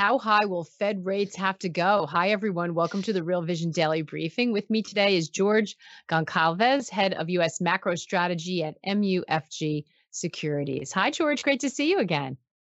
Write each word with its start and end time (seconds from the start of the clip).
How 0.00 0.16
high 0.16 0.46
will 0.46 0.64
Fed 0.64 1.04
rates 1.04 1.36
have 1.36 1.58
to 1.58 1.68
go? 1.68 2.06
Hi, 2.06 2.30
everyone. 2.30 2.72
Welcome 2.72 3.02
to 3.02 3.12
the 3.12 3.22
Real 3.22 3.42
Vision 3.42 3.70
Daily 3.70 4.00
Briefing. 4.00 4.50
With 4.50 4.70
me 4.70 4.80
today 4.80 5.14
is 5.18 5.28
George 5.28 5.76
Goncalves, 6.08 6.88
head 6.88 7.12
of 7.12 7.28
U.S. 7.28 7.60
macro 7.60 7.94
strategy 7.96 8.64
at 8.64 8.82
MUFG 8.82 9.84
Securities. 10.10 10.90
Hi, 10.92 11.10
George. 11.10 11.42
Great 11.42 11.60
to 11.60 11.68
see 11.68 11.90
you 11.90 11.98
again. 11.98 12.38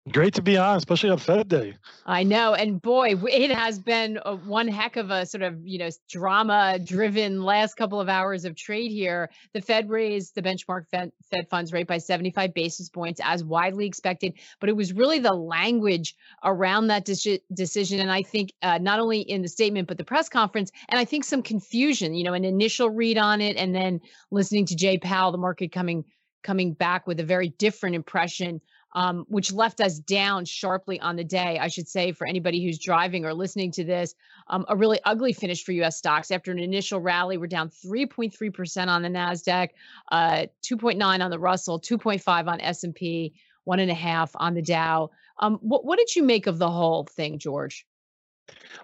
Great 0.08 0.32
to 0.32 0.40
be 0.40 0.56
on, 0.56 0.78
especially 0.78 1.10
on 1.10 1.18
Fed 1.18 1.46
Day. 1.46 1.76
I 2.06 2.22
know, 2.22 2.54
and 2.54 2.80
boy, 2.80 3.16
it 3.30 3.50
has 3.50 3.78
been 3.78 4.18
a, 4.24 4.34
one 4.34 4.66
heck 4.66 4.96
of 4.96 5.10
a 5.10 5.26
sort 5.26 5.42
of 5.42 5.60
you 5.62 5.78
know 5.78 5.90
drama-driven 6.08 7.42
last 7.42 7.74
couple 7.74 8.00
of 8.00 8.08
hours 8.08 8.46
of 8.46 8.56
trade 8.56 8.90
here. 8.90 9.28
The 9.52 9.60
Fed 9.60 9.90
raised 9.90 10.34
the 10.34 10.40
benchmark 10.40 10.88
Fed, 10.88 11.12
Fed 11.30 11.50
funds 11.50 11.70
rate 11.70 11.86
by 11.86 11.98
75 11.98 12.54
basis 12.54 12.88
points, 12.88 13.20
as 13.22 13.44
widely 13.44 13.84
expected, 13.84 14.32
but 14.58 14.70
it 14.70 14.76
was 14.76 14.94
really 14.94 15.18
the 15.18 15.34
language 15.34 16.16
around 16.44 16.86
that 16.86 17.04
de- 17.04 17.42
decision, 17.52 18.00
and 18.00 18.10
I 18.10 18.22
think 18.22 18.54
uh, 18.62 18.78
not 18.78 19.00
only 19.00 19.20
in 19.20 19.42
the 19.42 19.48
statement 19.48 19.86
but 19.86 19.98
the 19.98 20.04
press 20.04 20.30
conference, 20.30 20.72
and 20.88 20.98
I 20.98 21.04
think 21.04 21.24
some 21.24 21.42
confusion. 21.42 22.14
You 22.14 22.24
know, 22.24 22.32
an 22.32 22.46
initial 22.46 22.88
read 22.88 23.18
on 23.18 23.42
it, 23.42 23.58
and 23.58 23.74
then 23.74 24.00
listening 24.30 24.64
to 24.66 24.76
Jay 24.76 24.96
Powell, 24.96 25.30
the 25.30 25.36
market 25.36 25.72
coming 25.72 26.04
coming 26.42 26.72
back 26.72 27.06
with 27.06 27.20
a 27.20 27.24
very 27.24 27.50
different 27.58 27.94
impression 27.94 28.62
um, 28.92 29.24
which 29.28 29.52
left 29.52 29.80
us 29.80 29.98
down 29.98 30.44
sharply 30.44 30.98
on 31.00 31.16
the 31.16 31.24
day. 31.24 31.58
I 31.58 31.68
should 31.68 31.88
say, 31.88 32.12
for 32.12 32.26
anybody 32.26 32.62
who's 32.64 32.78
driving 32.78 33.24
or 33.24 33.34
listening 33.34 33.70
to 33.72 33.84
this, 33.84 34.14
um, 34.48 34.64
a 34.68 34.76
really 34.76 35.00
ugly 35.04 35.32
finish 35.32 35.64
for 35.64 35.72
U.S. 35.72 35.96
stocks. 35.96 36.30
After 36.30 36.50
an 36.50 36.58
initial 36.58 37.00
rally, 37.00 37.36
we're 37.36 37.46
down 37.46 37.70
3.3% 37.70 38.88
on 38.88 39.02
the 39.02 39.08
Nasdaq, 39.08 39.70
uh, 40.10 40.46
2.9 40.62 41.24
on 41.24 41.30
the 41.30 41.38
Russell, 41.38 41.80
2.5 41.80 42.46
on 42.48 42.60
S&P, 42.60 43.34
one 43.64 43.78
and 43.78 43.90
a 43.90 43.94
half 43.94 44.32
on 44.34 44.54
the 44.54 44.62
Dow. 44.62 45.10
Um, 45.38 45.58
what, 45.62 45.84
what 45.84 45.98
did 45.98 46.14
you 46.14 46.22
make 46.22 46.46
of 46.46 46.58
the 46.58 46.70
whole 46.70 47.04
thing, 47.04 47.38
George? 47.38 47.86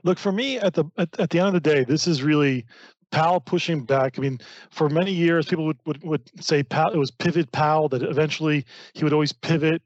Look, 0.04 0.18
for 0.18 0.32
me, 0.32 0.58
at 0.58 0.74
the 0.74 0.84
at, 0.96 1.18
at 1.18 1.30
the 1.30 1.40
end 1.40 1.48
of 1.48 1.54
the 1.54 1.60
day, 1.60 1.82
this 1.82 2.06
is 2.06 2.22
really 2.22 2.64
Powell 3.10 3.40
pushing 3.40 3.84
back. 3.84 4.18
I 4.18 4.22
mean, 4.22 4.40
for 4.70 4.88
many 4.88 5.12
years, 5.12 5.46
people 5.46 5.66
would, 5.66 5.78
would, 5.86 6.02
would 6.02 6.44
say 6.44 6.62
Powell, 6.62 6.92
it 6.92 6.98
was 6.98 7.10
pivot 7.10 7.50
Powell, 7.52 7.88
that 7.88 8.02
eventually 8.02 8.64
he 8.94 9.04
would 9.04 9.12
always 9.12 9.32
pivot. 9.32 9.82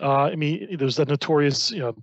Uh, 0.00 0.24
I 0.24 0.36
mean, 0.36 0.76
there's 0.78 0.96
that 0.96 1.08
notorious, 1.08 1.70
you 1.70 1.80
know, 1.80 1.96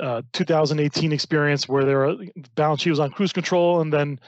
uh, 0.00 0.22
2018 0.32 1.12
experience 1.12 1.68
where 1.68 1.84
their 1.84 2.14
balance 2.54 2.82
sheet 2.82 2.90
was 2.90 3.00
on 3.00 3.10
cruise 3.10 3.32
control, 3.32 3.80
and 3.80 3.92
then, 3.92 4.18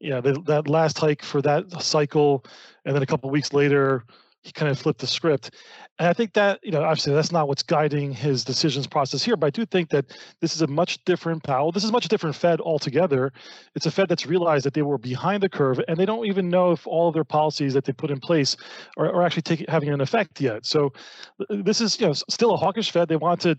yeah, 0.00 0.20
that 0.20 0.64
last 0.68 0.98
hike 0.98 1.22
for 1.22 1.40
that 1.42 1.70
cycle, 1.82 2.44
and 2.84 2.94
then 2.94 3.02
a 3.02 3.06
couple 3.06 3.30
weeks 3.30 3.52
later, 3.52 4.04
he 4.42 4.50
kind 4.52 4.70
of 4.70 4.78
flipped 4.78 5.00
the 5.00 5.06
script. 5.06 5.52
And 5.98 6.08
I 6.08 6.12
think 6.12 6.32
that, 6.32 6.58
you 6.64 6.72
know, 6.72 6.82
obviously 6.82 7.14
that's 7.14 7.30
not 7.30 7.46
what's 7.46 7.62
guiding 7.62 8.12
his 8.12 8.44
decisions 8.44 8.86
process 8.88 9.22
here, 9.22 9.36
but 9.36 9.46
I 9.46 9.50
do 9.50 9.64
think 9.64 9.90
that 9.90 10.16
this 10.40 10.56
is 10.56 10.62
a 10.62 10.66
much 10.66 11.04
different 11.04 11.44
Powell. 11.44 11.70
This 11.70 11.84
is 11.84 11.90
a 11.90 11.92
much 11.92 12.08
different 12.08 12.34
Fed 12.34 12.60
altogether. 12.60 13.32
It's 13.76 13.86
a 13.86 13.90
Fed 13.90 14.08
that's 14.08 14.26
realized 14.26 14.66
that 14.66 14.74
they 14.74 14.82
were 14.82 14.98
behind 14.98 15.42
the 15.42 15.48
curve 15.48 15.80
and 15.86 15.96
they 15.96 16.06
don't 16.06 16.26
even 16.26 16.48
know 16.48 16.72
if 16.72 16.86
all 16.86 17.08
of 17.08 17.14
their 17.14 17.24
policies 17.24 17.72
that 17.74 17.84
they 17.84 17.92
put 17.92 18.10
in 18.10 18.18
place 18.18 18.56
are, 18.96 19.06
are 19.06 19.22
actually 19.22 19.42
taking 19.42 19.66
having 19.68 19.90
an 19.90 20.00
effect 20.00 20.40
yet. 20.40 20.66
So 20.66 20.92
uh, 21.40 21.56
this 21.62 21.80
is, 21.80 22.00
you 22.00 22.06
know, 22.06 22.12
still 22.12 22.52
a 22.52 22.56
hawkish 22.56 22.90
Fed. 22.90 23.08
They 23.08 23.16
want 23.16 23.40
to 23.42 23.56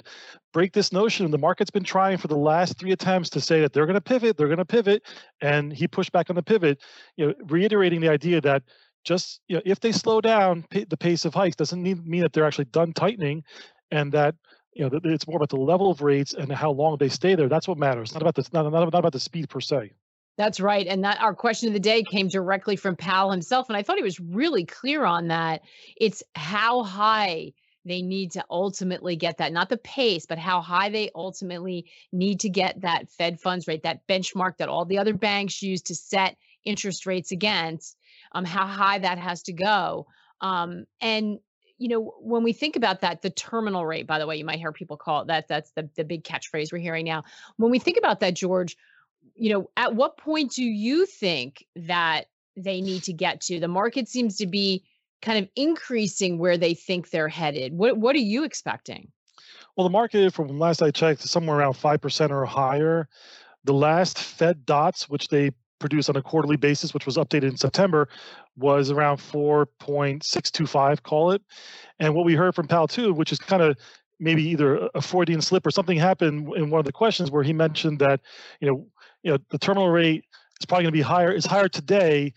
break 0.51 0.73
this 0.73 0.91
notion. 0.91 1.31
The 1.31 1.37
market's 1.37 1.71
been 1.71 1.83
trying 1.83 2.17
for 2.17 2.27
the 2.27 2.37
last 2.37 2.77
three 2.77 2.91
attempts 2.91 3.29
to 3.31 3.41
say 3.41 3.61
that 3.61 3.71
they're 3.71 3.85
going 3.85 3.95
to 3.95 4.01
pivot, 4.01 4.35
they're 4.35 4.47
going 4.47 4.57
to 4.57 4.65
pivot, 4.65 5.03
and 5.39 5.71
he 5.71 5.87
pushed 5.87 6.11
back 6.11 6.29
on 6.29 6.35
the 6.35 6.43
pivot, 6.43 6.81
you 7.15 7.27
know, 7.27 7.33
reiterating 7.47 8.01
the 8.01 8.09
idea 8.09 8.41
that 8.41 8.63
just 9.03 9.41
you 9.47 9.55
know, 9.55 9.61
if 9.65 9.79
they 9.79 9.91
slow 9.91 10.21
down 10.21 10.65
the 10.71 10.97
pace 10.97 11.25
of 11.25 11.33
hikes 11.33 11.55
doesn't 11.55 11.81
mean, 11.81 12.01
mean 12.05 12.21
that 12.21 12.33
they're 12.33 12.45
actually 12.45 12.65
done 12.65 12.93
tightening 12.93 13.43
and 13.91 14.11
that 14.11 14.35
you 14.73 14.87
know 14.87 14.99
it's 15.03 15.27
more 15.27 15.37
about 15.37 15.49
the 15.49 15.57
level 15.57 15.91
of 15.91 16.01
rates 16.01 16.33
and 16.33 16.51
how 16.51 16.71
long 16.71 16.97
they 16.97 17.09
stay 17.09 17.35
there 17.35 17.47
that's 17.47 17.67
what 17.67 17.77
matters 17.77 18.13
not 18.13 18.21
about 18.21 18.35
the 18.35 18.47
not, 18.53 18.63
not, 18.63 18.79
not 18.79 18.95
about 18.95 19.13
the 19.13 19.19
speed 19.19 19.49
per 19.49 19.59
se 19.59 19.91
that's 20.37 20.59
right. 20.59 20.87
And 20.87 21.03
that 21.03 21.21
our 21.21 21.35
question 21.35 21.67
of 21.67 21.73
the 21.73 21.79
day 21.79 22.03
came 22.03 22.27
directly 22.27 22.75
from 22.75 22.95
Powell 22.95 23.31
himself. 23.31 23.69
And 23.69 23.77
I 23.77 23.83
thought 23.83 23.97
he 23.97 24.03
was 24.03 24.19
really 24.19 24.65
clear 24.65 25.05
on 25.05 25.27
that. 25.27 25.61
It's 25.95 26.23
how 26.33 26.83
high 26.83 27.53
they 27.85 28.01
need 28.01 28.31
to 28.31 28.45
ultimately 28.49 29.15
get 29.15 29.37
that, 29.37 29.51
not 29.51 29.69
the 29.69 29.77
pace, 29.77 30.25
but 30.25 30.39
how 30.39 30.61
high 30.61 30.89
they 30.89 31.11
ultimately 31.13 31.85
need 32.11 32.39
to 32.39 32.49
get 32.49 32.81
that 32.81 33.09
Fed 33.09 33.39
funds 33.41 33.67
rate, 33.67 33.83
that 33.83 34.07
benchmark 34.07 34.57
that 34.57 34.69
all 34.69 34.85
the 34.85 34.97
other 34.97 35.13
banks 35.13 35.61
use 35.61 35.81
to 35.83 35.95
set 35.95 36.37
interest 36.63 37.05
rates 37.05 37.31
against 37.31 37.97
um, 38.33 38.45
how 38.45 38.65
high 38.65 38.99
that 38.99 39.17
has 39.17 39.43
to 39.43 39.53
go. 39.53 40.07
Um, 40.41 40.85
and 41.01 41.39
you 41.77 41.89
know, 41.89 42.13
when 42.19 42.43
we 42.43 42.53
think 42.53 42.75
about 42.75 43.01
that, 43.01 43.21
the 43.21 43.29
terminal 43.29 43.85
rate, 43.85 44.07
by 44.07 44.19
the 44.19 44.27
way, 44.27 44.37
you 44.37 44.45
might 44.45 44.59
hear 44.59 44.71
people 44.71 44.95
call 44.95 45.21
it 45.21 45.27
that. 45.27 45.47
That's 45.47 45.71
the 45.71 45.89
the 45.95 46.03
big 46.03 46.23
catchphrase 46.23 46.71
we're 46.71 46.77
hearing 46.77 47.05
now. 47.05 47.23
When 47.57 47.71
we 47.71 47.79
think 47.79 47.97
about 47.97 48.19
that, 48.21 48.35
George, 48.35 48.77
you 49.35 49.51
know, 49.51 49.69
at 49.75 49.95
what 49.95 50.17
point 50.17 50.53
do 50.53 50.63
you 50.63 51.05
think 51.05 51.65
that 51.75 52.25
they 52.55 52.81
need 52.81 53.03
to 53.03 53.13
get 53.13 53.41
to? 53.41 53.59
The 53.59 53.67
market 53.67 54.07
seems 54.07 54.37
to 54.37 54.47
be 54.47 54.85
kind 55.21 55.39
of 55.39 55.49
increasing 55.55 56.37
where 56.37 56.57
they 56.57 56.73
think 56.73 57.09
they're 57.09 57.29
headed. 57.29 57.73
What 57.73 57.97
what 57.97 58.15
are 58.15 58.19
you 58.19 58.43
expecting? 58.43 59.11
Well, 59.75 59.85
the 59.85 59.91
market, 59.91 60.33
from 60.33 60.59
last 60.59 60.83
I 60.83 60.91
checked, 60.91 61.23
is 61.23 61.31
somewhere 61.31 61.57
around 61.57 61.73
five 61.73 62.01
percent 62.01 62.31
or 62.31 62.45
higher. 62.45 63.07
The 63.63 63.73
last 63.73 64.19
Fed 64.19 64.65
dots, 64.65 65.09
which 65.09 65.29
they 65.29 65.51
produced 65.83 66.09
on 66.09 66.15
a 66.15 66.21
quarterly 66.21 66.55
basis, 66.55 66.93
which 66.93 67.05
was 67.05 67.17
updated 67.17 67.49
in 67.49 67.57
September, 67.57 68.07
was 68.55 68.89
around 68.89 69.17
4.625, 69.17 71.03
call 71.03 71.31
it. 71.31 71.41
And 71.99 72.15
what 72.15 72.23
we 72.23 72.35
heard 72.35 72.55
from 72.55 72.69
Powell 72.69 72.87
too, 72.87 73.13
which 73.13 73.33
is 73.33 73.37
kind 73.37 73.61
of 73.61 73.75
maybe 74.17 74.41
either 74.43 74.87
a 74.95 75.01
Freudian 75.01 75.41
slip 75.41 75.67
or 75.67 75.71
something 75.71 75.97
happened 75.97 76.53
in 76.55 76.69
one 76.69 76.79
of 76.79 76.85
the 76.85 76.93
questions 76.93 77.31
where 77.31 77.43
he 77.43 77.51
mentioned 77.51 77.99
that, 77.99 78.21
you 78.61 78.67
know, 78.69 78.87
you 79.23 79.31
know, 79.31 79.37
the 79.49 79.57
terminal 79.57 79.89
rate 79.89 80.23
is 80.61 80.65
probably 80.65 80.83
going 80.83 80.93
to 80.93 80.97
be 80.97 81.01
higher. 81.01 81.33
is 81.33 81.45
higher 81.45 81.67
today 81.67 82.31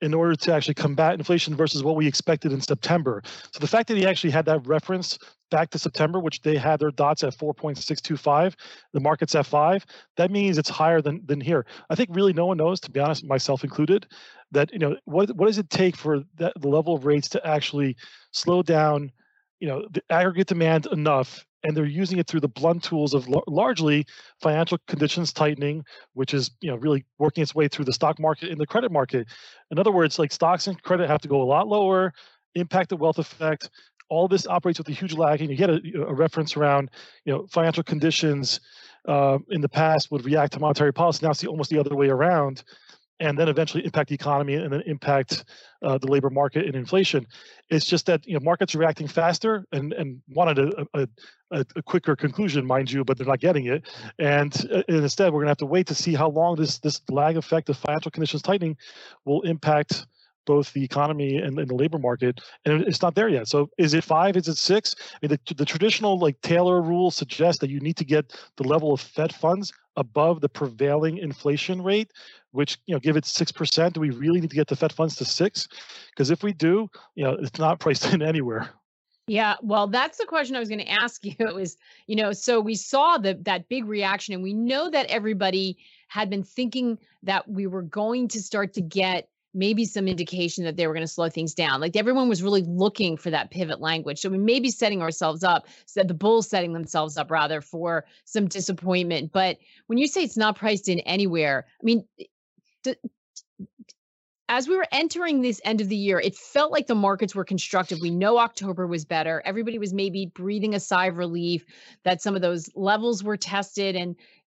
in 0.00 0.14
order 0.14 0.36
to 0.36 0.54
actually 0.54 0.74
combat 0.74 1.14
inflation 1.14 1.56
versus 1.56 1.82
what 1.82 1.96
we 1.96 2.06
expected 2.06 2.52
in 2.52 2.60
September. 2.60 3.20
So 3.52 3.58
the 3.58 3.66
fact 3.66 3.88
that 3.88 3.96
he 3.96 4.06
actually 4.06 4.30
had 4.30 4.44
that 4.44 4.64
reference 4.64 5.18
back 5.52 5.70
to 5.70 5.78
September, 5.78 6.18
which 6.18 6.40
they 6.42 6.56
had 6.56 6.80
their 6.80 6.90
dots 6.90 7.22
at 7.22 7.36
4.625, 7.36 8.54
the 8.92 9.00
market's 9.00 9.36
at 9.36 9.46
five, 9.46 9.86
that 10.16 10.32
means 10.32 10.58
it's 10.58 10.70
higher 10.70 11.00
than 11.00 11.20
than 11.26 11.40
here. 11.40 11.66
I 11.90 11.94
think 11.94 12.08
really 12.12 12.32
no 12.32 12.46
one 12.46 12.56
knows, 12.56 12.80
to 12.80 12.90
be 12.90 12.98
honest, 12.98 13.24
myself 13.24 13.62
included, 13.62 14.06
that 14.50 14.72
you 14.72 14.80
know 14.80 14.96
what 15.04 15.30
what 15.36 15.46
does 15.46 15.58
it 15.58 15.70
take 15.70 15.96
for 15.96 16.22
that 16.38 16.54
the 16.60 16.68
level 16.68 16.94
of 16.94 17.04
rates 17.04 17.28
to 17.30 17.46
actually 17.46 17.96
slow 18.32 18.62
down, 18.62 19.12
you 19.60 19.68
know, 19.68 19.86
the 19.92 20.02
aggregate 20.10 20.48
demand 20.48 20.86
enough 20.86 21.44
and 21.64 21.76
they're 21.76 21.84
using 21.84 22.18
it 22.18 22.26
through 22.26 22.40
the 22.40 22.48
blunt 22.48 22.82
tools 22.82 23.14
of 23.14 23.28
largely 23.46 24.04
financial 24.40 24.78
conditions 24.88 25.32
tightening, 25.32 25.84
which 26.14 26.34
is 26.34 26.50
you 26.60 26.70
know 26.70 26.76
really 26.76 27.04
working 27.18 27.42
its 27.42 27.54
way 27.54 27.68
through 27.68 27.84
the 27.84 27.92
stock 27.92 28.18
market 28.18 28.50
and 28.50 28.60
the 28.60 28.66
credit 28.66 28.90
market. 28.90 29.28
In 29.70 29.78
other 29.78 29.92
words, 29.92 30.18
like 30.18 30.32
stocks 30.32 30.66
and 30.66 30.82
credit 30.82 31.08
have 31.08 31.20
to 31.20 31.28
go 31.28 31.42
a 31.42 31.44
lot 31.44 31.68
lower, 31.68 32.12
impact 32.54 32.90
the 32.90 32.96
wealth 32.96 33.18
effect. 33.18 33.70
All 34.12 34.28
this 34.28 34.46
operates 34.46 34.78
with 34.78 34.88
a 34.88 34.92
huge 35.00 35.14
lag, 35.14 35.40
and 35.40 35.50
you 35.50 35.56
get 35.56 35.70
a, 35.70 35.80
a 36.06 36.14
reference 36.24 36.56
around 36.58 36.90
you 37.24 37.32
know 37.32 37.46
financial 37.46 37.82
conditions 37.82 38.60
uh, 39.08 39.38
in 39.48 39.60
the 39.60 39.68
past 39.68 40.10
would 40.10 40.24
react 40.24 40.52
to 40.52 40.60
monetary 40.60 40.92
policy. 40.92 41.24
Now 41.24 41.30
it's 41.32 41.40
the, 41.40 41.48
almost 41.48 41.70
the 41.70 41.78
other 41.78 41.96
way 41.96 42.08
around 42.08 42.62
and 43.22 43.38
then 43.38 43.48
eventually 43.48 43.84
impact 43.84 44.08
the 44.08 44.14
economy 44.14 44.54
and 44.54 44.72
then 44.72 44.82
impact 44.84 45.44
uh, 45.82 45.96
the 45.96 46.08
labor 46.08 46.28
market 46.28 46.66
and 46.66 46.74
inflation. 46.74 47.24
It's 47.70 47.86
just 47.86 48.06
that 48.06 48.26
you 48.26 48.34
know 48.34 48.40
markets 48.42 48.74
are 48.74 48.78
reacting 48.78 49.08
faster 49.08 49.64
and 49.72 49.92
and 49.92 50.20
wanted 50.28 50.58
a, 50.58 50.86
a, 51.52 51.64
a 51.76 51.82
quicker 51.82 52.16
conclusion, 52.16 52.66
mind 52.66 52.90
you, 52.90 53.04
but 53.04 53.16
they're 53.16 53.26
not 53.26 53.40
getting 53.40 53.66
it. 53.66 53.88
And, 54.18 54.52
uh, 54.72 54.82
and 54.88 54.96
instead, 54.98 55.32
we're 55.32 55.40
going 55.40 55.46
to 55.46 55.50
have 55.56 55.58
to 55.58 55.66
wait 55.66 55.86
to 55.86 55.94
see 55.94 56.14
how 56.14 56.28
long 56.30 56.56
this 56.56 56.78
this 56.78 57.00
lag 57.08 57.36
effect 57.36 57.68
of 57.70 57.76
financial 57.76 58.10
conditions 58.10 58.42
tightening 58.42 58.76
will 59.24 59.42
impact 59.42 60.06
both 60.44 60.72
the 60.72 60.84
economy 60.84 61.36
and, 61.36 61.58
and, 61.58 61.68
the 61.68 61.74
labor 61.74 61.98
market, 61.98 62.40
and 62.64 62.82
it's 62.82 63.02
not 63.02 63.14
there 63.14 63.28
yet. 63.28 63.48
So 63.48 63.70
is 63.78 63.94
it 63.94 64.04
five? 64.04 64.36
Is 64.36 64.48
it 64.48 64.56
six? 64.56 64.94
I 64.98 65.26
mean, 65.26 65.38
the, 65.46 65.54
the 65.54 65.64
traditional 65.64 66.18
like 66.18 66.40
Taylor 66.42 66.80
rule 66.82 67.10
suggests 67.10 67.60
that 67.60 67.70
you 67.70 67.80
need 67.80 67.96
to 67.96 68.04
get 68.04 68.36
the 68.56 68.64
level 68.64 68.92
of 68.92 69.00
Fed 69.00 69.34
funds 69.34 69.72
above 69.96 70.40
the 70.40 70.48
prevailing 70.48 71.18
inflation 71.18 71.82
rate, 71.82 72.10
which 72.50 72.78
you 72.86 72.94
know, 72.94 73.00
give 73.00 73.16
it 73.16 73.24
six 73.24 73.52
percent. 73.52 73.94
Do 73.94 74.00
we 74.00 74.10
really 74.10 74.40
need 74.40 74.50
to 74.50 74.56
get 74.56 74.68
the 74.68 74.76
Fed 74.76 74.92
funds 74.92 75.16
to 75.16 75.24
six? 75.24 75.68
Because 76.10 76.30
if 76.30 76.42
we 76.42 76.52
do, 76.52 76.88
you 77.14 77.24
know, 77.24 77.36
it's 77.40 77.58
not 77.58 77.80
priced 77.80 78.12
in 78.12 78.22
anywhere. 78.22 78.70
Yeah, 79.28 79.54
well, 79.62 79.86
that's 79.86 80.18
the 80.18 80.26
question 80.26 80.56
I 80.56 80.58
was 80.58 80.68
going 80.68 80.80
to 80.80 80.90
ask 80.90 81.24
you. 81.24 81.34
It 81.38 81.54
was, 81.54 81.76
you 82.06 82.16
know, 82.16 82.32
so 82.32 82.60
we 82.60 82.74
saw 82.74 83.18
the 83.18 83.34
that 83.42 83.68
big 83.68 83.86
reaction, 83.86 84.34
and 84.34 84.42
we 84.42 84.52
know 84.52 84.90
that 84.90 85.06
everybody 85.06 85.78
had 86.08 86.28
been 86.28 86.42
thinking 86.42 86.98
that 87.22 87.48
we 87.48 87.66
were 87.66 87.82
going 87.82 88.28
to 88.28 88.42
start 88.42 88.74
to 88.74 88.82
get 88.82 89.28
maybe 89.54 89.84
some 89.84 90.08
indication 90.08 90.64
that 90.64 90.76
they 90.76 90.86
were 90.86 90.94
going 90.94 91.06
to 91.06 91.12
slow 91.12 91.28
things 91.28 91.54
down. 91.54 91.80
Like 91.80 91.96
everyone 91.96 92.28
was 92.28 92.42
really 92.42 92.62
looking 92.62 93.16
for 93.16 93.30
that 93.30 93.50
pivot 93.50 93.80
language. 93.80 94.18
So 94.18 94.28
we 94.28 94.38
may 94.38 94.60
be 94.60 94.70
setting 94.70 95.02
ourselves 95.02 95.44
up, 95.44 95.66
said 95.86 96.08
the 96.08 96.14
bulls 96.14 96.48
setting 96.48 96.72
themselves 96.72 97.16
up 97.16 97.30
rather 97.30 97.60
for 97.60 98.04
some 98.24 98.48
disappointment. 98.48 99.32
But 99.32 99.58
when 99.86 99.98
you 99.98 100.06
say 100.06 100.22
it's 100.22 100.36
not 100.36 100.56
priced 100.56 100.88
in 100.88 101.00
anywhere, 101.00 101.66
I 101.80 101.84
mean, 101.84 102.04
as 104.48 104.68
we 104.68 104.76
were 104.76 104.86
entering 104.92 105.40
this 105.40 105.60
end 105.64 105.80
of 105.80 105.88
the 105.88 105.96
year, 105.96 106.20
it 106.20 106.36
felt 106.36 106.72
like 106.72 106.86
the 106.86 106.94
markets 106.94 107.34
were 107.34 107.44
constructive. 107.44 108.00
We 108.00 108.10
know 108.10 108.38
October 108.38 108.86
was 108.86 109.04
better. 109.04 109.42
Everybody 109.44 109.78
was 109.78 109.94
maybe 109.94 110.26
breathing 110.26 110.74
a 110.74 110.80
sigh 110.80 111.06
of 111.06 111.16
relief 111.16 111.64
that 112.04 112.20
some 112.20 112.34
of 112.34 112.42
those 112.42 112.68
levels 112.74 113.24
were 113.24 113.36
tested. 113.36 113.96
And 113.96 114.14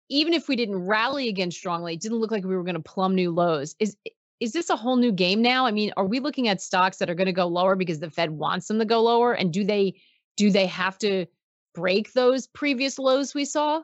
even 0.09 0.33
if 0.33 0.47
we 0.47 0.55
didn't 0.55 0.85
rally 0.85 1.29
again 1.29 1.51
strongly, 1.51 1.93
it 1.93 2.01
didn't 2.01 2.17
look 2.17 2.31
like 2.31 2.43
we 2.43 2.55
were 2.55 2.63
going 2.63 2.75
to 2.75 2.81
plumb 2.81 3.15
new 3.15 3.31
lows. 3.31 3.75
Is 3.79 3.95
is 4.45 4.51
this 4.51 4.69
a 4.69 4.75
whole 4.75 4.95
new 4.95 5.11
game 5.11 5.41
now? 5.41 5.65
I 5.65 5.71
mean, 5.71 5.91
are 5.97 6.05
we 6.05 6.19
looking 6.19 6.47
at 6.47 6.61
stocks 6.61 6.97
that 6.97 7.09
are 7.09 7.15
going 7.15 7.25
to 7.25 7.33
go 7.33 7.47
lower 7.47 7.75
because 7.75 7.99
the 7.99 8.11
Fed 8.11 8.29
wants 8.29 8.67
them 8.67 8.77
to 8.77 8.85
go 8.85 9.01
lower? 9.01 9.33
And 9.33 9.51
do 9.51 9.63
they 9.63 9.95
do 10.37 10.51
they 10.51 10.67
have 10.67 10.99
to 10.99 11.25
break 11.73 12.13
those 12.13 12.45
previous 12.45 12.99
lows 12.99 13.33
we 13.33 13.43
saw? 13.43 13.81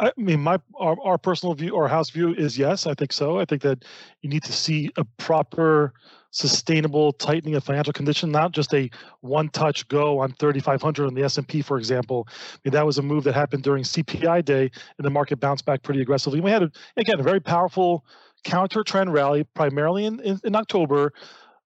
I 0.00 0.10
mean, 0.16 0.40
my 0.40 0.58
our, 0.74 0.96
our 1.04 1.16
personal 1.16 1.54
view, 1.54 1.76
our 1.76 1.86
house 1.86 2.10
view 2.10 2.34
is 2.34 2.58
yes. 2.58 2.88
I 2.88 2.94
think 2.94 3.12
so. 3.12 3.38
I 3.38 3.44
think 3.44 3.62
that 3.62 3.84
you 4.22 4.28
need 4.28 4.42
to 4.44 4.52
see 4.52 4.90
a 4.96 5.04
proper, 5.16 5.92
sustainable 6.32 7.12
tightening 7.12 7.54
of 7.54 7.62
financial 7.62 7.92
condition, 7.92 8.32
not 8.32 8.50
just 8.50 8.74
a 8.74 8.90
one-touch 9.20 9.86
go 9.88 10.18
on 10.18 10.32
3,500 10.32 11.06
on 11.06 11.14
the 11.14 11.22
S&P, 11.22 11.62
for 11.62 11.78
example. 11.78 12.28
I 12.28 12.58
mean, 12.64 12.72
that 12.72 12.86
was 12.86 12.98
a 12.98 13.02
move 13.02 13.24
that 13.24 13.34
happened 13.34 13.62
during 13.62 13.82
CPI 13.82 14.44
day, 14.44 14.70
and 14.98 15.04
the 15.04 15.10
market 15.10 15.40
bounced 15.40 15.64
back 15.64 15.82
pretty 15.82 16.00
aggressively. 16.00 16.40
We 16.40 16.50
had 16.50 16.64
a, 16.64 16.70
again 16.96 17.20
a 17.20 17.22
very 17.22 17.40
powerful 17.40 18.04
counter 18.48 18.82
trend 18.82 19.12
rally, 19.12 19.44
primarily 19.54 20.04
in 20.06 20.20
in, 20.20 20.40
in 20.44 20.56
October. 20.56 21.12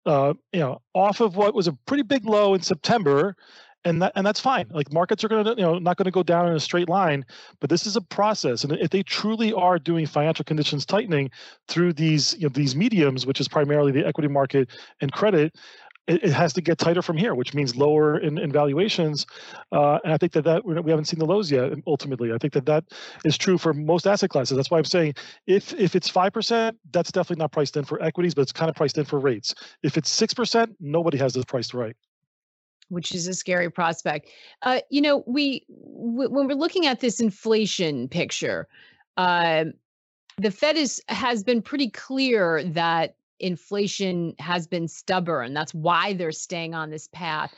Uh, 0.04 0.34
you 0.52 0.58
know, 0.58 0.82
off 0.94 1.20
of 1.20 1.36
what 1.36 1.54
was 1.54 1.68
a 1.68 1.72
pretty 1.86 2.02
big 2.02 2.24
low 2.26 2.54
in 2.54 2.60
September, 2.60 3.36
and 3.84 4.02
that 4.02 4.12
and 4.16 4.26
that's 4.26 4.40
fine 4.40 4.66
like 4.70 4.92
markets 4.92 5.24
are 5.24 5.28
going 5.28 5.44
to 5.44 5.50
you 5.50 5.62
know 5.62 5.78
not 5.78 5.96
going 5.96 6.04
to 6.04 6.10
go 6.10 6.22
down 6.22 6.48
in 6.48 6.54
a 6.54 6.60
straight 6.60 6.88
line 6.88 7.24
but 7.60 7.68
this 7.70 7.86
is 7.86 7.96
a 7.96 8.00
process 8.00 8.64
and 8.64 8.72
if 8.74 8.90
they 8.90 9.02
truly 9.02 9.52
are 9.52 9.78
doing 9.78 10.06
financial 10.06 10.44
conditions 10.44 10.86
tightening 10.86 11.30
through 11.68 11.92
these 11.92 12.34
you 12.34 12.42
know 12.42 12.48
these 12.48 12.76
mediums 12.76 13.26
which 13.26 13.40
is 13.40 13.48
primarily 13.48 13.92
the 13.92 14.06
equity 14.06 14.28
market 14.28 14.68
and 15.00 15.12
credit 15.12 15.54
it, 16.12 16.22
it 16.24 16.32
has 16.32 16.52
to 16.52 16.60
get 16.60 16.78
tighter 16.78 17.02
from 17.02 17.16
here 17.16 17.34
which 17.34 17.54
means 17.54 17.76
lower 17.76 18.18
in, 18.18 18.38
in 18.38 18.52
valuations. 18.52 19.26
Uh, 19.72 19.98
and 20.04 20.12
i 20.12 20.18
think 20.18 20.32
that 20.32 20.44
that 20.44 20.64
we 20.64 20.74
haven't 20.74 21.06
seen 21.06 21.18
the 21.18 21.26
lows 21.26 21.50
yet 21.50 21.72
ultimately. 21.86 22.32
I 22.32 22.38
think 22.38 22.52
that 22.52 22.66
that 22.66 22.84
is 23.24 23.36
true 23.38 23.58
for 23.58 23.72
most 23.72 24.06
asset 24.06 24.30
classes. 24.30 24.56
That's 24.56 24.70
why 24.70 24.78
i'm 24.78 24.84
saying 24.84 25.14
if 25.46 25.72
if 25.74 25.96
it's 25.96 26.10
5% 26.10 26.76
that's 26.92 27.12
definitely 27.12 27.42
not 27.42 27.52
priced 27.52 27.76
in 27.76 27.84
for 27.84 28.02
equities 28.02 28.34
but 28.34 28.42
it's 28.42 28.52
kind 28.52 28.68
of 28.68 28.76
priced 28.76 28.98
in 28.98 29.04
for 29.04 29.18
rates. 29.18 29.54
If 29.82 29.96
it's 29.96 30.10
6% 30.20 30.74
nobody 30.80 31.18
has 31.18 31.34
this 31.34 31.44
priced 31.44 31.74
right. 31.74 31.96
Which 32.88 33.14
is 33.14 33.26
a 33.26 33.34
scary 33.34 33.70
prospect. 33.70 34.28
Uh, 34.62 34.80
you 34.90 35.00
know, 35.00 35.24
we 35.26 35.64
w- 35.68 36.28
when 36.28 36.46
we're 36.46 36.54
looking 36.54 36.86
at 36.86 37.00
this 37.00 37.20
inflation 37.20 38.06
picture, 38.08 38.68
uh, 39.16 39.64
the 40.38 40.50
Fed 40.50 40.76
is 40.76 41.00
has 41.08 41.42
been 41.42 41.62
pretty 41.62 41.88
clear 41.88 42.62
that 42.64 43.16
inflation 43.42 44.34
has 44.38 44.66
been 44.66 44.88
stubborn. 44.88 45.52
That's 45.52 45.74
why 45.74 46.14
they're 46.14 46.32
staying 46.32 46.74
on 46.74 46.90
this 46.90 47.08
path. 47.08 47.52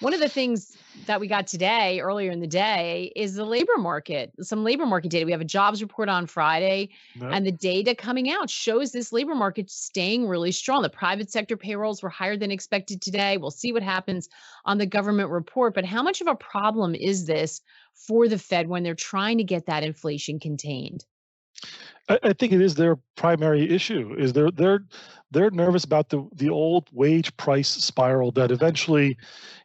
One 0.00 0.14
of 0.14 0.20
the 0.20 0.30
things 0.30 0.78
that 1.06 1.20
we 1.20 1.28
got 1.28 1.46
today, 1.46 2.00
earlier 2.00 2.30
in 2.30 2.40
the 2.40 2.46
day, 2.46 3.12
is 3.14 3.34
the 3.34 3.44
labor 3.44 3.76
market, 3.76 4.32
some 4.40 4.64
labor 4.64 4.86
market 4.86 5.10
data. 5.10 5.26
We 5.26 5.32
have 5.32 5.42
a 5.42 5.44
jobs 5.44 5.82
report 5.82 6.08
on 6.08 6.26
Friday, 6.26 6.88
and 7.20 7.46
the 7.46 7.52
data 7.52 7.94
coming 7.94 8.30
out 8.30 8.48
shows 8.48 8.92
this 8.92 9.12
labor 9.12 9.34
market 9.34 9.70
staying 9.70 10.26
really 10.26 10.52
strong. 10.52 10.80
The 10.80 10.88
private 10.88 11.30
sector 11.30 11.54
payrolls 11.54 12.02
were 12.02 12.08
higher 12.08 12.38
than 12.38 12.50
expected 12.50 13.02
today. 13.02 13.36
We'll 13.36 13.50
see 13.50 13.74
what 13.74 13.82
happens 13.82 14.30
on 14.64 14.78
the 14.78 14.86
government 14.86 15.28
report. 15.28 15.74
But 15.74 15.84
how 15.84 16.02
much 16.02 16.22
of 16.22 16.28
a 16.28 16.34
problem 16.34 16.94
is 16.94 17.26
this 17.26 17.60
for 17.92 18.26
the 18.26 18.38
Fed 18.38 18.68
when 18.68 18.82
they're 18.82 18.94
trying 18.94 19.36
to 19.36 19.44
get 19.44 19.66
that 19.66 19.82
inflation 19.82 20.40
contained? 20.40 21.04
I, 22.08 22.32
think 22.32 22.52
it 22.52 22.60
is 22.60 22.74
their 22.74 22.96
primary 23.16 23.68
issue. 23.70 24.14
Is 24.18 24.32
they're 24.32 24.50
they're 24.50 24.84
they're 25.30 25.50
nervous 25.50 25.84
about 25.84 26.08
the 26.08 26.28
the 26.36 26.48
old 26.48 26.88
wage 26.92 27.36
price 27.36 27.68
spiral 27.68 28.32
that 28.32 28.50
eventually 28.50 29.16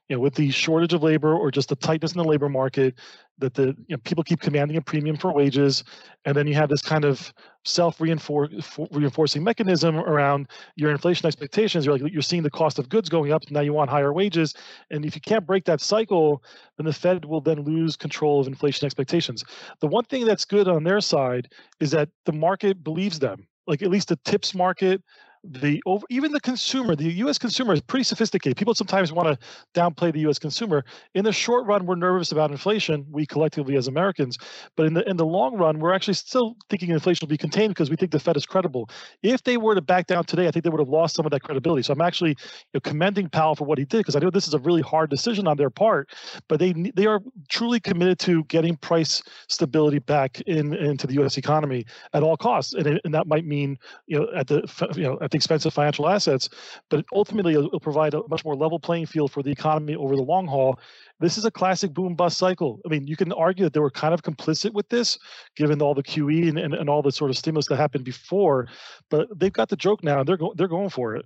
you 0.10 0.16
know, 0.16 0.20
with 0.20 0.36
the 0.36 0.52
shortage 0.52 0.94
of 0.94 1.02
labor 1.02 1.34
or 1.34 1.50
just 1.50 1.70
the 1.70 1.76
tightness 1.76 2.14
in 2.14 2.20
the 2.20 2.24
labor 2.24 2.48
market, 2.48 2.94
that 3.40 3.56
the 3.56 3.76
you 3.88 3.96
know, 3.96 3.98
people 4.04 4.24
keep 4.24 4.40
commanding 4.40 4.78
a 4.78 4.82
premium 4.82 5.18
for 5.18 5.34
wages, 5.34 5.84
and 6.26 6.36
then 6.38 6.46
you 6.46 6.54
have 6.54 6.70
this 6.70 6.82
kind 6.82 7.04
of 7.04 7.34
self-reinforcing 7.64 9.44
mechanism 9.44 9.98
around 9.98 10.48
your 10.76 10.92
inflation 10.92 11.26
expectations. 11.26 11.86
You're 11.86 11.98
like 11.98 12.14
you're 12.14 12.22
seeing 12.22 12.44
the 12.44 12.52
cost 12.52 12.78
of 12.78 12.88
goods 12.88 13.10
going 13.10 13.32
up, 13.32 13.42
now 13.50 13.62
you 13.62 13.74
want 13.74 13.90
higher 13.90 14.14
wages, 14.14 14.54
and 14.92 15.06
if 15.06 15.16
you 15.16 15.22
can't 15.22 15.46
break 15.46 15.66
that 15.66 15.82
cycle, 15.82 16.44
then 16.78 16.86
the 16.86 16.94
Fed 16.94 17.26
will 17.26 17.42
then 17.42 17.64
lose 17.64 17.96
control 17.96 18.40
of 18.40 18.48
inflation 18.48 18.86
expectations. 18.86 19.44
The 19.80 19.88
one 19.88 20.06
thing 20.06 20.26
that's 20.26 20.46
good 20.46 20.68
on 20.68 20.84
their 20.84 21.02
side 21.02 21.52
is 21.80 21.90
that 21.92 22.10
the 22.26 22.34
market 22.34 22.84
believes 22.84 23.18
them. 23.20 23.48
Like 23.68 23.82
at 23.82 23.90
least 23.90 24.10
the 24.10 24.20
tips 24.24 24.54
market, 24.54 25.02
the 25.51 25.81
over 25.86 26.06
even 26.09 26.31
the 26.31 26.39
consumer 26.39 26.95
the 26.95 27.09
us 27.12 27.38
consumer 27.38 27.74
is 27.74 27.81
pretty 27.81 28.03
sophisticated. 28.03 28.57
People 28.57 28.74
sometimes 28.74 29.12
want 29.12 29.27
to 29.27 29.47
downplay 29.80 30.13
the 30.13 30.21
us 30.21 30.39
consumer. 30.39 30.83
In 31.13 31.24
the 31.25 31.31
short 31.31 31.65
run 31.65 31.86
we're 31.86 31.95
nervous 31.95 32.31
about 32.31 32.51
inflation 32.51 33.06
we 33.12 33.25
collectively 33.25 33.75
as 33.75 33.88
americans 33.88 34.38
but 34.75 34.86
in 34.86 34.94
the 34.94 35.07
in 35.09 35.18
the 35.18 35.25
long 35.25 35.57
run 35.57 35.80
we're 35.80 35.94
actually 35.94 36.13
still 36.15 36.56
thinking 36.69 36.89
inflation 36.89 37.25
will 37.25 37.31
be 37.31 37.38
contained 37.38 37.69
because 37.69 37.89
we 37.89 37.95
think 37.95 38.12
the 38.12 38.19
fed 38.19 38.38
is 38.38 38.45
credible. 38.45 38.89
If 39.24 39.44
they 39.44 39.57
were 39.57 39.75
to 39.75 39.81
back 39.81 40.07
down 40.07 40.25
today 40.25 40.47
i 40.47 40.51
think 40.51 40.63
they 40.63 40.69
would 40.69 40.81
have 40.81 40.89
lost 40.89 41.15
some 41.15 41.25
of 41.25 41.31
that 41.31 41.42
credibility. 41.42 41.83
So 41.83 41.94
i'm 41.94 42.01
actually 42.01 42.31
you 42.31 42.36
know, 42.75 42.80
commending 42.81 43.30
powell 43.30 43.56
for 43.56 43.65
what 43.65 43.77
he 43.77 43.86
did 43.86 44.00
because 44.00 44.15
i 44.15 44.19
know 44.19 44.30
this 44.30 44.47
is 44.47 44.53
a 44.53 44.59
really 44.59 44.81
hard 44.81 45.09
decision 45.09 45.47
on 45.47 45.57
their 45.57 45.69
part 45.69 46.09
but 46.47 46.59
they 46.59 46.74
they 46.95 47.06
are 47.06 47.21
truly 47.50 47.80
committed 47.80 48.19
to 48.19 48.44
getting 48.45 48.75
price 48.77 49.21
stability 49.47 50.00
back 50.00 50.42
in 50.42 50.74
into 50.74 51.07
the 51.07 51.15
us 51.15 51.38
economy 51.38 51.86
at 52.13 52.24
all 52.24 52.38
costs. 52.38 52.74
And, 52.74 53.00
and 53.03 53.13
that 53.13 53.27
might 53.27 53.45
mean 53.45 53.77
you 54.07 54.19
know 54.19 54.27
at 54.36 54.47
the 54.47 54.63
you 54.95 55.03
know 55.03 55.18
at 55.21 55.31
expensive 55.36 55.74
financial 55.74 56.08
assets, 56.08 56.50
but 56.90 57.06
ultimately 57.14 57.54
it'll 57.54 57.80
provide 57.80 58.14
a 58.14 58.22
much 58.30 58.44
more 58.46 58.56
level 58.56 58.80
playing 58.80 59.06
field 59.06 59.32
for 59.32 59.44
the 59.44 59.52
economy 59.52 59.95
over 59.95 60.16
the 60.16 60.21
long 60.21 60.48
haul. 60.48 60.80
This 61.19 61.38
is 61.38 61.45
a 61.45 61.52
classic 61.52 61.94
boom 61.94 62.16
bust 62.16 62.38
cycle. 62.38 62.80
I 62.86 62.90
mean, 62.90 63.07
you 63.07 63.16
can 63.16 63.31
argue 63.31 63.66
that 63.66 63.74
they 63.74 63.80
were 63.80 63.92
kind 63.92 64.14
of 64.14 64.24
complicit 64.24 64.74
with 64.74 64.90
this, 64.90 65.18
given 65.56 65.81
all 65.81 65.94
the 65.94 66.04
QE 66.04 66.50
and, 66.50 66.57
and, 66.57 66.74
and 66.74 66.90
all 66.90 67.02
the 67.02 67.12
sort 67.12 67.31
of 67.31 67.38
stimulus 67.38 67.68
that 67.68 67.78
happened 67.78 68.04
before, 68.04 68.68
but 69.09 69.28
they've 69.38 69.54
got 69.54 69.69
the 69.69 69.76
joke 69.76 70.04
now 70.04 70.19
and 70.19 70.28
they're, 70.28 70.38
go- 70.38 70.54
they're 70.56 70.68
going 70.68 70.90
for 70.90 71.16
it. 71.16 71.26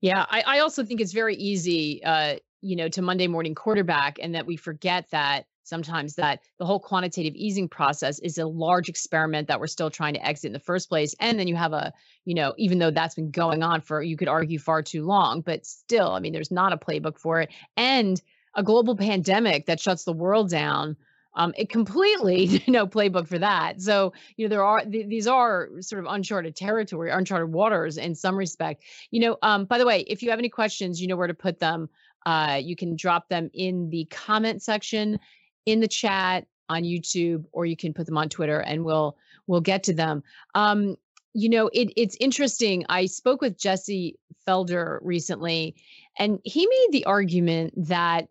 Yeah, 0.00 0.26
I, 0.28 0.42
I 0.46 0.58
also 0.58 0.84
think 0.84 1.00
it's 1.00 1.12
very 1.12 1.36
easy, 1.36 2.04
uh, 2.04 2.36
you 2.60 2.76
know, 2.76 2.88
to 2.88 3.02
Monday 3.02 3.26
morning 3.26 3.54
quarterback, 3.54 4.18
and 4.20 4.34
that 4.34 4.46
we 4.46 4.56
forget 4.56 5.08
that 5.10 5.46
sometimes 5.66 6.14
that 6.14 6.40
the 6.58 6.64
whole 6.64 6.80
quantitative 6.80 7.34
easing 7.34 7.68
process 7.68 8.18
is 8.20 8.38
a 8.38 8.46
large 8.46 8.88
experiment 8.88 9.48
that 9.48 9.60
we're 9.60 9.66
still 9.66 9.90
trying 9.90 10.14
to 10.14 10.26
exit 10.26 10.48
in 10.48 10.52
the 10.52 10.58
first 10.58 10.88
place 10.88 11.14
and 11.20 11.38
then 11.38 11.48
you 11.48 11.56
have 11.56 11.72
a 11.72 11.92
you 12.24 12.34
know 12.34 12.54
even 12.56 12.78
though 12.78 12.90
that's 12.90 13.14
been 13.14 13.30
going 13.30 13.62
on 13.62 13.80
for 13.80 14.02
you 14.02 14.16
could 14.16 14.28
argue 14.28 14.58
far 14.58 14.82
too 14.82 15.04
long 15.04 15.40
but 15.40 15.66
still 15.66 16.10
i 16.10 16.20
mean 16.20 16.32
there's 16.32 16.50
not 16.50 16.72
a 16.72 16.76
playbook 16.76 17.18
for 17.18 17.40
it 17.40 17.50
and 17.76 18.22
a 18.54 18.62
global 18.62 18.96
pandemic 18.96 19.66
that 19.66 19.80
shuts 19.80 20.04
the 20.04 20.12
world 20.12 20.50
down 20.50 20.96
um, 21.36 21.52
it 21.56 21.68
completely 21.68 22.64
no 22.68 22.86
playbook 22.86 23.28
for 23.28 23.38
that. 23.38 23.80
So 23.80 24.12
you 24.36 24.46
know 24.46 24.48
there 24.48 24.64
are 24.64 24.84
th- 24.84 25.08
these 25.08 25.26
are 25.26 25.68
sort 25.80 26.04
of 26.04 26.10
uncharted 26.10 26.56
territory, 26.56 27.10
uncharted 27.10 27.52
waters 27.52 27.98
in 27.98 28.14
some 28.14 28.36
respect. 28.36 28.82
You 29.10 29.20
know, 29.20 29.36
um, 29.42 29.66
by 29.66 29.78
the 29.78 29.86
way, 29.86 30.00
if 30.00 30.22
you 30.22 30.30
have 30.30 30.38
any 30.38 30.48
questions, 30.48 31.00
you 31.00 31.06
know 31.06 31.16
where 31.16 31.28
to 31.28 31.34
put 31.34 31.60
them. 31.60 31.88
Uh, 32.24 32.60
you 32.60 32.74
can 32.74 32.96
drop 32.96 33.28
them 33.28 33.48
in 33.54 33.88
the 33.90 34.04
comment 34.06 34.60
section 34.60 35.20
in 35.66 35.80
the 35.80 35.88
chat 35.88 36.46
on 36.68 36.82
YouTube, 36.82 37.44
or 37.52 37.66
you 37.66 37.76
can 37.76 37.92
put 37.92 38.06
them 38.06 38.16
on 38.16 38.28
Twitter, 38.28 38.60
and 38.60 38.84
we'll 38.84 39.16
we'll 39.46 39.60
get 39.60 39.84
to 39.84 39.92
them. 39.94 40.22
Um, 40.54 40.96
you 41.34 41.50
know, 41.50 41.68
it, 41.72 41.92
it's 41.96 42.16
interesting. 42.18 42.86
I 42.88 43.06
spoke 43.06 43.42
with 43.42 43.58
Jesse 43.58 44.18
Felder 44.48 44.98
recently, 45.02 45.74
and 46.18 46.38
he 46.44 46.66
made 46.66 46.88
the 46.92 47.04
argument 47.04 47.74
that 47.88 48.28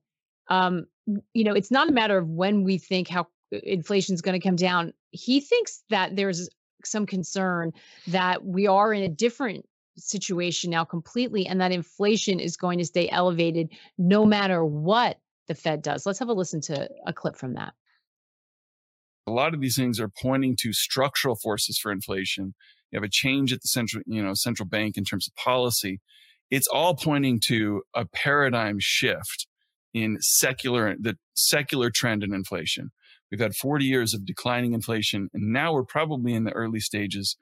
um, 0.50 0.88
you 1.34 1.44
know 1.44 1.54
it's 1.54 1.72
not 1.72 1.90
a 1.90 1.94
matter 1.94 2.18
of 2.18 2.28
when 2.28 2.64
we 2.64 2.78
think 2.78 3.08
how 3.08 3.28
uh, 3.54 3.60
inflation 3.64 4.16
is 4.16 4.22
going 4.22 4.40
to 4.40 4.46
come 4.46 4.56
down. 4.56 4.94
He 5.12 5.40
thinks 5.40 5.84
that 5.90 6.16
there's 6.16 6.50
some 6.84 7.06
concern 7.06 7.72
that 8.08 8.46
we 8.46 8.68
are 8.68 8.94
in 8.94 9.04
a 9.04 9.10
different 9.10 9.66
situation 9.98 10.70
now 10.70 10.84
completely 10.84 11.48
and 11.48 11.62
that 11.62 11.72
inflation 11.72 12.40
is 12.40 12.58
going 12.58 12.78
to 12.78 12.86
stay 12.86 13.10
elevated 13.10 13.70
no 13.98 14.26
matter 14.26 14.64
what 14.64 15.18
the 15.48 15.56
Fed 15.56 15.82
does. 15.82 16.06
Let's 16.06 16.20
have 16.20 16.30
a 16.30 16.34
listen 16.34 16.62
to 16.62 16.88
a 17.06 17.14
clip 17.14 17.36
from 17.36 17.54
that. 17.54 17.74
A 19.28 19.32
lot 19.32 19.54
of 19.54 19.62
these 19.62 19.76
things 19.76 20.00
are 20.00 20.10
pointing 20.22 20.56
to 20.62 20.72
structural 20.72 21.36
forces 21.36 21.80
for 21.80 21.92
inflation. 21.92 22.54
You 22.92 22.98
have 22.98 23.04
a 23.04 23.10
change 23.10 23.52
at 23.52 23.62
the 23.62 23.68
central, 23.68 24.04
you 24.06 24.24
know, 24.24 24.34
central 24.34 24.68
bank 24.68 24.98
in 24.98 25.04
terms 25.04 25.28
of 25.28 25.36
policy. 25.36 26.00
It's 26.52 26.68
all 26.68 26.96
pointing 26.96 27.40
to 27.48 27.82
a 27.96 28.06
paradigm 28.06 28.78
shift 28.80 29.48
in 29.94 30.18
secular, 30.20 30.96
the 31.00 31.16
secular 31.36 31.90
trend 31.90 32.24
in 32.24 32.34
inflation. 32.34 32.92
We've 33.32 33.40
had 33.40 33.56
40 33.56 33.86
years 33.86 34.14
of 34.14 34.26
declining 34.26 34.74
inflation, 34.74 35.30
and 35.34 35.52
now 35.52 35.74
we're 35.74 35.86
probably 35.86 36.34
in 36.34 36.44
the 36.44 36.52
early 36.52 36.80
stages 36.80 37.36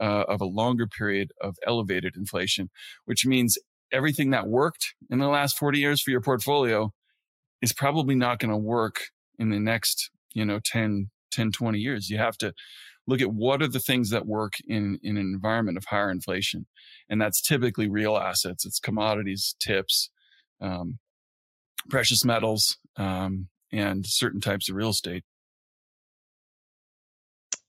uh, 0.00 0.24
of 0.28 0.40
a 0.40 0.46
longer 0.46 0.86
period 0.86 1.32
of 1.42 1.56
elevated 1.66 2.14
inflation, 2.16 2.70
which 3.04 3.26
means 3.26 3.58
everything 3.92 4.30
that 4.30 4.48
worked 4.48 4.94
in 5.10 5.18
the 5.18 5.28
last 5.28 5.58
40 5.58 5.78
years 5.78 6.02
for 6.02 6.10
your 6.10 6.20
portfolio 6.20 6.92
is 7.62 7.72
probably 7.72 8.14
not 8.14 8.38
going 8.38 8.50
to 8.50 8.56
work 8.56 9.00
in 9.38 9.50
the 9.50 9.58
next, 9.58 10.10
you 10.32 10.44
know, 10.44 10.60
10, 10.64 11.10
10, 11.30 11.52
20 11.52 11.78
years. 11.78 12.10
You 12.10 12.18
have 12.18 12.36
to 12.38 12.52
look 13.06 13.20
at 13.20 13.32
what 13.32 13.62
are 13.62 13.68
the 13.68 13.80
things 13.80 14.10
that 14.10 14.26
work 14.26 14.54
in, 14.66 14.98
in 15.02 15.16
an 15.16 15.32
environment 15.32 15.78
of 15.78 15.84
higher 15.84 16.10
inflation. 16.10 16.66
And 17.08 17.20
that's 17.20 17.40
typically 17.40 17.88
real 17.88 18.16
assets. 18.16 18.66
It's 18.66 18.80
commodities, 18.80 19.54
tips, 19.60 20.10
um, 20.60 20.98
precious 21.88 22.24
metals, 22.24 22.78
um, 22.96 23.48
and 23.72 24.04
certain 24.06 24.40
types 24.40 24.68
of 24.68 24.76
real 24.76 24.90
estate. 24.90 25.24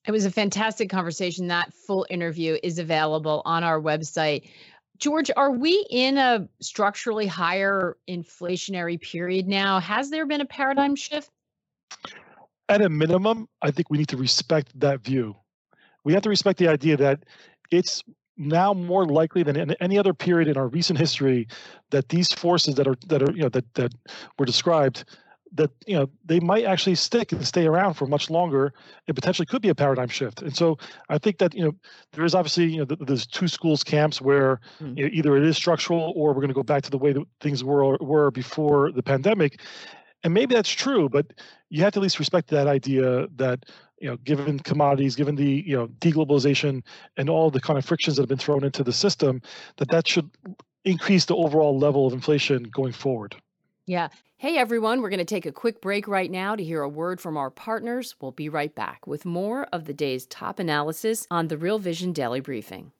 It 0.08 0.12
was 0.12 0.26
a 0.26 0.32
fantastic 0.32 0.90
conversation. 0.90 1.48
That 1.48 1.74
full 1.86 2.08
interview 2.10 2.58
is 2.64 2.80
available 2.80 3.42
on 3.44 3.64
our 3.64 3.80
website. 3.80 4.50
George, 4.98 5.30
are 5.36 5.52
we 5.52 5.86
in 5.90 6.18
a 6.18 6.48
structurally 6.60 7.28
higher 7.28 7.98
inflationary 8.10 9.00
period 9.00 9.48
now? 9.48 9.80
Has 9.80 10.10
there 10.10 10.26
been 10.26 10.42
a 10.42 10.46
paradigm 10.46 10.96
shift? 10.96 11.30
At 12.70 12.82
a 12.82 12.90
minimum, 12.90 13.48
I 13.62 13.72
think 13.72 13.90
we 13.90 13.98
need 13.98 14.10
to 14.10 14.18
respect 14.18 14.78
that 14.80 15.02
view. 15.04 15.36
We 16.04 16.14
have 16.14 16.24
to 16.24 16.30
respect 16.30 16.60
the 16.60 16.68
idea 16.68 16.98
that 16.98 17.24
it's 17.72 18.04
now 18.38 18.74
more 18.74 19.06
likely 19.06 19.44
than 19.44 19.56
in 19.56 19.72
any 19.80 19.98
other 19.98 20.14
period 20.14 20.48
in 20.48 20.58
our 20.58 20.68
recent 20.68 21.00
history 21.00 21.48
that 21.90 22.10
these 22.10 22.32
forces 22.32 22.76
that 22.76 22.88
are 22.88 22.96
that 23.08 23.24
are 23.24 23.32
you 23.32 23.42
know 23.42 23.50
that 23.50 23.74
that 23.74 23.92
were 24.38 24.46
described 24.46 25.06
that 25.54 25.72
you 25.86 25.98
know 25.98 26.10
they 26.26 26.40
might 26.40 26.66
actually 26.66 26.96
stick 26.96 27.32
and 27.32 27.46
stay 27.46 27.66
around 27.66 27.94
for 27.94 28.06
much 28.06 28.30
longer 28.30 28.74
it 29.08 29.16
potentially 29.16 29.46
could 29.46 29.62
be 29.62 29.70
a 29.70 29.76
paradigm 29.76 30.08
shift. 30.08 30.42
And 30.42 30.56
so 30.56 30.78
i 31.10 31.18
think 31.18 31.38
that 31.40 31.54
you 31.54 31.64
know 31.64 31.74
there 32.14 32.26
is 32.26 32.36
obviously 32.36 32.66
you 32.66 32.86
know 32.86 32.96
there's 33.00 33.26
two 33.26 33.48
schools 33.48 33.84
camps 33.84 34.22
where 34.22 34.60
mm. 34.82 34.98
you 34.98 35.04
know, 35.06 35.10
either 35.14 35.38
it 35.38 35.44
is 35.44 35.58
structural 35.58 36.14
or 36.16 36.30
we're 36.30 36.42
going 36.42 36.48
to 36.50 36.54
go 36.54 36.64
back 36.64 36.84
to 36.84 36.92
the 36.92 36.98
way 36.98 37.14
that 37.14 37.24
things 37.42 37.64
were 37.64 37.98
were 37.98 38.32
before 38.32 38.92
the 38.92 39.04
pandemic. 39.04 39.62
And 40.24 40.34
maybe 40.34 40.56
that's 40.56 40.70
true 40.72 41.10
but 41.10 41.34
you 41.70 41.84
have 41.84 41.94
to 41.94 42.00
at 42.00 42.04
least 42.04 42.20
respect 42.20 42.50
that 42.50 42.68
idea 42.68 43.28
that 43.36 43.66
you 44.00 44.10
know 44.10 44.18
given 44.18 44.60
commodities 44.60 45.16
given 45.16 45.36
the 45.36 45.64
you 45.66 45.76
know 45.76 45.88
deglobalization 46.00 46.84
and 47.18 47.30
all 47.30 47.50
the 47.50 47.62
kind 47.62 47.78
of 47.78 47.86
frictions 47.86 48.18
that 48.18 48.24
have 48.24 48.30
been 48.30 48.38
thrown 48.38 48.64
into 48.64 48.84
the 48.84 48.94
system 48.94 49.42
that 49.78 49.90
that 49.90 50.08
should 50.08 50.30
increase 50.86 51.26
the 51.26 51.36
overall 51.36 51.78
level 51.78 52.08
of 52.08 52.14
inflation 52.14 52.64
going 52.64 52.94
forward 52.94 53.36
yeah. 53.88 54.10
Hey, 54.38 54.58
everyone, 54.58 55.02
we're 55.02 55.10
going 55.10 55.18
to 55.18 55.26
take 55.26 55.48
a 55.48 55.52
quick 55.52 55.82
break 55.82 56.08
right 56.08 56.30
now 56.30 56.56
to 56.56 56.64
hear 56.64 56.84
a 56.84 56.90
word 56.90 57.20
from 57.20 57.38
our 57.38 57.50
partners. 57.50 58.16
We'll 58.22 58.32
be 58.32 58.50
right 58.50 58.74
back 58.76 59.08
with 59.08 59.26
more 59.26 59.64
of 59.74 59.86
the 59.86 59.94
day's 59.94 60.28
top 60.28 60.60
analysis 60.60 61.26
on 61.32 61.48
the 61.48 61.58
Real 61.58 61.80
Vision 61.80 62.14
Daily 62.14 62.40
Briefing. 62.40 62.92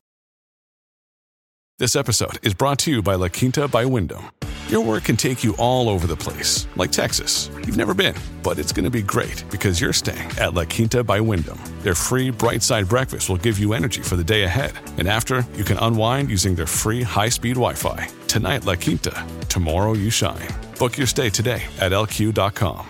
This 1.78 1.96
episode 1.96 2.40
is 2.42 2.56
brought 2.56 2.80
to 2.80 2.92
you 2.92 3.04
by 3.04 3.14
La 3.14 3.28
Quinta 3.28 3.68
by 3.68 3.86
Wyndham. 3.86 4.32
Your 4.70 4.82
work 4.82 5.06
can 5.06 5.16
take 5.16 5.46
you 5.46 5.56
all 5.58 5.88
over 5.88 6.08
the 6.08 6.16
place, 6.18 6.68
like 6.76 6.92
Texas. 6.92 7.50
You've 7.56 7.78
never 7.78 7.94
been, 7.94 8.16
but 8.44 8.60
it's 8.60 8.74
going 8.74 8.84
to 8.84 8.90
be 8.92 9.02
great 9.02 9.46
because 9.50 9.80
you're 9.80 9.94
staying 9.94 10.30
at 10.38 10.56
La 10.56 10.66
Quinta 10.66 11.06
by 11.06 11.22
Wyndham. 11.22 11.58
Their 11.84 11.96
free 11.96 12.32
bright 12.32 12.62
side 12.62 12.90
breakfast 12.90 13.30
will 13.30 13.38
give 13.38 13.60
you 13.60 13.72
energy 13.72 14.02
for 14.02 14.18
the 14.18 14.26
day 14.26 14.44
ahead. 14.44 14.74
And 14.98 15.08
after, 15.08 15.46
you 15.56 15.64
can 15.64 15.78
unwind 15.78 16.30
using 16.30 16.54
their 16.54 16.68
free 16.68 17.02
high 17.02 17.30
speed 17.30 17.54
Wi 17.54 17.76
Fi. 17.76 18.10
Tonight, 18.28 18.66
La 18.66 18.76
Quinta. 18.76 19.26
Tomorrow, 19.48 19.94
you 19.94 20.10
shine. 20.10 20.50
Book 20.78 20.98
your 20.98 21.08
stay 21.08 21.30
today 21.30 21.64
at 21.80 21.94
lq.com. 21.94 22.86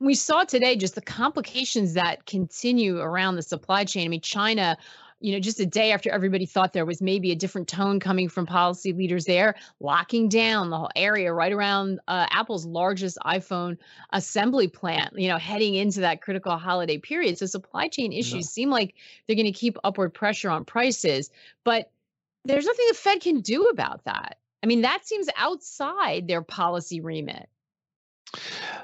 We 0.00 0.14
saw 0.14 0.44
today 0.44 0.76
just 0.76 0.94
the 0.94 1.02
complications 1.02 1.94
that 1.94 2.24
continue 2.24 2.98
around 2.98 3.36
the 3.36 3.42
supply 3.42 3.84
chain. 3.84 4.06
I 4.06 4.08
mean, 4.08 4.20
China 4.20 4.76
you 5.20 5.32
know, 5.32 5.40
just 5.40 5.60
a 5.60 5.66
day 5.66 5.92
after 5.92 6.10
everybody 6.10 6.44
thought 6.44 6.72
there 6.72 6.84
was 6.84 7.00
maybe 7.00 7.32
a 7.32 7.34
different 7.34 7.68
tone 7.68 7.98
coming 8.00 8.28
from 8.28 8.44
policy 8.44 8.92
leaders 8.92 9.24
there, 9.24 9.54
locking 9.80 10.28
down 10.28 10.68
the 10.68 10.76
whole 10.76 10.90
area 10.94 11.32
right 11.32 11.52
around 11.52 12.00
uh, 12.06 12.26
Apple's 12.30 12.66
largest 12.66 13.16
iPhone 13.24 13.78
assembly 14.12 14.68
plant, 14.68 15.18
you 15.18 15.28
know, 15.28 15.38
heading 15.38 15.74
into 15.74 16.00
that 16.00 16.20
critical 16.20 16.56
holiday 16.58 16.98
period. 16.98 17.38
So 17.38 17.46
supply 17.46 17.88
chain 17.88 18.12
issues 18.12 18.34
yeah. 18.34 18.40
seem 18.42 18.70
like 18.70 18.94
they're 19.26 19.36
going 19.36 19.46
to 19.46 19.52
keep 19.52 19.78
upward 19.84 20.12
pressure 20.12 20.50
on 20.50 20.64
prices, 20.64 21.30
but 21.64 21.90
there's 22.44 22.66
nothing 22.66 22.86
the 22.88 22.94
Fed 22.94 23.20
can 23.20 23.40
do 23.40 23.64
about 23.64 24.04
that. 24.04 24.38
I 24.62 24.66
mean, 24.66 24.82
that 24.82 25.06
seems 25.06 25.28
outside 25.36 26.28
their 26.28 26.42
policy 26.42 27.00
remit. 27.00 27.48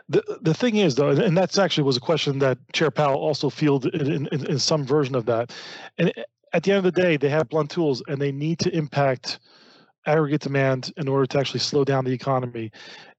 The 0.09 0.39
the 0.41 0.55
thing 0.55 0.77
is 0.77 0.95
though, 0.95 1.11
and 1.11 1.37
that's 1.37 1.59
actually 1.59 1.85
was 1.85 1.97
a 1.97 2.01
question 2.01 2.39
that 2.41 2.59
Chair 2.73 2.91
Powell 2.91 3.19
also 3.21 3.51
fielded 3.51 3.95
in, 3.95 4.27
in, 4.29 4.47
in 4.47 4.59
some 4.59 4.85
version 4.85 5.15
of 5.15 5.27
that. 5.27 5.53
And 5.99 6.13
at 6.53 6.63
the 6.63 6.73
end 6.73 6.79
of 6.79 6.95
the 6.95 7.03
day, 7.03 7.17
they 7.17 7.29
have 7.29 7.49
blunt 7.49 7.71
tools 7.71 8.03
and 8.09 8.21
they 8.21 8.33
need 8.33 8.59
to 8.61 8.75
impact 8.75 9.41
aggregate 10.07 10.41
demand 10.41 10.93
in 10.97 11.09
order 11.09 11.27
to 11.27 11.39
actually 11.39 11.61
slow 11.61 11.85
down 11.85 12.05
the 12.05 12.13
economy. 12.13 12.73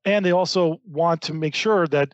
And 0.06 0.26
they 0.26 0.32
also 0.32 0.80
want 0.86 1.22
to 1.24 1.34
make 1.34 1.56
sure 1.56 1.88
that 1.88 2.14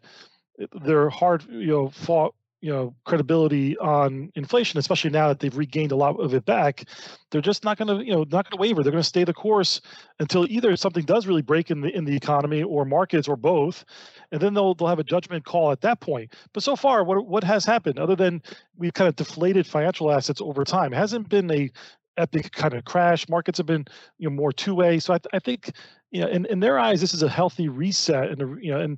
their 0.83 1.09
hard, 1.09 1.43
you 1.49 1.67
know, 1.67 1.89
fought 1.89 2.35
you 2.61 2.71
know 2.71 2.93
credibility 3.05 3.77
on 3.77 4.31
inflation, 4.35 4.77
especially 4.79 5.09
now 5.09 5.27
that 5.29 5.39
they've 5.39 5.57
regained 5.57 5.91
a 5.91 5.95
lot 5.95 6.19
of 6.19 6.33
it 6.33 6.45
back. 6.45 6.85
They're 7.31 7.41
just 7.41 7.63
not 7.63 7.77
going 7.77 7.87
to 7.87 8.05
you 8.05 8.11
know 8.11 8.23
not 8.23 8.49
going 8.49 8.51
to 8.51 8.57
waver. 8.57 8.83
They're 8.83 8.91
going 8.91 9.03
to 9.03 9.07
stay 9.07 9.23
the 9.23 9.33
course 9.33 9.81
until 10.19 10.45
either 10.49 10.75
something 10.75 11.05
does 11.05 11.27
really 11.27 11.41
break 11.41 11.71
in 11.71 11.81
the 11.81 11.95
in 11.95 12.05
the 12.05 12.15
economy 12.15 12.63
or 12.63 12.85
markets 12.85 13.27
or 13.27 13.35
both, 13.35 13.85
and 14.31 14.41
then 14.41 14.53
they'll 14.53 14.75
they'll 14.75 14.87
have 14.87 14.99
a 14.99 15.03
judgment 15.03 15.45
call 15.45 15.71
at 15.71 15.81
that 15.81 16.01
point. 16.01 16.33
But 16.53 16.63
so 16.63 16.75
far, 16.75 17.03
what 17.03 17.27
what 17.27 17.43
has 17.43 17.65
happened 17.65 17.99
other 17.99 18.15
than 18.15 18.41
we've 18.77 18.93
kind 18.93 19.07
of 19.07 19.15
deflated 19.15 19.65
financial 19.65 20.11
assets 20.11 20.41
over 20.41 20.63
time? 20.63 20.93
It 20.93 20.97
hasn't 20.97 21.29
been 21.29 21.49
a 21.51 21.71
epic 22.17 22.51
kind 22.51 22.73
of 22.73 22.85
crash. 22.85 23.27
Markets 23.29 23.57
have 23.57 23.67
been 23.67 23.85
you 24.17 24.29
know 24.29 24.35
more 24.35 24.51
two 24.51 24.75
way. 24.75 24.99
So 24.99 25.13
I, 25.13 25.19
I 25.33 25.39
think 25.39 25.71
you 26.11 26.21
know 26.21 26.27
in, 26.27 26.45
in 26.45 26.59
their 26.59 26.77
eyes 26.77 27.01
this 27.01 27.13
is 27.13 27.23
a 27.23 27.29
healthy 27.29 27.69
reset 27.69 28.29
and 28.29 28.63
you 28.63 28.71
know 28.71 28.79
and 28.79 28.97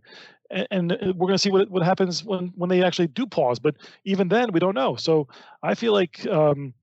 and, 0.71 0.91
we're 0.91 1.27
going 1.27 1.33
to 1.33 1.37
see 1.37 1.51
what 1.51 1.69
what 1.69 1.83
happens 1.83 2.23
when 2.23 2.51
when 2.55 2.69
they 2.69 2.83
actually 2.83 3.07
do 3.07 3.25
pause. 3.25 3.59
But 3.59 3.75
even 4.05 4.27
then, 4.27 4.51
we 4.51 4.59
don't 4.59 4.75
know. 4.75 4.95
So 4.95 5.27
I 5.63 5.75
feel 5.75 5.93
like 5.93 6.25
um, 6.27 6.73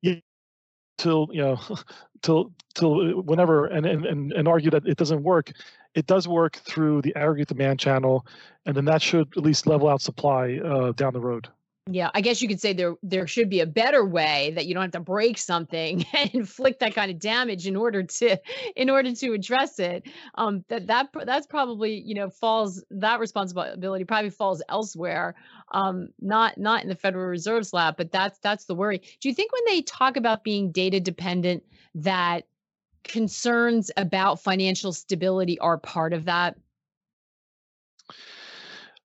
yeah, 0.00 0.16
till 0.98 1.28
you 1.32 1.42
know 1.42 1.60
till 2.22 2.52
till 2.74 3.22
whenever 3.22 3.66
and, 3.66 3.86
and 3.86 4.32
and 4.32 4.48
argue 4.48 4.70
that 4.70 4.86
it 4.86 4.96
doesn't 4.96 5.22
work 5.22 5.52
it 5.94 6.06
does 6.06 6.26
work 6.26 6.56
through 6.56 7.02
the 7.02 7.14
aggregate 7.16 7.48
demand 7.48 7.78
channel 7.78 8.26
and 8.66 8.76
then 8.76 8.84
that 8.84 9.02
should 9.02 9.28
at 9.36 9.42
least 9.42 9.66
level 9.66 9.88
out 9.88 10.00
supply 10.00 10.58
uh, 10.64 10.92
down 10.92 11.12
the 11.12 11.20
road 11.20 11.48
yeah, 11.90 12.10
I 12.14 12.20
guess 12.20 12.40
you 12.40 12.46
could 12.46 12.60
say 12.60 12.72
there 12.72 12.94
there 13.02 13.26
should 13.26 13.50
be 13.50 13.58
a 13.58 13.66
better 13.66 14.04
way 14.04 14.52
that 14.54 14.66
you 14.66 14.74
don't 14.74 14.82
have 14.82 14.92
to 14.92 15.00
break 15.00 15.36
something 15.36 16.06
and 16.14 16.30
inflict 16.32 16.78
that 16.78 16.94
kind 16.94 17.10
of 17.10 17.18
damage 17.18 17.66
in 17.66 17.74
order 17.74 18.04
to 18.04 18.38
in 18.76 18.88
order 18.88 19.12
to 19.12 19.32
address 19.32 19.80
it. 19.80 20.06
Um, 20.36 20.64
that 20.68 20.86
that 20.86 21.08
that's 21.26 21.46
probably 21.46 22.00
you 22.00 22.14
know 22.14 22.30
falls 22.30 22.84
that 22.90 23.18
responsibility 23.18 24.04
probably 24.04 24.30
falls 24.30 24.62
elsewhere, 24.68 25.34
um, 25.72 26.10
not 26.20 26.56
not 26.56 26.84
in 26.84 26.88
the 26.88 26.94
Federal 26.94 27.26
Reserve's 27.26 27.72
lap. 27.72 27.96
But 27.96 28.12
that's 28.12 28.38
that's 28.38 28.66
the 28.66 28.76
worry. 28.76 28.98
Do 29.20 29.28
you 29.28 29.34
think 29.34 29.52
when 29.52 29.62
they 29.66 29.82
talk 29.82 30.16
about 30.16 30.44
being 30.44 30.70
data 30.70 31.00
dependent 31.00 31.64
that 31.96 32.46
concerns 33.02 33.90
about 33.96 34.40
financial 34.40 34.92
stability 34.92 35.58
are 35.58 35.78
part 35.78 36.12
of 36.12 36.26
that? 36.26 36.56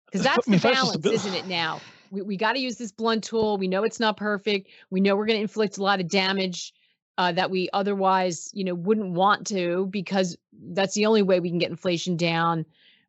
Because 0.06 0.24
that's 0.24 0.46
the 0.46 0.58
balance, 0.58 1.06
isn't 1.06 1.34
it? 1.34 1.46
Now 1.46 1.80
we, 2.14 2.22
we 2.22 2.36
got 2.36 2.52
to 2.52 2.60
use 2.60 2.76
this 2.76 2.92
blunt 2.92 3.24
tool. 3.24 3.58
We 3.58 3.68
know 3.68 3.84
it's 3.84 4.00
not 4.00 4.16
perfect. 4.16 4.70
We 4.90 5.00
know 5.00 5.16
we're 5.16 5.26
going 5.26 5.38
to 5.38 5.42
inflict 5.42 5.78
a 5.78 5.82
lot 5.82 6.00
of 6.00 6.08
damage 6.08 6.72
uh, 7.18 7.32
that 7.32 7.50
we 7.50 7.68
otherwise, 7.72 8.50
you 8.52 8.64
know, 8.64 8.74
wouldn't 8.74 9.10
want 9.10 9.46
to 9.48 9.86
because 9.90 10.36
that's 10.70 10.94
the 10.94 11.06
only 11.06 11.22
way 11.22 11.40
we 11.40 11.50
can 11.50 11.58
get 11.58 11.70
inflation 11.70 12.16
down. 12.16 12.64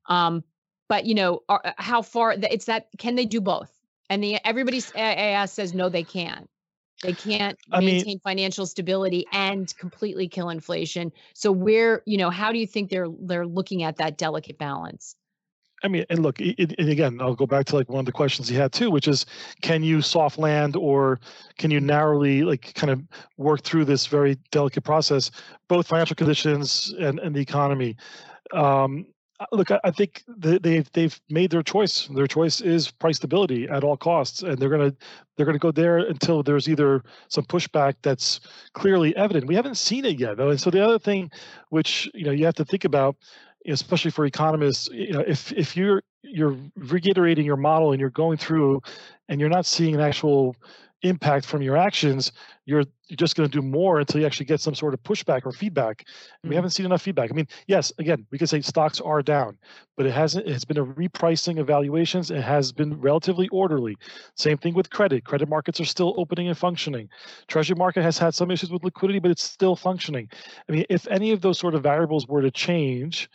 Um, 0.07 0.43
but 0.87 1.05
you 1.05 1.15
know, 1.15 1.41
are, 1.49 1.61
uh, 1.63 1.71
how 1.77 2.01
far? 2.01 2.33
It's 2.33 2.65
that 2.65 2.87
can 2.97 3.15
they 3.15 3.25
do 3.25 3.41
both? 3.41 3.71
And 4.09 4.23
the 4.23 4.37
everybody 4.45 4.81
AAS 4.81 5.49
says 5.49 5.73
no, 5.73 5.89
they 5.89 6.03
can't. 6.03 6.49
They 7.01 7.13
can't 7.13 7.57
I 7.71 7.79
maintain 7.81 8.05
mean, 8.05 8.19
financial 8.19 8.65
stability 8.65 9.25
and 9.31 9.75
completely 9.77 10.27
kill 10.27 10.49
inflation. 10.49 11.11
So 11.33 11.51
where, 11.51 12.01
you 12.05 12.17
know, 12.17 12.29
how 12.29 12.51
do 12.51 12.57
you 12.57 12.67
think 12.67 12.89
they're 12.89 13.09
they're 13.19 13.47
looking 13.47 13.83
at 13.83 13.97
that 13.97 14.17
delicate 14.17 14.57
balance? 14.57 15.15
I 15.83 15.87
mean, 15.87 16.05
and 16.09 16.19
look, 16.23 16.39
it, 16.39 16.73
and 16.79 16.89
again, 16.89 17.19
I'll 17.21 17.35
go 17.35 17.45
back 17.45 17.65
to 17.67 17.75
like 17.75 17.89
one 17.89 17.99
of 17.99 18.05
the 18.05 18.11
questions 18.11 18.47
he 18.47 18.55
had 18.55 18.71
too, 18.71 18.89
which 18.89 19.07
is, 19.07 19.25
can 19.61 19.83
you 19.83 20.01
soft 20.01 20.37
land 20.37 20.75
or 20.75 21.19
can 21.57 21.69
you 21.69 21.79
narrowly 21.79 22.43
like 22.43 22.73
kind 22.75 22.91
of 22.91 23.01
work 23.37 23.61
through 23.61 23.85
this 23.85 24.07
very 24.07 24.35
delicate 24.51 24.83
process, 24.83 25.31
both 25.67 25.87
financial 25.87 26.15
conditions 26.15 26.93
and, 26.99 27.19
and 27.19 27.35
the 27.35 27.41
economy? 27.41 27.97
Um, 28.53 29.05
look, 29.51 29.71
I, 29.71 29.79
I 29.83 29.91
think 29.91 30.23
they've 30.27 30.89
they've 30.93 31.19
made 31.29 31.51
their 31.51 31.63
choice. 31.63 32.07
Their 32.07 32.27
choice 32.27 32.61
is 32.61 32.91
price 32.91 33.17
stability 33.17 33.67
at 33.67 33.83
all 33.83 33.97
costs, 33.97 34.43
and 34.43 34.57
they're 34.57 34.69
gonna 34.69 34.93
they're 35.35 35.45
gonna 35.45 35.59
go 35.59 35.71
there 35.71 35.97
until 35.97 36.43
there's 36.43 36.69
either 36.69 37.03
some 37.27 37.43
pushback 37.45 37.95
that's 38.01 38.39
clearly 38.73 39.15
evident. 39.15 39.47
We 39.47 39.55
haven't 39.55 39.75
seen 39.75 40.05
it 40.05 40.19
yet, 40.19 40.37
though. 40.37 40.49
And 40.49 40.59
so 40.59 40.69
the 40.69 40.83
other 40.83 40.99
thing, 40.99 41.31
which 41.69 42.09
you 42.13 42.25
know 42.25 42.31
you 42.31 42.45
have 42.45 42.55
to 42.55 42.65
think 42.65 42.85
about, 42.85 43.15
especially 43.67 44.11
for 44.11 44.25
economists, 44.25 44.89
you 44.91 45.13
know, 45.13 45.21
if 45.21 45.51
if 45.53 45.75
you're 45.75 46.03
you're 46.23 46.57
reiterating 46.75 47.45
your 47.45 47.57
model 47.57 47.91
and 47.91 47.99
you're 47.99 48.09
going 48.09 48.37
through, 48.37 48.81
and 49.29 49.39
you're 49.39 49.49
not 49.49 49.65
seeing 49.65 49.95
an 49.95 50.01
actual 50.01 50.55
impact 51.01 51.45
from 51.45 51.61
your 51.61 51.77
actions, 51.77 52.31
you're 52.65 52.83
you're 53.07 53.17
just 53.17 53.35
going 53.35 53.47
to 53.47 53.61
do 53.61 53.65
more 53.65 53.99
until 53.99 54.19
you 54.19 54.25
actually 54.25 54.47
get 54.47 54.59
some 54.59 54.73
sort 54.73 54.93
of 54.93 55.03
pushback 55.03 55.45
or 55.45 55.51
feedback. 55.51 55.99
Mm-hmm. 55.99 56.49
we 56.49 56.55
haven't 56.55 56.71
seen 56.71 56.87
enough 56.87 57.03
feedback. 57.03 57.29
I 57.31 57.35
mean, 57.35 57.47
yes, 57.67 57.93
again, 57.99 58.25
we 58.31 58.39
could 58.39 58.49
say 58.49 58.61
stocks 58.61 58.99
are 58.99 59.21
down, 59.21 59.57
but 59.95 60.07
it 60.07 60.11
hasn't. 60.11 60.47
It's 60.47 60.65
been 60.65 60.79
a 60.79 60.85
repricing 60.85 61.59
of 61.59 61.67
valuations. 61.67 62.31
It 62.31 62.41
has 62.41 62.71
been 62.71 62.99
relatively 62.99 63.47
orderly. 63.49 63.95
Same 64.35 64.57
thing 64.57 64.73
with 64.73 64.89
credit. 64.89 65.23
Credit 65.23 65.47
markets 65.47 65.79
are 65.79 65.85
still 65.85 66.15
opening 66.17 66.47
and 66.47 66.57
functioning. 66.57 67.07
Treasury 67.47 67.75
market 67.75 68.01
has 68.01 68.17
had 68.17 68.33
some 68.33 68.49
issues 68.49 68.71
with 68.71 68.83
liquidity, 68.83 69.19
but 69.19 69.31
it's 69.31 69.43
still 69.43 69.75
functioning. 69.75 70.27
I 70.67 70.71
mean, 70.71 70.85
if 70.89 71.07
any 71.07 71.31
of 71.31 71.41
those 71.41 71.59
sort 71.59 71.75
of 71.75 71.83
variables 71.83 72.27
were 72.27 72.41
to 72.41 72.51
change, 72.51 73.29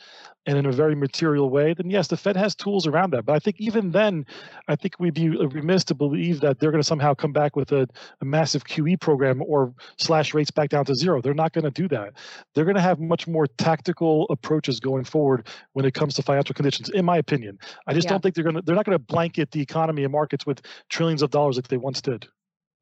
and 0.47 0.57
in 0.57 0.67
a 0.67 0.73
very 0.73 0.95
material 0.95 1.51
way, 1.51 1.75
then 1.75 1.91
yes, 1.91 2.09
the 2.09 2.17
Fed 2.17 2.37
has 2.37 2.55
tools 2.55 2.87
around 2.87 3.13
that. 3.13 3.27
But 3.27 3.35
I 3.35 3.39
think 3.39 3.57
even 3.61 3.91
then, 3.91 4.25
I 4.69 4.77
think 4.77 4.99
we'd 4.99 5.15
be 5.15 5.29
remiss 5.29 5.85
to 5.85 5.95
believe 5.95 6.41
that 6.41 6.59
they're 6.59 6.71
going 6.71 6.83
to 6.83 6.87
somehow 6.87 7.15
come 7.15 7.33
back 7.33 7.57
with 7.57 7.73
a, 7.73 7.87
a 8.21 8.25
massive 8.25 8.65
QE 8.65 8.99
program 8.99 9.20
or 9.43 9.75
slash 9.99 10.35
rates 10.35 10.51
back 10.51 10.71
down 10.71 10.85
to 10.87 10.95
zero. 10.95 11.21
They're 11.21 11.35
not 11.35 11.53
going 11.53 11.65
to 11.65 11.71
do 11.71 11.89
that. 11.89 12.15
They're 12.55 12.65
going 12.65 12.77
to 12.77 12.83
have 12.83 13.01
much 13.01 13.27
more 13.27 13.47
tactical 13.47 14.27
approaches 14.31 14.81
going 14.81 15.05
forward 15.05 15.49
when 15.73 15.85
it 15.85 15.95
comes 15.95 16.15
to 16.15 16.23
financial 16.23 16.55
conditions, 16.55 16.89
in 16.91 17.05
my 17.05 17.19
opinion. 17.19 17.59
I 17.87 17.95
just 17.95 18.07
yeah. 18.07 18.11
don't 18.11 18.23
think 18.23 18.35
they're 18.35 18.45
going 18.45 18.57
to. 18.57 18.63
They're 18.63 18.77
not 18.77 18.87
going 18.87 18.99
to 18.99 19.05
blanket 19.05 19.51
the 19.51 19.61
economy 19.61 20.05
and 20.05 20.13
markets 20.13 20.47
with 20.47 20.63
trillions 20.89 21.23
of 21.23 21.31
dollars 21.31 21.57
like 21.57 21.69
they 21.69 21.77
once 21.77 22.01
did. 22.01 22.27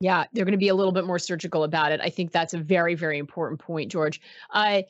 Yeah, 0.01 0.25
they're 0.33 0.45
going 0.45 0.53
to 0.53 0.59
be 0.59 0.69
a 0.69 0.75
little 0.75 0.93
bit 0.93 1.07
more 1.07 1.19
surgical 1.19 1.65
about 1.65 1.91
it. 1.91 2.01
I 2.01 2.11
think 2.11 2.31
that's 2.31 2.55
a 2.55 2.59
very, 2.59 2.95
very 2.95 3.19
important 3.19 3.61
point, 3.61 3.91
George. 3.91 4.21
Uh, 4.53 4.83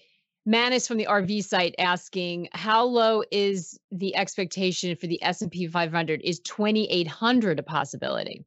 Manis 0.44 0.86
from 0.88 0.96
the 0.96 1.06
RV 1.06 1.44
site 1.44 1.74
asking, 1.78 2.48
how 2.52 2.84
low 2.84 3.22
is 3.30 3.78
the 3.90 4.16
expectation 4.16 4.96
for 4.96 5.06
the 5.06 5.22
S&P 5.22 5.66
500? 5.66 6.22
Is 6.22 6.40
2800 6.40 7.58
a 7.58 7.62
possibility? 7.62 8.44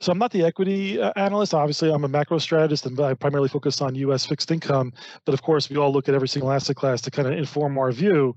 So 0.00 0.12
I'm 0.12 0.18
not 0.18 0.30
the 0.30 0.44
equity 0.44 1.00
uh, 1.00 1.12
analyst. 1.16 1.54
Obviously, 1.54 1.90
I'm 1.90 2.04
a 2.04 2.08
macro 2.08 2.38
strategist 2.38 2.86
and 2.86 2.98
I 3.00 3.14
primarily 3.14 3.48
focus 3.48 3.80
on 3.80 3.94
U.S. 3.96 4.24
fixed 4.24 4.50
income. 4.50 4.92
But 5.24 5.34
of 5.34 5.42
course, 5.42 5.68
we 5.68 5.76
all 5.76 5.92
look 5.92 6.08
at 6.08 6.14
every 6.14 6.28
single 6.28 6.52
asset 6.52 6.76
class 6.76 7.00
to 7.02 7.10
kind 7.10 7.26
of 7.26 7.34
inform 7.34 7.76
our 7.78 7.90
view. 7.90 8.36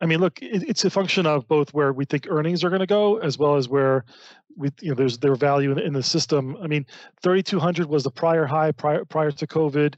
I 0.00 0.06
mean, 0.06 0.20
look, 0.20 0.40
it, 0.42 0.64
it's 0.68 0.84
a 0.84 0.90
function 0.90 1.24
of 1.24 1.48
both 1.48 1.72
where 1.72 1.92
we 1.92 2.04
think 2.04 2.26
earnings 2.28 2.62
are 2.62 2.68
going 2.68 2.80
to 2.80 2.86
go, 2.86 3.18
as 3.18 3.38
well 3.38 3.56
as 3.56 3.68
where 3.68 4.04
we, 4.56 4.70
you 4.80 4.90
know, 4.90 4.94
there's 4.94 5.18
their 5.18 5.34
value 5.34 5.72
in, 5.72 5.78
in 5.78 5.92
the 5.94 6.02
system. 6.02 6.56
I 6.62 6.66
mean, 6.66 6.84
3,200 7.22 7.88
was 7.88 8.04
the 8.04 8.10
prior 8.10 8.44
high 8.44 8.72
prior 8.72 9.04
prior 9.04 9.30
to 9.30 9.46
COVID. 9.46 9.94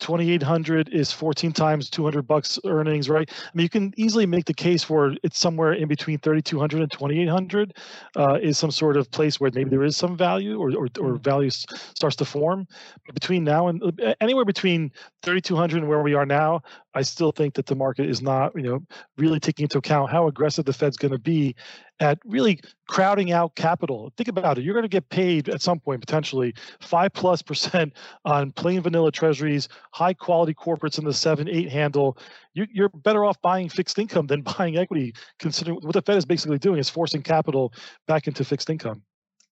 2800 0.00 0.88
is 0.90 1.12
14 1.12 1.52
times 1.52 1.90
200 1.90 2.26
bucks 2.26 2.58
earnings 2.66 3.08
right 3.08 3.30
i 3.30 3.50
mean 3.54 3.62
you 3.62 3.68
can 3.68 3.92
easily 3.96 4.26
make 4.26 4.44
the 4.44 4.54
case 4.54 4.82
for 4.82 5.14
it's 5.22 5.38
somewhere 5.38 5.72
in 5.72 5.88
between 5.88 6.18
3200 6.18 6.80
and 6.80 6.90
2800 6.90 7.74
uh, 8.16 8.38
is 8.42 8.58
some 8.58 8.70
sort 8.70 8.96
of 8.96 9.10
place 9.10 9.40
where 9.40 9.50
maybe 9.54 9.70
there 9.70 9.84
is 9.84 9.96
some 9.96 10.16
value 10.16 10.58
or, 10.58 10.70
or, 10.70 10.84
or 10.84 10.86
mm-hmm. 10.86 11.16
value 11.16 11.50
starts 11.50 12.16
to 12.16 12.24
form 12.24 12.66
but 13.06 13.14
between 13.14 13.44
now 13.44 13.68
and 13.68 13.82
uh, 14.02 14.14
anywhere 14.20 14.44
between 14.44 14.90
3200 15.22 15.78
and 15.78 15.88
where 15.88 16.02
we 16.02 16.14
are 16.14 16.26
now 16.26 16.60
i 16.96 17.02
still 17.02 17.30
think 17.30 17.54
that 17.54 17.66
the 17.66 17.74
market 17.74 18.08
is 18.08 18.20
not 18.20 18.52
you 18.56 18.62
know 18.62 18.80
really 19.16 19.38
taking 19.38 19.64
into 19.64 19.78
account 19.78 20.10
how 20.10 20.26
aggressive 20.26 20.64
the 20.64 20.72
fed's 20.72 20.96
going 20.96 21.12
to 21.12 21.18
be 21.18 21.54
at 22.00 22.18
really 22.24 22.60
crowding 22.88 23.32
out 23.32 23.54
capital. 23.56 24.12
Think 24.16 24.28
about 24.28 24.58
it. 24.58 24.64
You're 24.64 24.74
going 24.74 24.84
to 24.84 24.88
get 24.88 25.08
paid 25.08 25.48
at 25.48 25.62
some 25.62 25.80
point 25.80 26.00
potentially 26.00 26.54
five 26.80 27.12
plus 27.12 27.42
percent 27.42 27.94
on 28.24 28.52
plain 28.52 28.80
vanilla 28.82 29.10
treasuries, 29.12 29.68
high 29.92 30.14
quality 30.14 30.54
corporates 30.54 30.98
in 30.98 31.04
the 31.04 31.12
seven, 31.12 31.48
eight 31.48 31.70
handle. 31.70 32.18
You, 32.54 32.84
are 32.84 32.88
better 32.88 33.24
off 33.24 33.40
buying 33.42 33.68
fixed 33.68 33.98
income 33.98 34.26
than 34.26 34.42
buying 34.58 34.76
equity, 34.76 35.14
considering 35.38 35.78
what 35.82 35.94
the 35.94 36.02
Fed 36.02 36.16
is 36.16 36.24
basically 36.24 36.58
doing 36.58 36.78
is 36.78 36.90
forcing 36.90 37.22
capital 37.22 37.72
back 38.06 38.26
into 38.26 38.44
fixed 38.44 38.70
income. 38.70 39.02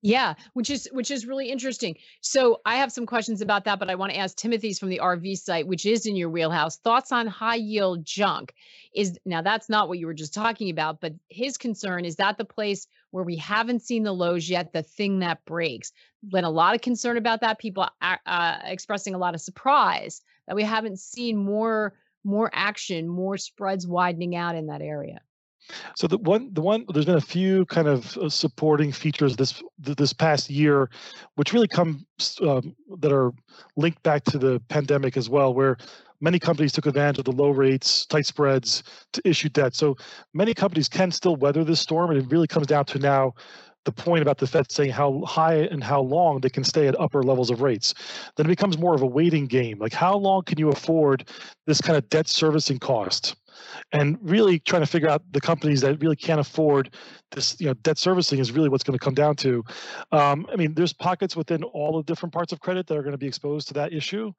Yeah, 0.07 0.35
which 0.53 0.69
is 0.69 0.87
which 0.93 1.11
is 1.11 1.25
really 1.25 1.49
interesting. 1.49 1.97
So 2.21 2.61
I 2.67 2.77
have 2.77 2.93
some 2.93 3.07
questions 3.07 3.41
about 3.41 3.65
that, 3.65 3.79
but 3.79 3.89
I 3.89 3.95
want 3.95 4.13
to 4.13 4.19
ask 4.19 4.37
Timothy's 4.37 4.79
from 4.79 4.91
the 4.91 5.01
RV 5.03 5.39
site, 5.39 5.67
which 5.67 5.87
is 5.87 6.05
in 6.05 6.15
your 6.15 6.29
wheelhouse. 6.29 6.77
Thoughts 6.77 7.11
on 7.11 7.27
high 7.27 7.55
yield 7.55 8.05
junk? 8.05 8.53
Is 8.95 9.19
now 9.25 9.41
that's 9.41 9.71
not 9.71 9.89
what 9.89 9.99
you 9.99 10.07
were 10.07 10.13
just 10.13 10.35
talking 10.35 10.69
about, 10.69 11.01
but 11.01 11.15
his 11.31 11.57
concern 11.57 12.05
is 12.05 12.17
that 12.17 12.37
the 12.37 12.45
place 12.45 12.87
where 13.13 13.25
we 13.25 13.37
haven't 13.37 13.81
seen 13.81 14.03
the 14.03 14.13
lows 14.13 14.47
yet, 14.47 14.75
the 14.75 14.83
thing 14.83 15.21
that 15.21 15.43
breaks. 15.47 15.91
Been 16.23 16.45
a 16.45 16.51
lot 16.51 16.75
of 16.75 16.83
concern 16.83 17.17
about 17.17 17.41
that. 17.41 17.59
People 17.59 17.89
are 18.03 18.21
uh, 18.27 18.59
expressing 18.65 19.15
a 19.15 19.19
lot 19.19 19.35
of 19.35 19.41
surprise 19.41 20.21
that 20.47 20.55
we 20.55 20.65
haven't 20.65 20.99
seen 20.99 21.39
more 21.39 21.95
more 22.25 22.51
action, 22.53 23.09
more 23.09 23.39
spreads 23.39 23.87
widening 23.87 24.37
out 24.37 24.55
in 24.55 24.67
that 24.67 24.83
area. 24.83 25.23
So 25.97 26.07
the 26.07 26.19
one, 26.19 26.53
the 26.53 26.61
one, 26.61 26.85
there's 26.93 27.07
been 27.07 27.17
a 27.17 27.21
few 27.21 27.65
kind 27.67 27.89
of 27.89 28.17
uh, 28.19 28.29
supporting 28.29 28.93
features 28.93 29.37
this 29.37 29.63
this 29.79 30.13
past 30.13 30.51
year, 30.51 30.91
which 31.37 31.53
really 31.53 31.69
come 31.69 32.07
um, 32.43 32.75
that 32.99 33.13
are 33.13 33.33
linked 33.77 34.03
back 34.03 34.25
to 34.25 34.39
the 34.39 34.61
pandemic 34.69 35.17
as 35.17 35.29
well, 35.31 35.55
where 35.55 35.77
many 36.21 36.39
companies 36.39 36.73
took 36.73 36.87
advantage 36.87 37.19
of 37.19 37.25
the 37.25 37.33
low 37.33 37.51
rates, 37.51 38.07
tight 38.07 38.27
spreads 38.27 38.83
to 39.13 39.23
issue 39.25 39.49
debt. 39.49 39.75
So 39.75 39.97
many 40.33 40.55
companies 40.55 40.89
can 40.89 41.11
still 41.11 41.37
weather 41.37 41.65
this 41.65 41.81
storm, 41.81 42.11
and 42.11 42.21
it 42.21 42.31
really 42.31 42.47
comes 42.47 42.67
down 42.67 42.85
to 42.87 42.99
now 42.99 43.35
the 43.85 43.93
point 43.93 44.23
about 44.23 44.39
the 44.39 44.47
Fed 44.47 44.71
saying 44.73 44.91
how 44.91 45.23
high 45.27 45.57
and 45.57 45.85
how 45.85 46.01
long 46.01 46.41
they 46.41 46.49
can 46.49 46.65
stay 46.65 46.89
at 46.89 46.99
upper 46.99 47.23
levels 47.23 47.51
of 47.51 47.61
rates. 47.61 47.95
Then 48.37 48.47
it 48.47 48.49
becomes 48.49 48.79
more 48.79 48.95
of 48.95 49.03
a 49.03 49.07
waiting 49.07 49.47
game. 49.47 49.79
Like 49.79 49.93
how 49.93 50.17
long 50.17 50.43
can 50.43 50.59
you 50.59 50.71
afford 50.71 51.29
this 51.67 51.81
kind 51.81 51.97
of 51.97 52.09
debt 52.09 52.29
servicing 52.29 52.79
cost? 52.79 53.37
And 53.93 54.19
really 54.23 54.59
trying 54.59 54.83
to 54.83 54.87
figure 54.87 55.09
out 55.09 55.23
the 55.33 55.41
companies 55.41 55.81
that 55.81 56.01
really 56.01 56.17
can't 56.17 56.41
afford 56.41 56.95
this 57.31 57.61
you 57.61 57.67
know 57.67 57.75
debt 57.75 57.99
servicing 57.99 58.39
is 58.39 58.53
really 58.53 58.69
what's 58.69 58.85
going 58.85 58.99
to 58.99 59.05
come 59.05 59.15
down 59.15 59.35
to. 59.37 59.65
Um, 60.13 60.47
i 60.53 60.57
mean 60.57 60.75
there's 60.75 60.93
pockets 60.93 61.37
within 61.37 61.63
all 61.65 61.97
the 61.97 62.05
different 62.05 62.33
parts 62.33 62.53
of 62.53 62.61
credit 62.61 62.87
that 62.87 62.97
are 62.97 63.03
going 63.03 63.13
to 63.13 63.19
be 63.19 63.27
exposed 63.27 63.69
to 63.69 63.75
that 63.75 63.93
issue. 63.93 64.33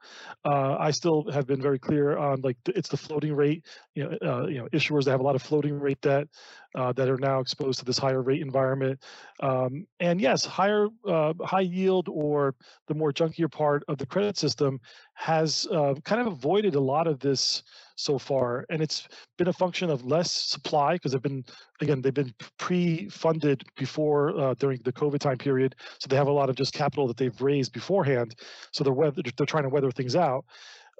Uh, 0.43 0.77
i 0.79 0.91
still 0.91 1.29
have 1.31 1.45
been 1.45 1.61
very 1.61 1.79
clear 1.79 2.17
on 2.17 2.41
like 2.41 2.57
it's 2.67 2.89
the 2.89 2.97
floating 2.97 3.33
rate 3.33 3.65
you 3.95 4.03
know 4.03 4.17
uh, 4.21 4.47
you 4.47 4.57
know 4.59 4.67
issuers 4.73 5.05
that 5.05 5.11
have 5.11 5.19
a 5.19 5.23
lot 5.23 5.35
of 5.35 5.41
floating 5.41 5.79
rate 5.79 6.01
debt 6.01 6.27
uh, 6.75 6.91
that 6.93 7.09
are 7.09 7.17
now 7.17 7.39
exposed 7.39 7.79
to 7.79 7.85
this 7.85 7.97
higher 7.97 8.21
rate 8.21 8.41
environment. 8.41 8.99
Um, 9.41 9.87
and 9.99 10.19
yes 10.21 10.45
higher 10.45 10.87
uh, 11.07 11.33
high 11.43 11.61
yield 11.61 12.07
or 12.09 12.55
the 12.87 12.93
more 12.93 13.11
junkier 13.11 13.51
part 13.51 13.83
of 13.87 13.97
the 13.97 14.05
credit 14.05 14.37
system 14.37 14.79
has 15.13 15.67
uh, 15.71 15.95
kind 16.03 16.21
of 16.21 16.27
avoided 16.27 16.75
a 16.75 16.79
lot 16.79 17.07
of 17.07 17.19
this 17.19 17.63
so 17.95 18.17
far, 18.19 18.65
and 18.69 18.81
it's 18.81 19.07
been 19.37 19.47
a 19.47 19.53
function 19.53 19.89
of 19.89 20.05
less 20.05 20.31
supply 20.31 20.93
because 20.93 21.11
they've 21.11 21.21
been 21.21 21.43
again 21.81 22.01
they've 22.01 22.13
been 22.13 22.33
pre-funded 22.57 23.63
before 23.77 24.37
uh, 24.39 24.53
during 24.55 24.79
the 24.83 24.93
COVID 24.93 25.19
time 25.19 25.37
period, 25.37 25.75
so 25.99 26.07
they 26.07 26.15
have 26.15 26.27
a 26.27 26.31
lot 26.31 26.49
of 26.49 26.55
just 26.55 26.73
capital 26.73 27.07
that 27.07 27.17
they've 27.17 27.41
raised 27.41 27.73
beforehand. 27.73 28.35
So 28.71 28.83
they're 28.83 28.93
weather, 28.93 29.21
they're 29.37 29.45
trying 29.45 29.63
to 29.63 29.69
weather 29.69 29.91
things 29.91 30.15
out. 30.15 30.45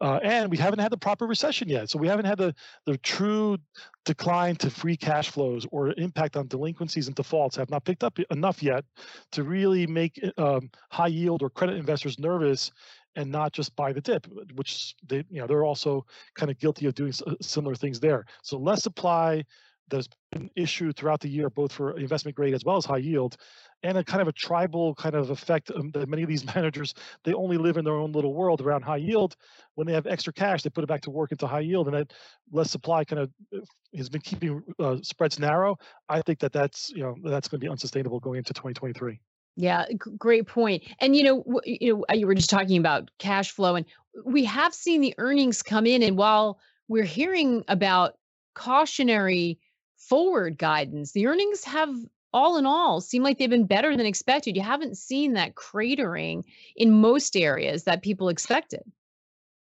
Uh, 0.01 0.19
and 0.23 0.51
we 0.51 0.57
haven't 0.57 0.79
had 0.79 0.91
the 0.91 0.97
proper 0.97 1.25
recession 1.25 1.69
yet. 1.69 1.89
So 1.89 1.97
we 1.97 2.07
haven't 2.07 2.25
had 2.25 2.37
the, 2.37 2.53
the 2.85 2.97
true 2.97 3.57
decline 4.03 4.55
to 4.57 4.69
free 4.69 4.97
cash 4.97 5.29
flows 5.29 5.65
or 5.71 5.93
impact 5.97 6.35
on 6.35 6.47
delinquencies 6.47 7.07
and 7.07 7.15
defaults 7.15 7.55
have 7.55 7.69
not 7.69 7.85
picked 7.85 8.03
up 8.03 8.19
enough 8.29 8.61
yet 8.61 8.83
to 9.31 9.43
really 9.43 9.87
make 9.87 10.19
um, 10.37 10.69
high 10.91 11.07
yield 11.07 11.41
or 11.41 11.49
credit 11.49 11.77
investors 11.77 12.19
nervous 12.19 12.71
and 13.15 13.31
not 13.31 13.53
just 13.53 13.75
buy 13.75 13.93
the 13.93 14.01
dip, 14.01 14.27
which 14.55 14.95
they, 15.07 15.23
you 15.29 15.39
know, 15.39 15.47
they're 15.47 15.63
also 15.63 16.05
kind 16.35 16.51
of 16.51 16.59
guilty 16.59 16.85
of 16.85 16.95
doing 16.95 17.13
similar 17.41 17.75
things 17.75 17.99
there. 17.99 18.25
So 18.43 18.57
less 18.57 18.83
supply 18.83 19.43
that's 19.89 20.07
been 20.31 20.49
issued 20.55 20.95
throughout 20.95 21.19
the 21.19 21.29
year, 21.29 21.49
both 21.49 21.71
for 21.71 21.97
investment 21.97 22.35
grade 22.35 22.53
as 22.53 22.63
well 22.65 22.77
as 22.77 22.85
high 22.85 22.97
yield, 22.97 23.37
and 23.83 23.97
a 23.97 24.03
kind 24.03 24.21
of 24.21 24.27
a 24.27 24.31
tribal 24.31 24.95
kind 24.95 25.15
of 25.15 25.29
effect 25.29 25.71
um, 25.71 25.91
that 25.91 26.09
many 26.09 26.23
of 26.23 26.29
these 26.29 26.45
managers 26.55 26.93
they 27.23 27.33
only 27.33 27.57
live 27.57 27.77
in 27.77 27.85
their 27.85 27.95
own 27.95 28.11
little 28.11 28.33
world 28.33 28.61
around 28.61 28.81
high 28.81 28.97
yield. 28.97 29.35
When 29.75 29.85
they 29.85 29.93
have 29.93 30.07
extra 30.07 30.33
cash, 30.33 30.63
they 30.63 30.69
put 30.69 30.83
it 30.83 30.87
back 30.87 31.01
to 31.01 31.11
work 31.11 31.31
into 31.31 31.47
high 31.47 31.59
yield, 31.61 31.87
and 31.87 31.95
that 31.95 32.13
less 32.51 32.71
supply 32.71 33.03
kind 33.03 33.21
of 33.21 33.31
uh, 33.55 33.59
has 33.95 34.09
been 34.09 34.21
keeping 34.21 34.63
uh, 34.79 34.97
spreads 35.03 35.39
narrow. 35.39 35.77
I 36.09 36.21
think 36.21 36.39
that 36.39 36.51
that's 36.51 36.89
you 36.89 37.03
know 37.03 37.15
that's 37.23 37.47
going 37.47 37.59
to 37.59 37.65
be 37.65 37.69
unsustainable 37.69 38.19
going 38.19 38.39
into 38.39 38.53
2023. 38.53 39.19
Yeah, 39.55 39.85
g- 39.89 39.97
great 40.17 40.47
point. 40.47 40.83
And 40.99 41.15
you 41.15 41.23
know, 41.23 41.43
w- 41.43 41.61
you 41.65 41.93
know, 41.93 42.05
uh, 42.09 42.15
you 42.15 42.27
were 42.27 42.35
just 42.35 42.49
talking 42.49 42.77
about 42.77 43.09
cash 43.19 43.51
flow, 43.51 43.75
and 43.75 43.85
we 44.25 44.43
have 44.45 44.73
seen 44.73 45.01
the 45.01 45.13
earnings 45.17 45.61
come 45.61 45.85
in. 45.85 46.03
And 46.03 46.17
while 46.17 46.59
we're 46.87 47.03
hearing 47.03 47.63
about 47.67 48.17
cautionary 48.53 49.59
forward 49.97 50.57
guidance. 50.57 51.11
The 51.11 51.27
earnings 51.27 51.63
have 51.63 51.93
all 52.33 52.57
in 52.57 52.65
all 52.65 52.99
seem 53.01 53.23
like 53.23 53.37
they've 53.37 53.49
been 53.49 53.65
better 53.65 53.95
than 53.95 54.05
expected. 54.05 54.55
You 54.55 54.61
haven't 54.61 54.97
seen 54.97 55.33
that 55.33 55.55
cratering 55.55 56.43
in 56.75 56.91
most 56.91 57.35
areas 57.35 57.83
that 57.83 58.01
people 58.01 58.29
expected. 58.29 58.83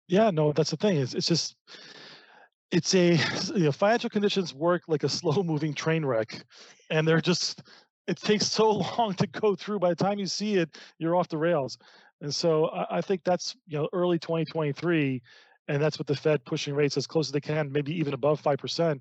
Yeah, 0.09 0.31
no, 0.31 0.53
that's 0.53 0.71
the 0.71 0.77
thing. 0.77 0.97
It's, 0.97 1.15
it's 1.15 1.27
just 1.27 1.57
it's 2.71 2.95
a 2.95 3.17
you 3.55 3.65
know, 3.65 3.73
financial 3.73 4.11
conditions 4.11 4.55
work 4.55 4.83
like 4.89 5.05
a 5.05 5.09
slow 5.21 5.43
moving 5.43 5.75
train 5.75 6.05
wreck 6.05 6.45
and 6.91 7.07
they're 7.07 7.21
just 7.21 7.63
it 8.07 8.19
takes 8.19 8.47
so 8.47 8.71
long 8.99 9.15
to 9.15 9.27
go 9.27 9.55
through. 9.55 9.79
By 9.79 9.91
the 9.91 9.97
time 9.97 10.19
you 10.19 10.27
see 10.27 10.57
it 10.57 10.77
you're 10.99 11.17
off 11.17 11.29
the 11.29 11.38
rails. 11.38 11.79
And 12.21 12.35
so 12.35 12.67
I, 12.67 12.99
I 12.99 13.01
think 13.01 13.23
that's 13.25 13.57
you 13.67 13.79
know 13.79 13.88
early 13.93 14.19
2023 14.19 15.23
and 15.69 15.81
that's 15.81 15.99
what 15.99 16.07
the 16.07 16.17
fed 16.17 16.45
pushing 16.45 16.75
rates 16.75 16.97
as 16.97 17.07
close 17.07 17.29
as 17.29 17.33
they 17.33 17.41
can 17.41 17.71
maybe 17.71 17.95
even 17.97 18.15
above 18.15 18.43
5% 18.43 19.01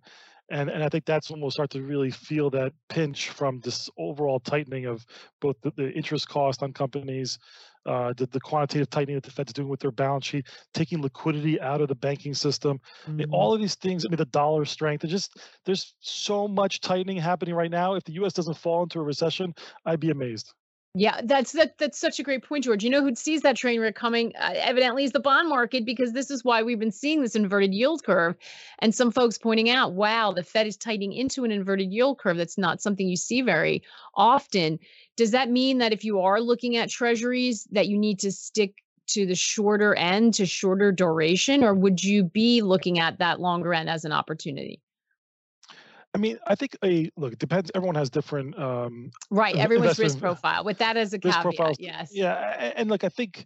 and 0.51 0.69
and 0.69 0.83
I 0.83 0.89
think 0.89 1.05
that's 1.05 1.31
when 1.31 1.39
we'll 1.39 1.49
start 1.49 1.69
to 1.71 1.81
really 1.81 2.11
feel 2.11 2.49
that 2.51 2.73
pinch 2.89 3.29
from 3.29 3.61
this 3.61 3.89
overall 3.97 4.39
tightening 4.39 4.85
of 4.85 5.05
both 5.39 5.55
the, 5.61 5.71
the 5.75 5.91
interest 5.91 6.27
cost 6.27 6.61
on 6.61 6.73
companies, 6.73 7.39
uh, 7.85 8.13
the, 8.17 8.27
the 8.27 8.39
quantitative 8.39 8.89
tightening 8.89 9.15
that 9.15 9.23
the 9.23 9.31
Fed's 9.31 9.53
doing 9.53 9.69
with 9.69 9.79
their 9.79 9.91
balance 9.91 10.25
sheet, 10.25 10.47
taking 10.73 11.01
liquidity 11.01 11.59
out 11.61 11.81
of 11.81 11.87
the 11.87 11.95
banking 11.95 12.33
system. 12.33 12.79
I 13.07 13.11
mean, 13.11 13.27
Mm. 13.27 13.33
all 13.33 13.53
of 13.53 13.59
these 13.61 13.75
things. 13.75 14.05
I 14.05 14.09
mean, 14.09 14.17
the 14.17 14.25
dollar 14.25 14.65
strength. 14.65 15.05
Just 15.07 15.37
there's 15.65 15.93
so 15.99 16.47
much 16.47 16.79
tightening 16.81 17.17
happening 17.17 17.55
right 17.55 17.71
now. 17.71 17.95
If 17.95 18.03
the 18.03 18.13
U.S. 18.13 18.33
doesn't 18.33 18.57
fall 18.57 18.83
into 18.83 18.99
a 18.99 19.03
recession, 19.03 19.53
I'd 19.85 19.99
be 19.99 20.11
amazed. 20.11 20.53
Yeah, 20.93 21.21
that's 21.23 21.53
that, 21.53 21.77
that's 21.77 21.97
such 21.97 22.19
a 22.19 22.23
great 22.23 22.43
point, 22.43 22.65
George. 22.65 22.83
You 22.83 22.89
know 22.89 23.01
who 23.01 23.15
sees 23.15 23.43
that 23.43 23.55
train 23.55 23.79
wreck 23.79 23.95
coming? 23.95 24.33
Uh, 24.37 24.51
evidently, 24.55 25.05
is 25.05 25.13
the 25.13 25.21
bond 25.21 25.47
market 25.47 25.85
because 25.85 26.11
this 26.11 26.29
is 26.29 26.43
why 26.43 26.63
we've 26.63 26.79
been 26.79 26.91
seeing 26.91 27.21
this 27.21 27.33
inverted 27.33 27.73
yield 27.73 28.03
curve, 28.03 28.35
and 28.79 28.93
some 28.93 29.09
folks 29.09 29.37
pointing 29.37 29.69
out, 29.69 29.93
"Wow, 29.93 30.33
the 30.33 30.43
Fed 30.43 30.67
is 30.67 30.75
tightening 30.75 31.13
into 31.13 31.45
an 31.45 31.51
inverted 31.51 31.93
yield 31.93 32.19
curve. 32.19 32.35
That's 32.35 32.57
not 32.57 32.81
something 32.81 33.07
you 33.07 33.15
see 33.15 33.41
very 33.41 33.83
often." 34.15 34.79
Does 35.15 35.31
that 35.31 35.49
mean 35.49 35.77
that 35.77 35.93
if 35.93 36.03
you 36.03 36.19
are 36.19 36.41
looking 36.41 36.75
at 36.75 36.89
Treasuries, 36.89 37.65
that 37.71 37.87
you 37.87 37.97
need 37.97 38.19
to 38.19 38.31
stick 38.31 38.75
to 39.07 39.25
the 39.25 39.35
shorter 39.35 39.95
end, 39.95 40.33
to 40.35 40.45
shorter 40.45 40.91
duration, 40.91 41.63
or 41.63 41.73
would 41.73 42.03
you 42.03 42.25
be 42.25 42.61
looking 42.61 42.99
at 42.99 43.19
that 43.19 43.39
longer 43.39 43.73
end 43.73 43.89
as 43.89 44.03
an 44.03 44.11
opportunity? 44.11 44.81
I 46.13 46.17
mean, 46.17 46.37
I 46.45 46.55
think 46.55 46.75
a 46.83 47.09
look. 47.15 47.33
It 47.33 47.39
depends. 47.39 47.71
Everyone 47.73 47.95
has 47.95 48.09
different 48.09 48.57
um, 48.59 49.11
Right, 49.29 49.55
Uh, 49.55 49.59
everyone's 49.59 49.97
risk 49.97 50.19
profile. 50.19 50.63
With 50.63 50.77
that 50.79 50.97
as 50.97 51.13
a 51.13 51.19
caveat, 51.19 51.41
profiles. 51.41 51.77
yes. 51.79 52.11
Yeah, 52.13 52.71
and 52.75 52.89
like 52.89 53.03
I 53.03 53.09
think 53.09 53.45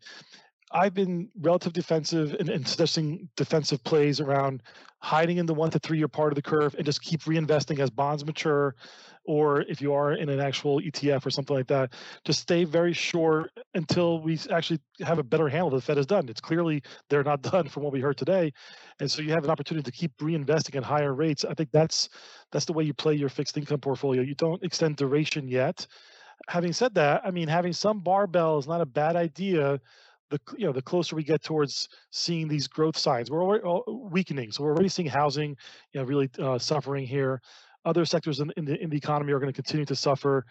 I've 0.72 0.94
been 0.94 1.30
relative 1.40 1.74
defensive 1.74 2.34
and, 2.40 2.50
and 2.50 2.68
suggesting 2.68 3.30
defensive 3.36 3.84
plays 3.84 4.20
around 4.20 4.64
hiding 5.00 5.38
in 5.38 5.46
the 5.46 5.54
one 5.54 5.70
to 5.72 5.80
three 5.80 6.00
year 6.00 6.08
part 6.08 6.32
of 6.32 6.36
the 6.36 6.42
curve 6.42 6.74
and 6.76 6.86
just 6.86 7.02
keep 7.02 7.22
reinvesting 7.22 7.80
as 7.80 7.92
bonds 7.92 8.26
mature, 8.26 8.76
or 9.26 9.62
if 9.62 9.82
you 9.82 9.94
are 9.94 10.14
in 10.14 10.30
an 10.30 10.40
actual 10.40 10.80
ETF 10.80 11.26
or 11.26 11.30
something 11.30 11.56
like 11.56 11.68
that, 11.68 11.94
just 12.26 12.42
stay 12.42 12.64
very 12.64 12.94
short 12.94 13.52
until 13.74 14.22
we 14.22 14.40
actually 14.52 14.80
have 15.02 15.20
a 15.20 15.24
better 15.24 15.50
handle 15.50 15.70
the 15.70 15.82
Fed 15.82 15.98
has 15.98 16.06
done. 16.06 16.30
It's 16.30 16.42
clearly 16.42 16.84
they're 17.10 17.24
not 17.24 17.42
done 17.54 17.68
from 17.70 17.84
what 17.84 17.94
we 17.94 18.02
heard 18.02 18.18
today, 18.18 18.52
and 19.00 19.10
so 19.10 19.22
you 19.22 19.32
have 19.32 19.44
an 19.44 19.50
opportunity 19.50 19.90
to 19.90 19.98
keep 19.98 20.16
reinvesting 20.18 20.76
at 20.76 20.84
higher 20.84 21.14
rates. 21.14 21.46
I 21.46 21.54
think 21.54 21.70
that's 21.72 22.10
that's 22.52 22.66
the 22.66 22.74
way 22.74 22.84
you 22.84 22.94
play 22.94 23.16
your 23.16 23.30
fixed 23.30 23.58
income 23.58 23.80
portfolio. 23.80 24.22
You 24.22 24.36
don't 24.36 24.64
extend 24.64 24.98
duration 24.98 25.48
yet 25.48 25.86
having 26.50 26.74
said 26.74 26.94
that, 26.96 27.22
I 27.26 27.32
mean, 27.32 27.48
having 27.48 27.74
some 27.74 28.00
barbell 28.00 28.58
is 28.58 28.68
not 28.68 28.82
a 28.82 28.86
bad 28.86 29.16
idea. 29.16 29.80
The 30.32 30.40
you 30.58 30.66
know 30.66 30.74
the 30.74 30.82
closer 30.82 31.16
we 31.16 31.24
get 31.24 31.44
towards 31.44 31.88
seeing 32.12 32.48
these 32.48 32.68
growth 32.68 32.98
signs, 32.98 33.30
we're 33.30 33.44
already 33.44 33.64
uh, 33.64 33.92
weakening. 33.92 34.52
So 34.52 34.64
we're 34.64 34.72
already 34.72 34.90
seeing 34.90 35.08
housing, 35.08 35.56
you 35.94 36.00
know, 36.02 36.04
really 36.04 36.30
uh, 36.40 36.58
suffering 36.58 37.06
here. 37.06 37.42
Other 37.86 38.06
sectors 38.06 38.40
in, 38.40 38.52
in 38.58 38.66
the 38.66 38.82
in 38.82 38.90
the 38.90 38.98
economy 38.98 39.32
are 39.34 39.40
going 39.40 39.52
to 39.52 39.62
continue 39.62 39.86
to 39.86 39.96
suffer. 39.96 40.46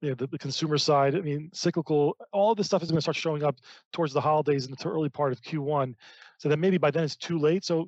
You 0.00 0.10
know, 0.10 0.14
the, 0.14 0.26
the 0.28 0.38
consumer 0.38 0.78
side. 0.78 1.14
I 1.14 1.20
mean, 1.20 1.50
cyclical. 1.52 2.16
All 2.32 2.54
this 2.54 2.66
stuff 2.66 2.82
is 2.82 2.90
going 2.90 2.96
to 2.96 3.02
start 3.02 3.16
showing 3.16 3.44
up 3.44 3.56
towards 3.92 4.12
the 4.12 4.20
holidays 4.20 4.64
in 4.64 4.72
the 4.72 4.88
early 4.88 5.10
part 5.10 5.32
of 5.32 5.42
Q1. 5.42 5.94
So 6.38 6.48
that 6.48 6.58
maybe 6.58 6.78
by 6.78 6.90
then 6.90 7.04
it's 7.04 7.16
too 7.16 7.38
late. 7.38 7.64
So 7.64 7.86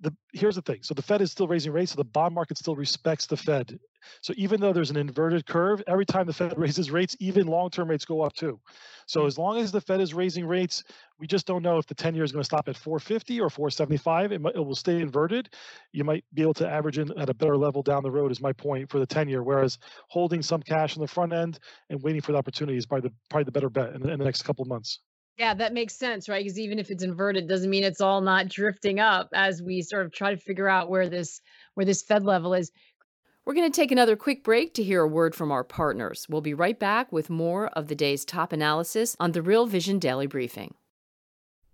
the 0.00 0.14
here's 0.32 0.56
the 0.56 0.62
thing. 0.62 0.82
So 0.82 0.94
the 0.94 1.02
Fed 1.02 1.22
is 1.22 1.30
still 1.30 1.48
raising 1.48 1.72
rates. 1.72 1.92
So 1.92 1.96
the 1.96 2.04
bond 2.04 2.34
market 2.34 2.58
still 2.58 2.76
respects 2.76 3.26
the 3.26 3.36
Fed. 3.36 3.78
So 4.22 4.32
even 4.36 4.60
though 4.60 4.72
there's 4.72 4.90
an 4.90 4.96
inverted 4.96 5.46
curve, 5.46 5.82
every 5.86 6.06
time 6.06 6.26
the 6.26 6.32
Fed 6.32 6.54
raises 6.58 6.90
rates, 6.90 7.16
even 7.20 7.46
long-term 7.46 7.88
rates 7.88 8.04
go 8.04 8.22
up 8.22 8.34
too. 8.34 8.60
So 9.06 9.22
hmm. 9.22 9.26
as 9.26 9.38
long 9.38 9.58
as 9.58 9.72
the 9.72 9.80
Fed 9.80 10.00
is 10.00 10.14
raising 10.14 10.46
rates, 10.46 10.84
we 11.18 11.26
just 11.26 11.46
don't 11.46 11.62
know 11.62 11.78
if 11.78 11.86
the 11.86 11.94
10 11.94 12.14
year 12.14 12.24
is 12.24 12.32
going 12.32 12.42
to 12.42 12.46
stop 12.46 12.68
at 12.68 12.76
450 12.76 13.40
or 13.40 13.50
475. 13.50 14.32
It, 14.32 14.40
might, 14.40 14.54
it 14.54 14.60
will 14.60 14.74
stay 14.74 15.00
inverted. 15.00 15.48
You 15.92 16.04
might 16.04 16.24
be 16.34 16.42
able 16.42 16.54
to 16.54 16.68
average 16.68 16.98
in 16.98 17.16
at 17.18 17.28
a 17.28 17.34
better 17.34 17.56
level 17.56 17.82
down 17.82 18.02
the 18.02 18.10
road, 18.10 18.30
is 18.30 18.40
my 18.40 18.52
point 18.52 18.90
for 18.90 18.98
the 18.98 19.06
10 19.06 19.28
year. 19.28 19.42
Whereas 19.42 19.78
holding 20.08 20.42
some 20.42 20.62
cash 20.62 20.96
in 20.96 21.02
the 21.02 21.08
front 21.08 21.32
end 21.32 21.58
and 21.90 22.02
waiting 22.02 22.20
for 22.20 22.32
the 22.32 22.38
opportunity 22.38 22.78
is 22.78 22.86
probably 22.86 23.08
the 23.08 23.14
probably 23.30 23.44
the 23.44 23.52
better 23.52 23.70
bet 23.70 23.94
in, 23.94 24.02
the- 24.02 24.12
in 24.12 24.18
the 24.18 24.24
next 24.24 24.42
couple 24.42 24.62
of 24.62 24.68
months. 24.68 25.00
Yeah, 25.38 25.54
that 25.54 25.72
makes 25.72 25.96
sense, 25.96 26.28
right? 26.28 26.44
Because 26.44 26.58
even 26.58 26.80
if 26.80 26.90
it's 26.90 27.04
inverted, 27.04 27.46
doesn't 27.46 27.70
mean 27.70 27.84
it's 27.84 28.00
all 28.00 28.20
not 28.20 28.48
drifting 28.48 28.98
up 28.98 29.28
as 29.32 29.62
we 29.62 29.82
sort 29.82 30.04
of 30.04 30.12
try 30.12 30.34
to 30.34 30.40
figure 30.40 30.68
out 30.68 30.90
where 30.90 31.08
this 31.08 31.40
where 31.74 31.86
this 31.86 32.02
Fed 32.02 32.24
level 32.24 32.54
is. 32.54 32.72
We're 33.48 33.54
going 33.54 33.72
to 33.72 33.74
take 33.74 33.90
another 33.90 34.14
quick 34.14 34.44
break 34.44 34.74
to 34.74 34.82
hear 34.82 35.00
a 35.00 35.08
word 35.08 35.34
from 35.34 35.50
our 35.50 35.64
partners. 35.64 36.26
We'll 36.28 36.42
be 36.42 36.52
right 36.52 36.78
back 36.78 37.10
with 37.10 37.30
more 37.30 37.68
of 37.68 37.88
the 37.88 37.94
day's 37.94 38.26
top 38.26 38.52
analysis 38.52 39.16
on 39.18 39.32
the 39.32 39.40
Real 39.40 39.64
Vision 39.64 39.98
Daily 39.98 40.26
Briefing. 40.26 40.74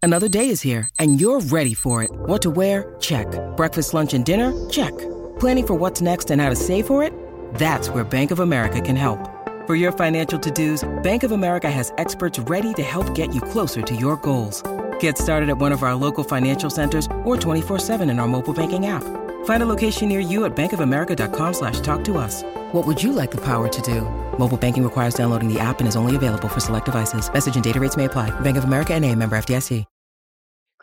Another 0.00 0.28
day 0.28 0.50
is 0.50 0.60
here, 0.60 0.88
and 1.00 1.20
you're 1.20 1.40
ready 1.40 1.74
for 1.74 2.04
it. 2.04 2.12
What 2.12 2.42
to 2.42 2.50
wear? 2.50 2.94
Check. 3.00 3.26
Breakfast, 3.56 3.92
lunch, 3.92 4.14
and 4.14 4.24
dinner? 4.24 4.52
Check. 4.70 4.96
Planning 5.40 5.66
for 5.66 5.74
what's 5.74 6.00
next 6.00 6.30
and 6.30 6.40
how 6.40 6.48
to 6.48 6.54
save 6.54 6.86
for 6.86 7.02
it? 7.02 7.12
That's 7.54 7.90
where 7.90 8.04
Bank 8.04 8.30
of 8.30 8.38
America 8.38 8.80
can 8.80 8.94
help. 8.94 9.18
For 9.66 9.74
your 9.74 9.90
financial 9.90 10.38
to 10.38 10.50
dos, 10.52 10.88
Bank 11.02 11.24
of 11.24 11.32
America 11.32 11.72
has 11.72 11.92
experts 11.98 12.38
ready 12.38 12.72
to 12.74 12.84
help 12.84 13.16
get 13.16 13.34
you 13.34 13.40
closer 13.40 13.82
to 13.82 13.96
your 13.96 14.16
goals. 14.18 14.62
Get 15.00 15.18
started 15.18 15.48
at 15.48 15.58
one 15.58 15.72
of 15.72 15.82
our 15.82 15.96
local 15.96 16.22
financial 16.22 16.70
centers 16.70 17.06
or 17.24 17.36
24-7 17.36 18.08
in 18.10 18.20
our 18.20 18.28
mobile 18.28 18.54
banking 18.54 18.86
app. 18.86 19.23
Find 19.44 19.62
a 19.62 19.66
location 19.66 20.10
near 20.10 20.20
you 20.20 20.44
at 20.44 20.54
bankofamerica.com 20.54 21.54
slash 21.54 21.80
talk 21.80 22.04
to 22.04 22.18
us. 22.18 22.42
What 22.72 22.86
would 22.86 23.02
you 23.02 23.12
like 23.12 23.30
the 23.30 23.40
power 23.40 23.68
to 23.68 23.82
do? 23.82 24.02
Mobile 24.38 24.58
banking 24.58 24.84
requires 24.84 25.14
downloading 25.14 25.52
the 25.52 25.58
app 25.58 25.78
and 25.78 25.88
is 25.88 25.96
only 25.96 26.16
available 26.16 26.48
for 26.48 26.60
select 26.60 26.84
devices. 26.84 27.32
Message 27.32 27.54
and 27.54 27.64
data 27.64 27.80
rates 27.80 27.96
may 27.96 28.04
apply. 28.04 28.28
Bank 28.40 28.58
of 28.58 28.64
America 28.64 28.92
and 28.92 29.02
a 29.02 29.14
member 29.14 29.36
FDIC. 29.36 29.86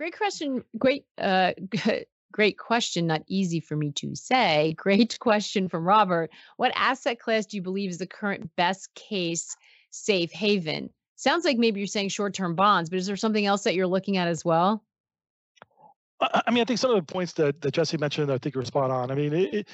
Great 0.02 0.17
question. 0.17 0.63
Great, 0.80 1.06
uh, 1.19 1.52
great 2.32 2.58
question. 2.58 3.06
Not 3.06 3.21
easy 3.28 3.60
for 3.60 3.76
me 3.76 3.91
to 3.97 4.15
say. 4.15 4.74
Great 4.78 5.19
question 5.19 5.69
from 5.69 5.86
Robert. 5.86 6.32
What 6.58 6.71
asset 6.74 7.19
class 7.19 7.45
do 7.45 7.58
you 7.58 7.62
believe 7.62 7.91
is 7.91 8.00
the 8.00 8.08
current 8.08 8.50
best 8.56 8.89
case 8.95 9.56
safe 9.91 10.32
haven? 10.32 10.89
Sounds 11.17 11.45
like 11.45 11.60
maybe 11.60 11.80
you're 11.80 11.86
saying 11.86 12.10
short-term 12.10 12.56
bonds, 12.56 12.89
but 12.89 12.97
is 12.97 13.06
there 13.06 13.15
something 13.15 13.45
else 13.45 13.62
that 13.65 13.76
you're 13.76 13.86
looking 13.86 14.17
at 14.17 14.28
as 14.28 14.43
well? 14.43 14.84
I 16.21 16.51
mean, 16.51 16.62
I 16.62 16.65
think 16.65 16.79
some 16.79 16.91
of 16.91 16.97
the 16.97 17.12
points 17.13 17.34
that, 17.34 17.62
that 17.62 17.73
Jesse 17.73 17.97
mentioned, 17.97 18.31
I 18.31 18.38
think 18.38 18.55
are 18.55 18.63
spot 18.65 18.91
on. 18.91 19.12
I 19.12 19.15
mean, 19.15 19.34
it, 19.34 19.53
it- 19.53 19.67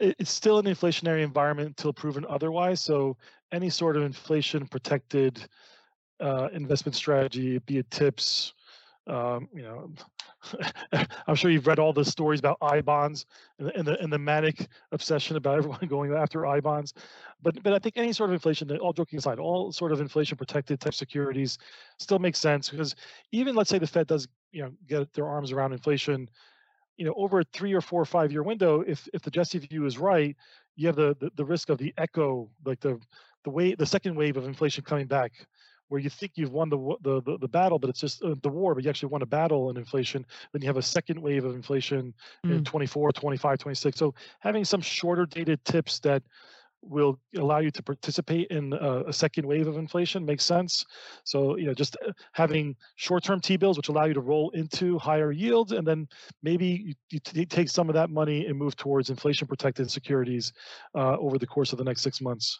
it's 0.00 0.30
still 0.30 0.58
an 0.58 0.64
inflationary 0.64 1.22
environment 1.22 1.68
until 1.68 1.92
proven 1.92 2.24
otherwise. 2.28 2.80
So 2.80 3.18
any 3.52 3.68
sort 3.68 3.96
of 3.98 4.04
inflation 4.04 4.66
protected 4.66 5.46
uh, 6.20 6.48
investment 6.54 6.96
strategy, 6.96 7.58
be 7.58 7.78
it 7.78 7.90
tips, 7.90 8.54
um, 9.06 9.48
you 9.54 9.62
know, 9.62 9.90
I'm 11.26 11.34
sure 11.34 11.50
you've 11.50 11.66
read 11.66 11.78
all 11.78 11.92
the 11.92 12.04
stories 12.04 12.40
about 12.40 12.58
I 12.62 12.80
bonds 12.80 13.26
and 13.58 13.68
the, 13.68 13.76
and 13.76 13.86
the 13.86 14.00
and 14.00 14.12
the 14.12 14.18
manic 14.18 14.68
obsession 14.92 15.36
about 15.36 15.58
everyone 15.58 15.86
going 15.88 16.12
after 16.14 16.46
I 16.46 16.60
bonds. 16.60 16.94
But 17.42 17.62
but 17.62 17.72
I 17.74 17.78
think 17.78 17.96
any 17.98 18.12
sort 18.12 18.30
of 18.30 18.34
inflation, 18.34 18.70
all 18.78 18.92
joking 18.92 19.18
aside, 19.18 19.38
all 19.38 19.72
sort 19.72 19.92
of 19.92 20.00
inflation 20.00 20.36
protected 20.38 20.80
type 20.80 20.94
securities 20.94 21.58
still 21.98 22.18
makes 22.18 22.38
sense 22.40 22.70
because 22.70 22.94
even 23.32 23.54
let's 23.56 23.70
say 23.70 23.78
the 23.78 23.86
Fed 23.86 24.06
does 24.06 24.28
you 24.52 24.62
know 24.62 24.72
get 24.86 25.12
their 25.14 25.26
arms 25.26 25.52
around 25.52 25.72
inflation, 25.72 26.28
you 26.96 27.04
know 27.04 27.14
over 27.16 27.40
a 27.40 27.44
three 27.52 27.72
or 27.72 27.80
four 27.80 28.00
or 28.00 28.06
five 28.06 28.32
year 28.32 28.42
window, 28.42 28.82
if 28.86 29.08
if 29.12 29.22
the 29.22 29.30
Jesse 29.30 29.58
view 29.58 29.86
is 29.86 29.98
right, 29.98 30.36
you 30.76 30.86
have 30.86 30.96
the 30.96 31.16
the, 31.18 31.30
the 31.36 31.44
risk 31.44 31.68
of 31.68 31.78
the 31.78 31.92
echo, 31.98 32.48
like 32.64 32.80
the 32.80 33.00
the 33.44 33.50
way 33.50 33.74
the 33.74 33.86
second 33.86 34.14
wave 34.14 34.36
of 34.36 34.46
inflation 34.46 34.84
coming 34.84 35.06
back 35.06 35.32
where 35.92 36.00
you 36.00 36.08
think 36.08 36.32
you've 36.36 36.52
won 36.52 36.70
the 36.70 36.78
the 37.02 37.20
the, 37.20 37.36
the 37.36 37.48
battle, 37.48 37.78
but 37.78 37.90
it's 37.90 38.00
just 38.00 38.22
uh, 38.22 38.34
the 38.42 38.48
war, 38.48 38.74
but 38.74 38.82
you 38.82 38.88
actually 38.88 39.10
won 39.10 39.20
a 39.20 39.26
battle 39.26 39.68
in 39.68 39.76
inflation. 39.76 40.24
Then 40.50 40.62
you 40.62 40.66
have 40.66 40.78
a 40.78 40.82
second 40.82 41.20
wave 41.20 41.44
of 41.44 41.54
inflation 41.54 42.14
in 42.44 42.64
24, 42.64 43.12
25, 43.12 43.58
26. 43.58 43.98
So 43.98 44.14
having 44.40 44.64
some 44.64 44.80
shorter 44.80 45.26
dated 45.26 45.62
tips 45.66 45.98
that 46.00 46.22
will 46.82 47.18
allow 47.36 47.58
you 47.58 47.70
to 47.70 47.82
participate 47.82 48.48
in 48.50 48.72
a, 48.72 49.04
a 49.06 49.12
second 49.12 49.46
wave 49.46 49.66
of 49.66 49.76
inflation 49.76 50.24
makes 50.24 50.44
sense. 50.44 50.84
So 51.24 51.56
you 51.56 51.66
know, 51.66 51.74
just 51.74 51.96
uh, 52.06 52.12
having 52.32 52.76
short-term 52.96 53.40
T-bills, 53.40 53.76
which 53.76 53.88
allow 53.88 54.04
you 54.04 54.14
to 54.14 54.20
roll 54.20 54.50
into 54.50 54.98
higher 54.98 55.32
yields, 55.32 55.72
and 55.72 55.86
then 55.86 56.08
maybe 56.42 56.94
you, 57.10 57.20
you 57.34 57.46
take 57.46 57.68
some 57.68 57.88
of 57.88 57.94
that 57.94 58.10
money 58.10 58.46
and 58.46 58.58
move 58.58 58.76
towards 58.76 59.10
inflation-protected 59.10 59.90
securities 59.90 60.52
uh, 60.94 61.16
over 61.18 61.38
the 61.38 61.46
course 61.46 61.72
of 61.72 61.78
the 61.78 61.84
next 61.84 62.02
six 62.02 62.20
months. 62.20 62.58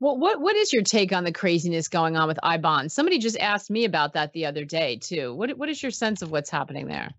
Well, 0.00 0.16
what 0.18 0.40
what 0.40 0.56
is 0.56 0.72
your 0.72 0.82
take 0.82 1.12
on 1.12 1.24
the 1.24 1.32
craziness 1.32 1.88
going 1.88 2.16
on 2.16 2.28
with 2.28 2.38
I 2.42 2.56
bonds? 2.56 2.94
Somebody 2.94 3.18
just 3.18 3.38
asked 3.38 3.70
me 3.70 3.84
about 3.84 4.14
that 4.14 4.32
the 4.32 4.46
other 4.46 4.64
day 4.64 4.96
too. 4.96 5.34
What 5.34 5.56
what 5.56 5.68
is 5.68 5.82
your 5.82 5.92
sense 5.92 6.22
of 6.22 6.30
what's 6.30 6.50
happening 6.50 6.86
there? 6.86 7.10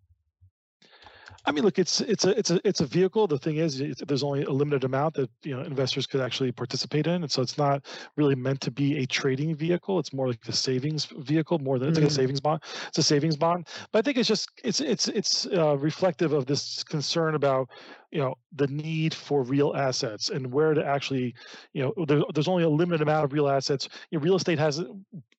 I 1.48 1.54
mean, 1.54 1.64
look, 1.64 1.80
it's 1.80 2.02
it's 2.02 2.26
a 2.26 2.38
it's 2.38 2.52
a 2.52 2.60
it's 2.68 2.82
a 2.82 2.86
vehicle. 2.86 3.26
The 3.26 3.40
thing 3.40 3.56
is, 3.56 3.82
there's 4.06 4.22
only 4.22 4.44
a 4.44 4.52
limited 4.52 4.84
amount 4.84 5.14
that 5.16 5.30
you 5.44 5.56
know 5.56 5.64
investors 5.64 6.06
could 6.06 6.20
actually 6.20 6.52
participate 6.52 7.08
in, 7.08 7.24
and 7.24 7.32
so 7.32 7.42
it's 7.42 7.58
not 7.58 7.86
really 8.18 8.36
meant 8.36 8.60
to 8.62 8.72
be 8.72 8.98
a 8.98 9.06
trading 9.06 9.56
vehicle. 9.56 9.98
It's 9.98 10.12
more 10.12 10.28
like 10.28 10.46
a 10.46 10.52
savings 10.52 11.06
vehicle, 11.06 11.60
more 11.60 11.80
than 11.80 11.88
it's 11.88 11.98
mm-hmm. 11.98 12.04
like 12.04 12.12
a 12.12 12.14
mm. 12.14 12.18
savings 12.18 12.42
bond. 12.42 12.64
It's 12.90 12.98
a 12.98 13.04
savings 13.04 13.38
bond, 13.38 13.68
but 13.94 14.00
I 14.00 14.02
think 14.02 14.18
it's 14.18 14.28
just 14.28 14.50
it's 14.62 14.82
it's 14.82 15.08
it's 15.08 15.48
uh, 15.48 15.78
reflective 15.78 16.34
of 16.34 16.48
this 16.48 16.84
concern 16.84 17.34
about 17.36 17.70
you 18.12 18.20
know 18.20 18.36
the 18.56 18.68
need 18.68 19.14
for 19.14 19.44
real 19.44 19.74
assets 19.76 20.30
and 20.30 20.52
where 20.52 20.74
to 20.74 20.86
actually 20.86 21.36
you 21.74 21.84
know 21.84 22.06
there, 22.06 22.22
there's 22.34 22.48
only 22.48 22.64
a 22.64 22.70
limited 22.70 23.02
amount 23.02 23.26
of 23.26 23.34
real 23.34 23.50
assets. 23.50 23.90
You 24.12 24.18
know, 24.18 24.24
real 24.24 24.36
estate 24.36 24.60
has 24.60 24.84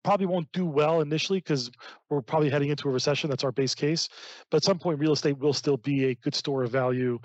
probably 0.05 0.27
won't 0.27 0.51
do 0.53 0.65
well 0.65 1.01
initially 1.01 1.39
because 1.39 1.71
we're 2.09 2.23
probably 2.23 2.49
heading 2.49 2.71
into 2.71 2.89
a 2.89 2.93
recession 2.93 3.29
that's 3.29 3.45
our 3.45 3.53
base 3.53 3.75
case 3.75 4.09
but 4.51 4.59
at 4.59 4.65
some 4.65 4.79
point 4.79 4.99
real 4.99 5.13
estate 5.13 5.39
will 5.39 5.53
still 5.53 5.77
be 5.77 6.07
a 6.07 6.15
good 6.17 6.35
store 6.35 6.65
of 6.65 6.71
value. 6.71 7.19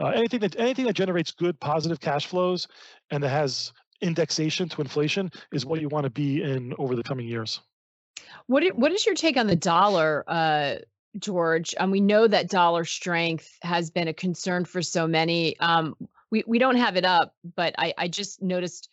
Uh, 0.00 0.08
anything 0.08 0.40
that 0.40 0.58
anything 0.58 0.86
that 0.86 0.94
generates 0.94 1.30
good 1.30 1.58
positive 1.60 2.00
cash 2.00 2.26
flows 2.26 2.66
and 3.10 3.22
that 3.22 3.28
has 3.28 3.72
indexation 4.00 4.68
to 4.68 4.80
inflation 4.80 5.30
is 5.52 5.66
what 5.66 5.80
you 5.80 5.88
want 5.88 6.04
to 6.04 6.10
be 6.10 6.42
in 6.42 6.72
over 6.78 6.96
the 6.96 7.02
coming 7.02 7.26
years. 7.26 7.60
What 8.46 8.64
what 8.76 8.92
is 8.92 9.04
your 9.04 9.14
take 9.14 9.36
on 9.36 9.46
the 9.46 9.56
dollar 9.56 10.24
uh, 10.26 10.76
George. 11.18 11.74
Um, 11.78 11.90
we 11.90 12.00
know 12.00 12.26
that 12.26 12.48
dollar 12.48 12.84
strength 12.84 13.58
has 13.62 13.90
been 13.90 14.08
a 14.08 14.14
concern 14.14 14.64
for 14.64 14.82
so 14.82 15.06
many. 15.06 15.58
Um, 15.58 15.96
we, 16.30 16.44
we 16.46 16.58
don't 16.58 16.76
have 16.76 16.96
it 16.96 17.04
up, 17.04 17.34
but 17.56 17.74
I, 17.76 17.92
I 17.98 18.08
just 18.08 18.40
noticed 18.40 18.88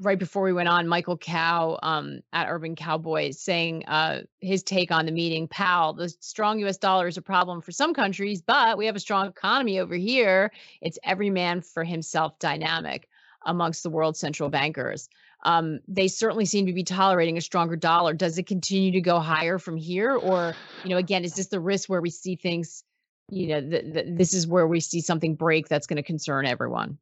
right 0.00 0.18
before 0.18 0.42
we 0.42 0.52
went 0.52 0.68
on, 0.68 0.88
Michael 0.88 1.18
Kao 1.18 1.78
um, 1.82 2.20
at 2.32 2.48
Urban 2.48 2.74
Kaoboys 2.74 3.34
saying 3.34 3.84
uh, 3.86 4.22
his 4.40 4.62
take 4.62 4.90
on 4.90 5.04
the 5.04 5.12
meeting. 5.12 5.46
Powell, 5.48 5.92
the 5.92 6.08
strong 6.20 6.58
U.S. 6.60 6.78
dollar 6.78 7.06
is 7.06 7.18
a 7.18 7.22
problem 7.22 7.60
for 7.60 7.72
some 7.72 7.92
countries, 7.92 8.40
but 8.40 8.78
we 8.78 8.86
have 8.86 8.96
a 8.96 9.00
strong 9.00 9.26
economy 9.26 9.78
over 9.78 9.94
here. 9.94 10.52
It's 10.80 10.98
every 11.04 11.28
man 11.28 11.60
for 11.60 11.84
himself 11.84 12.38
dynamic 12.38 13.08
amongst 13.44 13.82
the 13.82 13.90
world's 13.90 14.20
central 14.20 14.48
bankers 14.48 15.08
um, 15.42 15.80
they 15.88 16.08
certainly 16.08 16.44
seem 16.44 16.66
to 16.66 16.72
be 16.72 16.84
tolerating 16.84 17.38
a 17.38 17.40
stronger 17.40 17.76
dollar. 17.76 18.12
Does 18.12 18.38
it 18.38 18.46
continue 18.46 18.92
to 18.92 19.00
go 19.00 19.18
higher 19.18 19.58
from 19.58 19.76
here, 19.76 20.14
or 20.14 20.54
you 20.84 20.90
know, 20.90 20.98
again, 20.98 21.24
is 21.24 21.34
this 21.34 21.46
the 21.46 21.60
risk 21.60 21.88
where 21.88 22.00
we 22.00 22.10
see 22.10 22.36
things? 22.36 22.84
You 23.30 23.48
know, 23.48 23.60
th- 23.60 23.92
th- 23.92 24.06
this 24.10 24.34
is 24.34 24.46
where 24.46 24.66
we 24.66 24.80
see 24.80 25.00
something 25.00 25.34
break 25.34 25.68
that's 25.68 25.86
going 25.86 25.96
to 25.96 26.02
concern 26.02 26.46
everyone. 26.46 26.98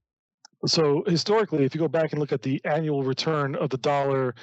So 0.66 1.05
historically, 1.07 1.64
if 1.64 1.74
you 1.74 1.81
go 1.81 1.88
back 1.88 2.12
and 2.12 2.20
look 2.20 2.33
at 2.33 2.42
the 2.42 2.61
annual 2.64 3.03
return 3.03 3.55
of 3.55 3.70
the 3.70 3.79
dollar, 3.79 4.35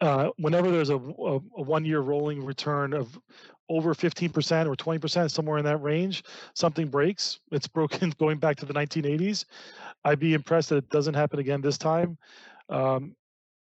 uh, 0.00 0.30
whenever 0.38 0.70
there's 0.70 0.90
a, 0.90 0.96
a, 0.96 1.36
a 1.56 1.62
one-year 1.62 2.00
rolling 2.00 2.44
return 2.44 2.92
of 2.92 3.18
over 3.68 3.94
15% 3.94 4.66
or 4.66 4.74
20%, 4.74 5.30
somewhere 5.30 5.58
in 5.58 5.64
that 5.64 5.76
range, 5.78 6.24
something 6.54 6.88
breaks. 6.88 7.40
It's 7.52 7.68
broken 7.68 8.10
going 8.18 8.38
back 8.38 8.56
to 8.56 8.66
the 8.66 8.74
1980s. 8.74 9.44
I'd 10.04 10.18
be 10.18 10.34
impressed 10.34 10.70
that 10.70 10.76
it 10.76 10.90
doesn't 10.90 11.14
happen 11.14 11.38
again 11.38 11.60
this 11.60 11.78
time. 11.78 12.16
Um, 12.68 13.14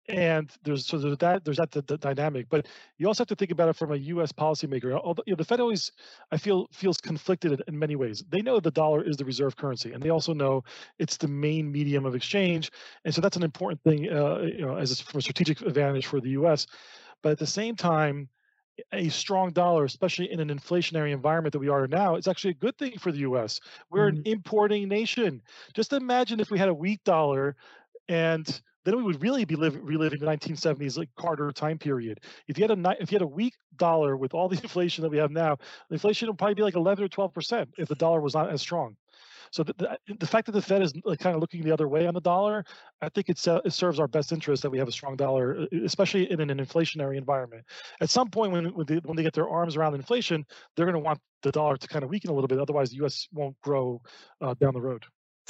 and 0.10 0.52
there's 0.64 0.86
so 0.86 0.98
there's 0.98 1.18
that 1.18 1.44
there's 1.46 1.58
that 1.58 1.72
the, 1.72 1.82
the, 1.84 1.98
dynamic 1.98 2.48
but 2.50 2.68
you 2.98 3.08
also 3.08 3.22
have 3.22 3.28
to 3.28 3.36
think 3.36 3.52
about 3.52 3.70
it 3.70 3.76
from 3.76 3.92
a 3.92 3.98
us 3.98 4.32
policymaker 4.32 5.00
although 5.04 5.24
you 5.26 5.34
know, 5.34 5.38
the 5.38 5.44
fed 5.44 5.60
always 5.60 5.92
i 6.32 6.38
feel 6.38 6.68
feels 6.72 6.98
conflicted 6.98 7.62
in 7.68 7.78
many 7.78 7.96
ways 7.96 8.24
they 8.30 8.42
know 8.42 8.60
the 8.60 8.72
dollar 8.72 9.04
is 9.04 9.18
the 9.18 9.26
reserve 9.26 9.56
currency 9.56 9.94
and 9.94 10.02
they 10.02 10.10
also 10.10 10.34
know 10.34 10.64
it's 10.98 11.18
the 11.18 11.28
main 11.28 11.72
medium 11.72 12.06
of 12.06 12.16
exchange 12.16 12.72
and 13.06 13.14
so 13.14 13.22
that's 13.22 13.38
an 13.38 13.44
important 13.44 13.82
thing 13.84 14.10
uh, 14.12 14.40
you 14.42 14.66
know 14.66 14.76
as 14.76 15.00
a, 15.00 15.04
from 15.04 15.20
a 15.20 15.22
strategic 15.22 15.62
advantage 15.62 16.06
for 16.06 16.20
the 16.20 16.30
us 16.32 16.66
but 17.22 17.32
at 17.32 17.40
the 17.40 17.48
same 17.48 17.76
time 17.76 18.30
a 18.94 19.10
strong 19.10 19.52
dollar, 19.52 19.84
especially 19.84 20.32
in 20.32 20.40
an 20.40 20.50
inflationary 20.50 21.12
environment 21.12 21.52
that 21.52 21.60
we 21.60 21.68
are 21.68 21.86
now, 21.88 22.16
is 22.16 22.30
actually 22.30 22.52
a 22.52 22.56
good 22.56 22.78
thing 22.78 22.98
for 22.98 23.12
the 23.12 23.20
U.S. 23.20 23.60
We're 23.90 24.10
mm-hmm. 24.10 24.20
an 24.20 24.24
importing 24.26 24.88
nation. 24.88 25.42
Just 25.74 25.92
imagine 25.92 26.40
if 26.40 26.50
we 26.50 26.58
had 26.58 26.70
a 26.70 26.74
weak 26.74 27.04
dollar, 27.04 27.58
and 28.08 28.62
then 28.86 28.96
we 28.98 29.04
would 29.04 29.22
really 29.22 29.46
be 29.46 29.56
live, 29.56 29.78
reliving 29.82 30.20
the 30.20 30.26
1970s 30.26 30.98
like 30.98 31.10
Carter 31.18 31.52
time 31.52 31.78
period. 31.78 32.20
If 32.48 32.58
you 32.58 32.68
had 32.68 32.78
a 32.78 32.98
if 33.00 33.12
you 33.12 33.16
had 33.16 33.22
a 33.22 33.28
weak 33.28 33.54
dollar 33.78 34.18
with 34.18 34.34
all 34.34 34.50
the 34.50 34.60
inflation 34.64 35.02
that 35.04 35.10
we 35.10 35.18
have 35.18 35.32
now, 35.32 35.58
inflation 35.92 36.28
would 36.28 36.38
probably 36.38 36.56
be 36.56 36.64
like 36.64 36.76
11 36.76 37.04
or 37.04 37.08
12 37.08 37.34
percent 37.34 37.70
if 37.78 37.88
the 37.88 37.96
dollar 37.96 38.22
was 38.22 38.34
not 38.34 38.50
as 38.50 38.62
strong. 38.62 38.96
So 39.52 39.64
the, 39.64 39.74
the, 39.74 40.16
the, 40.20 40.28
fact 40.28 40.46
that 40.46 40.52
the 40.52 40.62
Fed 40.62 40.82
is 40.82 40.94
kind 41.20 41.36
of 41.36 41.42
looking 41.42 41.64
the 41.64 41.72
other 41.72 41.88
way 41.88 42.06
on 42.06 42.14
the 42.14 42.22
dollar, 42.22 42.64
I 43.02 43.10
think 43.10 43.30
it, 43.30 43.44
it 43.66 43.74
serves 43.74 44.00
our 44.00 44.08
best 44.08 44.32
interest 44.32 44.62
that 44.62 44.70
we 44.70 44.78
have 44.78 44.88
a 44.88 44.92
strong 44.92 45.16
dollar, 45.16 45.66
especially 45.84 46.32
in 46.32 46.40
an 46.40 46.50
inflationary 46.50 47.18
environment. 47.18 47.66
At 48.02 48.10
some 48.10 48.30
point, 48.30 48.52
when 48.52 48.66
when 48.76 48.86
they, 48.86 48.98
when 48.98 49.16
they 49.16 49.24
get 49.24 49.34
their 49.34 49.50
arms 49.50 49.76
around 49.76 49.96
inflation, 49.96 50.46
they're 50.76 50.86
going 50.86 50.94
to 50.94 51.00
want 51.00 51.20
the 51.42 51.52
dollar 51.52 51.78
to 51.78 51.88
kind 51.88 52.04
of 52.04 52.10
weaken 52.10 52.30
a 52.30 52.34
little 52.34 52.48
bit. 52.48 52.60
Otherwise, 52.60 52.92
the 52.92 52.98
U.S. 52.98 53.28
won't 53.34 53.60
grow 53.62 54.02
uh, 54.42 54.54
down 54.60 54.74
the 54.74 54.82
road. 54.82 55.04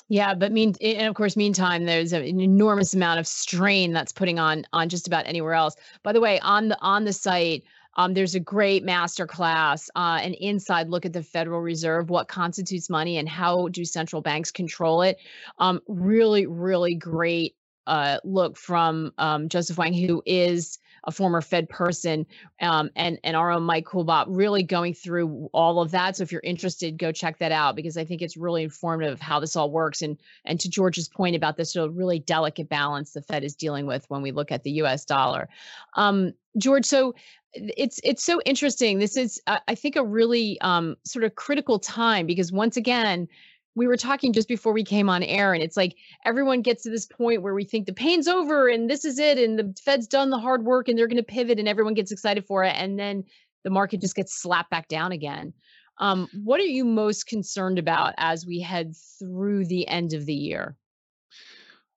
Yeah, 0.10 0.34
but 0.34 0.52
mean, 0.52 0.74
and 0.82 1.08
of 1.08 1.14
course, 1.14 1.38
meantime, 1.38 1.86
there's 1.86 2.14
an 2.14 2.24
enormous 2.42 2.96
amount 2.96 3.20
of 3.20 3.28
strain 3.28 3.94
that's 3.94 4.12
putting 4.12 4.40
on 4.40 4.66
on 4.74 4.90
just 4.90 5.06
about 5.06 5.28
anywhere 5.28 5.54
else. 5.54 5.76
By 6.02 6.14
the 6.14 6.20
way, 6.20 6.40
on 6.40 6.70
the 6.70 6.80
on 6.82 7.06
the 7.06 7.14
site, 7.14 7.64
um, 7.96 8.16
there's 8.16 8.34
a 8.34 8.40
great 8.40 8.84
master 8.84 9.28
class, 9.28 9.88
uh, 9.96 10.20
an 10.24 10.34
inside 10.34 10.90
look 10.90 11.06
at 11.06 11.14
the 11.14 11.22
Federal 11.22 11.62
Reserve, 11.62 12.10
what 12.10 12.28
constitutes 12.28 12.90
money, 12.90 13.18
and 13.18 13.30
how 13.30 13.68
do 13.68 13.86
central 13.86 14.22
banks 14.22 14.50
control 14.52 15.04
it. 15.04 15.20
Um, 15.60 15.80
really, 15.88 16.48
really 16.48 16.96
great 16.96 17.56
uh, 17.86 18.18
look 18.24 18.58
from 18.58 19.14
um, 19.20 19.48
Joseph 19.48 19.78
Wang, 19.78 19.94
who 19.94 20.24
is 20.26 20.80
a 21.10 21.12
former 21.12 21.42
Fed 21.42 21.68
person, 21.68 22.26
um, 22.62 22.90
and 22.96 23.20
and 23.24 23.36
our 23.36 23.52
own 23.52 23.64
Mike 23.64 23.86
Coolbop, 23.86 24.26
really 24.30 24.64
going 24.64 24.94
through 24.94 25.50
all 25.52 25.82
of 25.82 25.92
that. 25.92 26.16
So 26.16 26.24
if 26.24 26.32
you're 26.32 26.42
interested, 26.44 26.98
go 26.98 27.12
check 27.12 27.40
that 27.40 27.52
out 27.52 27.76
because 27.76 27.98
I 27.98 28.06
think 28.06 28.22
it's 28.22 28.38
really 28.38 28.64
informative 28.64 29.14
of 29.14 29.20
how 29.20 29.40
this 29.40 29.56
all 29.56 29.72
works. 29.72 30.02
And 30.02 30.18
and 30.46 30.60
to 30.60 30.70
George's 30.70 31.10
point 31.10 31.36
about 31.36 31.58
this 31.58 31.74
sort 31.74 31.90
of 31.90 31.98
really 31.98 32.20
delicate 32.20 32.70
balance 32.70 33.12
the 33.12 33.22
Fed 33.22 33.44
is 33.44 33.56
dealing 33.56 33.88
with 33.88 34.10
when 34.10 34.22
we 34.22 34.32
look 34.32 34.52
at 34.52 34.64
the 34.64 34.72
U.S. 34.72 35.04
dollar. 35.04 35.50
Um, 35.96 36.34
George, 36.58 36.86
so 36.86 37.16
it's 37.54 38.00
it's 38.04 38.24
so 38.24 38.40
interesting. 38.46 39.00
This 39.00 39.18
is, 39.18 39.42
I 39.48 39.74
think, 39.74 39.96
a 39.96 40.04
really 40.04 40.62
um, 40.62 40.96
sort 41.04 41.26
of 41.26 41.36
critical 41.36 41.80
time 41.80 42.28
because 42.28 42.52
once 42.52 42.78
again, 42.78 43.28
we 43.76 43.88
were 43.88 43.98
talking 43.98 44.34
just 44.34 44.48
before 44.48 44.74
we 44.74 44.84
came 44.84 45.10
on 45.10 45.24
air 45.24 45.54
and 45.54 45.64
it's 45.64 45.78
like 45.78 45.96
everyone 46.26 46.62
gets 46.62 46.84
to 46.84 46.90
this 46.90 47.06
point 47.06 47.42
where 47.42 47.54
we 47.54 47.64
think 47.64 47.86
the 47.86 47.94
pain's 47.94 48.28
over 48.28 48.68
and 48.68 48.90
this 48.90 49.06
is 49.06 49.20
it 49.20 49.38
and 49.38 49.58
the 49.58 49.74
fed's 49.84 50.08
done 50.08 50.30
the 50.30 50.40
hard 50.40 50.66
work 50.66 50.88
and 50.88 50.98
they're 50.98 51.08
going 51.08 51.18
to 51.18 51.24
pivot 51.24 51.60
and 51.60 51.68
everyone 51.68 51.94
gets 51.94 52.12
excited 52.12 52.46
for 52.46 52.64
it 52.64 52.76
and 52.76 53.00
then 53.00 53.24
the 53.64 53.70
market 53.70 54.02
just 54.02 54.16
gets 54.16 54.42
slapped 54.42 54.70
back 54.70 54.88
down 54.88 55.12
again. 55.12 55.54
Um, 55.98 56.30
what 56.46 56.62
are 56.62 56.64
you 56.64 56.86
most 56.86 57.28
concerned 57.28 57.78
about 57.78 58.14
as 58.18 58.46
we 58.46 58.62
head 58.62 58.96
through 59.20 59.66
the 59.66 59.88
end 59.88 60.14
of 60.14 60.26
the 60.26 60.34
year? 60.34 60.78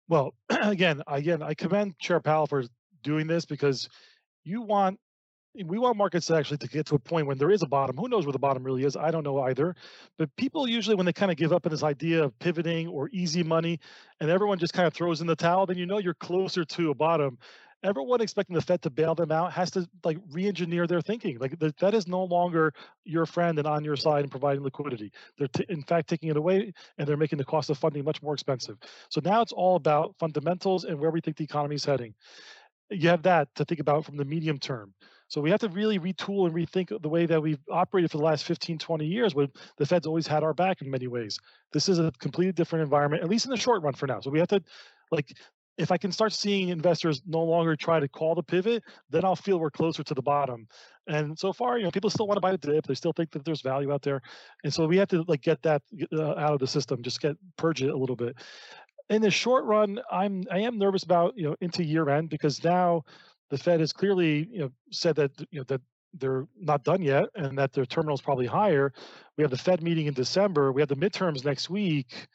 Well 0.08 0.34
again 0.50 1.02
again 1.06 1.42
i 1.42 1.54
commend 1.54 1.98
chair 1.98 2.20
powell 2.20 2.46
for 2.46 2.64
doing 3.02 3.26
this 3.26 3.44
because 3.44 3.88
you 4.44 4.60
want 4.62 4.98
we 5.54 5.78
want 5.78 5.96
markets 5.96 6.30
actually 6.30 6.56
to 6.58 6.68
get 6.68 6.86
to 6.86 6.94
a 6.94 6.98
point 6.98 7.26
when 7.26 7.36
there 7.36 7.50
is 7.50 7.62
a 7.62 7.66
bottom. 7.66 7.96
Who 7.96 8.08
knows 8.08 8.24
where 8.24 8.32
the 8.32 8.38
bottom 8.38 8.64
really 8.64 8.84
is? 8.84 8.96
I 8.96 9.10
don't 9.10 9.24
know 9.24 9.40
either. 9.42 9.74
But 10.16 10.34
people 10.36 10.66
usually, 10.66 10.96
when 10.96 11.06
they 11.06 11.12
kind 11.12 11.30
of 11.30 11.36
give 11.36 11.52
up 11.52 11.66
on 11.66 11.72
this 11.72 11.82
idea 11.82 12.24
of 12.24 12.38
pivoting 12.38 12.88
or 12.88 13.10
easy 13.12 13.42
money, 13.42 13.78
and 14.20 14.30
everyone 14.30 14.58
just 14.58 14.72
kind 14.72 14.86
of 14.86 14.94
throws 14.94 15.20
in 15.20 15.26
the 15.26 15.36
towel, 15.36 15.66
then 15.66 15.76
you 15.76 15.86
know 15.86 15.98
you're 15.98 16.14
closer 16.14 16.64
to 16.64 16.90
a 16.90 16.94
bottom. 16.94 17.38
Everyone 17.84 18.20
expecting 18.20 18.54
the 18.54 18.62
Fed 18.62 18.80
to 18.82 18.90
bail 18.90 19.14
them 19.14 19.32
out 19.32 19.52
has 19.52 19.72
to 19.72 19.88
like 20.04 20.16
re-engineer 20.30 20.86
their 20.86 21.00
thinking. 21.00 21.38
Like 21.38 21.58
the 21.58 21.74
Fed 21.78 21.94
is 21.94 22.06
no 22.06 22.22
longer 22.24 22.72
your 23.04 23.26
friend 23.26 23.58
and 23.58 23.66
on 23.66 23.84
your 23.84 23.96
side 23.96 24.22
and 24.22 24.30
providing 24.30 24.62
liquidity. 24.62 25.12
They're 25.36 25.48
t- 25.48 25.66
in 25.68 25.82
fact 25.82 26.08
taking 26.08 26.30
it 26.30 26.36
away, 26.36 26.72
and 26.96 27.08
they're 27.08 27.16
making 27.16 27.38
the 27.38 27.44
cost 27.44 27.70
of 27.70 27.78
funding 27.78 28.04
much 28.04 28.22
more 28.22 28.34
expensive. 28.34 28.78
So 29.10 29.20
now 29.22 29.42
it's 29.42 29.52
all 29.52 29.74
about 29.76 30.14
fundamentals 30.18 30.84
and 30.84 30.98
where 30.98 31.10
we 31.10 31.20
think 31.20 31.36
the 31.36 31.44
economy 31.44 31.74
is 31.74 31.84
heading. 31.84 32.14
You 32.88 33.08
have 33.08 33.24
that 33.24 33.48
to 33.56 33.64
think 33.64 33.80
about 33.80 34.04
from 34.04 34.16
the 34.16 34.24
medium 34.24 34.58
term. 34.58 34.94
So 35.32 35.40
we 35.40 35.48
have 35.48 35.60
to 35.60 35.68
really 35.70 35.98
retool 35.98 36.44
and 36.44 36.54
rethink 36.54 36.92
the 37.00 37.08
way 37.08 37.24
that 37.24 37.40
we've 37.40 37.58
operated 37.70 38.10
for 38.10 38.18
the 38.18 38.22
last 38.22 38.44
15, 38.44 38.76
20 38.76 39.06
years 39.06 39.34
where 39.34 39.46
the 39.78 39.86
Fed's 39.86 40.06
always 40.06 40.26
had 40.26 40.42
our 40.42 40.52
back 40.52 40.82
in 40.82 40.90
many 40.90 41.06
ways. 41.06 41.38
This 41.72 41.88
is 41.88 41.98
a 41.98 42.12
completely 42.20 42.52
different 42.52 42.82
environment, 42.82 43.22
at 43.22 43.30
least 43.30 43.46
in 43.46 43.50
the 43.50 43.56
short 43.56 43.82
run 43.82 43.94
for 43.94 44.06
now. 44.06 44.20
So 44.20 44.28
we 44.28 44.40
have 44.40 44.48
to, 44.48 44.62
like, 45.10 45.32
if 45.78 45.90
I 45.90 45.96
can 45.96 46.12
start 46.12 46.34
seeing 46.34 46.68
investors 46.68 47.22
no 47.26 47.42
longer 47.42 47.76
try 47.76 47.98
to 47.98 48.08
call 48.08 48.34
the 48.34 48.42
pivot, 48.42 48.82
then 49.08 49.24
I'll 49.24 49.34
feel 49.34 49.58
we're 49.58 49.70
closer 49.70 50.02
to 50.02 50.12
the 50.12 50.20
bottom. 50.20 50.66
And 51.06 51.38
so 51.38 51.50
far, 51.50 51.78
you 51.78 51.84
know, 51.84 51.90
people 51.90 52.10
still 52.10 52.26
want 52.26 52.36
to 52.36 52.42
buy 52.42 52.52
the 52.52 52.58
dip. 52.58 52.86
They 52.86 52.92
still 52.92 53.14
think 53.14 53.30
that 53.30 53.42
there's 53.46 53.62
value 53.62 53.90
out 53.90 54.02
there, 54.02 54.20
and 54.64 54.74
so 54.74 54.86
we 54.86 54.98
have 54.98 55.08
to 55.08 55.24
like 55.28 55.40
get 55.40 55.62
that 55.62 55.80
uh, 56.12 56.32
out 56.32 56.52
of 56.52 56.58
the 56.58 56.66
system, 56.66 57.02
just 57.02 57.22
get 57.22 57.36
purge 57.56 57.82
it 57.82 57.88
a 57.88 57.96
little 57.96 58.16
bit. 58.16 58.36
In 59.08 59.22
the 59.22 59.30
short 59.30 59.64
run, 59.64 59.98
I'm 60.10 60.44
I 60.50 60.58
am 60.58 60.78
nervous 60.78 61.04
about 61.04 61.32
you 61.36 61.44
know 61.44 61.56
into 61.62 61.82
year 61.82 62.10
end 62.10 62.28
because 62.28 62.62
now 62.62 63.04
the 63.52 63.58
Fed 63.58 63.80
has 63.80 63.92
clearly 63.92 64.48
you 64.50 64.60
know, 64.60 64.70
said 64.90 65.14
that 65.16 65.30
you 65.50 65.60
know 65.60 65.64
that 65.64 65.82
they're 66.14 66.46
not 66.58 66.84
done 66.84 67.02
yet 67.02 67.26
and 67.34 67.56
that 67.58 67.74
their 67.74 67.84
terminal 67.84 68.14
is 68.14 68.20
probably 68.22 68.46
higher. 68.46 68.94
We 69.36 69.42
have 69.42 69.50
the 69.50 69.58
Fed 69.58 69.82
meeting 69.82 70.06
in 70.06 70.14
December. 70.14 70.72
We 70.72 70.80
have 70.80 70.88
the 70.88 70.96
midterms 70.96 71.44
next 71.44 71.68
week. 71.68 72.28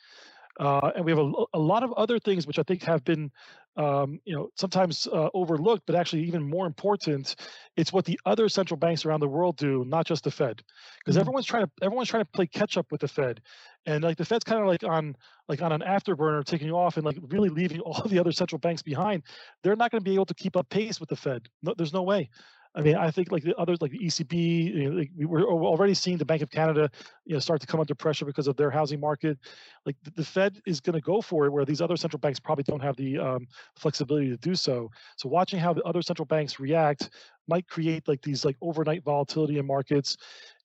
Uh, 0.60 0.92
and 0.96 1.06
we 1.06 1.12
have 1.12 1.20
a, 1.20 1.32
a 1.54 1.60
lot 1.60 1.84
of 1.84 1.92
other 1.94 2.18
things 2.18 2.48
which 2.48 2.58
I 2.58 2.64
think 2.64 2.84
have 2.84 3.04
been 3.04 3.32
um, 3.78 4.20
you 4.26 4.36
know, 4.36 4.50
sometimes 4.56 5.08
uh, 5.08 5.30
overlooked, 5.36 5.84
but 5.86 5.96
actually 5.96 6.24
even 6.24 6.42
more 6.42 6.66
important, 6.66 7.36
it's 7.76 7.94
what 7.94 8.06
the 8.06 8.20
other 8.26 8.50
central 8.50 8.78
banks 8.78 9.06
around 9.06 9.20
the 9.20 9.28
world 9.28 9.56
do, 9.56 9.86
not 9.86 10.08
just 10.08 10.24
the 10.24 10.32
Fed, 10.32 10.64
because 10.98 11.14
mm-hmm. 11.14 11.22
everyone's 11.22 11.46
trying 11.46 11.66
to 11.66 11.72
everyone's 11.84 12.10
trying 12.10 12.24
to 12.24 12.30
play 12.34 12.48
catch 12.48 12.76
up 12.76 12.88
with 12.92 13.02
the 13.02 13.08
Fed, 13.08 13.40
and 13.88 14.04
like 14.04 14.18
the 14.18 14.26
Fed's 14.26 14.44
kind 14.44 14.62
of 14.62 14.68
like 14.68 14.84
on 14.84 15.16
like 15.48 15.62
on 15.62 15.72
an 15.72 15.82
afterburner, 15.82 16.44
taking 16.44 16.68
you 16.68 16.78
off 16.78 16.98
and 16.98 17.06
like 17.06 17.18
really 17.30 17.50
leaving 17.50 17.80
all 17.86 18.04
the 18.08 18.20
other 18.20 18.34
central 18.34 18.60
banks 18.60 18.84
behind. 18.84 19.24
They're 19.64 19.78
not 19.78 19.90
going 19.90 20.02
to 20.02 20.10
be 20.10 20.14
able 20.14 20.26
to 20.28 20.36
keep 20.36 20.56
up 20.56 20.70
pace 20.70 21.00
with 21.00 21.10
the 21.10 21.16
Fed. 21.16 21.48
No, 21.64 21.74
there's 21.76 21.94
no 21.94 22.04
way. 22.04 22.30
I 22.76 22.82
mean, 22.82 22.96
I 22.96 23.10
think 23.10 23.32
like 23.32 23.42
the 23.42 23.56
others, 23.56 23.82
like 23.82 23.90
the 23.90 23.98
ECB, 23.98 24.76
you 24.76 24.90
know, 24.90 24.98
like 24.98 25.10
we 25.18 25.26
were 25.26 25.44
already 25.44 25.96
seeing 25.96 26.18
the 26.18 26.26
Bank 26.26 26.44
of 26.44 26.52
Canada, 26.52 26.92
you 27.26 27.34
know, 27.34 27.40
start 27.40 27.60
to 27.62 27.66
come 27.66 27.80
under 27.80 27.96
pressure 27.96 28.24
because 28.24 28.46
of 28.46 28.56
their 28.56 28.70
housing 28.70 29.00
market. 29.00 29.40
Like 29.84 29.96
the, 30.04 30.12
the 30.12 30.24
Fed 30.24 30.62
is 30.68 30.80
going 30.80 30.94
to 30.94 31.02
go 31.02 31.20
for 31.20 31.46
it, 31.48 31.52
where 31.52 31.66
these 31.66 31.82
other 31.82 31.98
central 31.98 32.20
banks 32.20 32.40
probably 32.40 32.66
don't 32.66 32.82
have 32.84 32.96
the 32.96 33.18
um, 33.18 33.48
flexibility 33.78 34.30
to 34.30 34.38
do 34.38 34.54
so. 34.54 34.92
So 35.16 35.28
watching 35.28 35.60
how 35.60 35.74
the 35.74 35.82
other 35.84 36.04
central 36.04 36.28
banks 36.28 36.60
react 36.60 37.10
might 37.48 37.68
create 37.68 38.08
like 38.08 38.22
these 38.22 38.46
like 38.46 38.58
overnight 38.62 39.04
volatility 39.04 39.58
in 39.58 39.66
markets, 39.66 40.18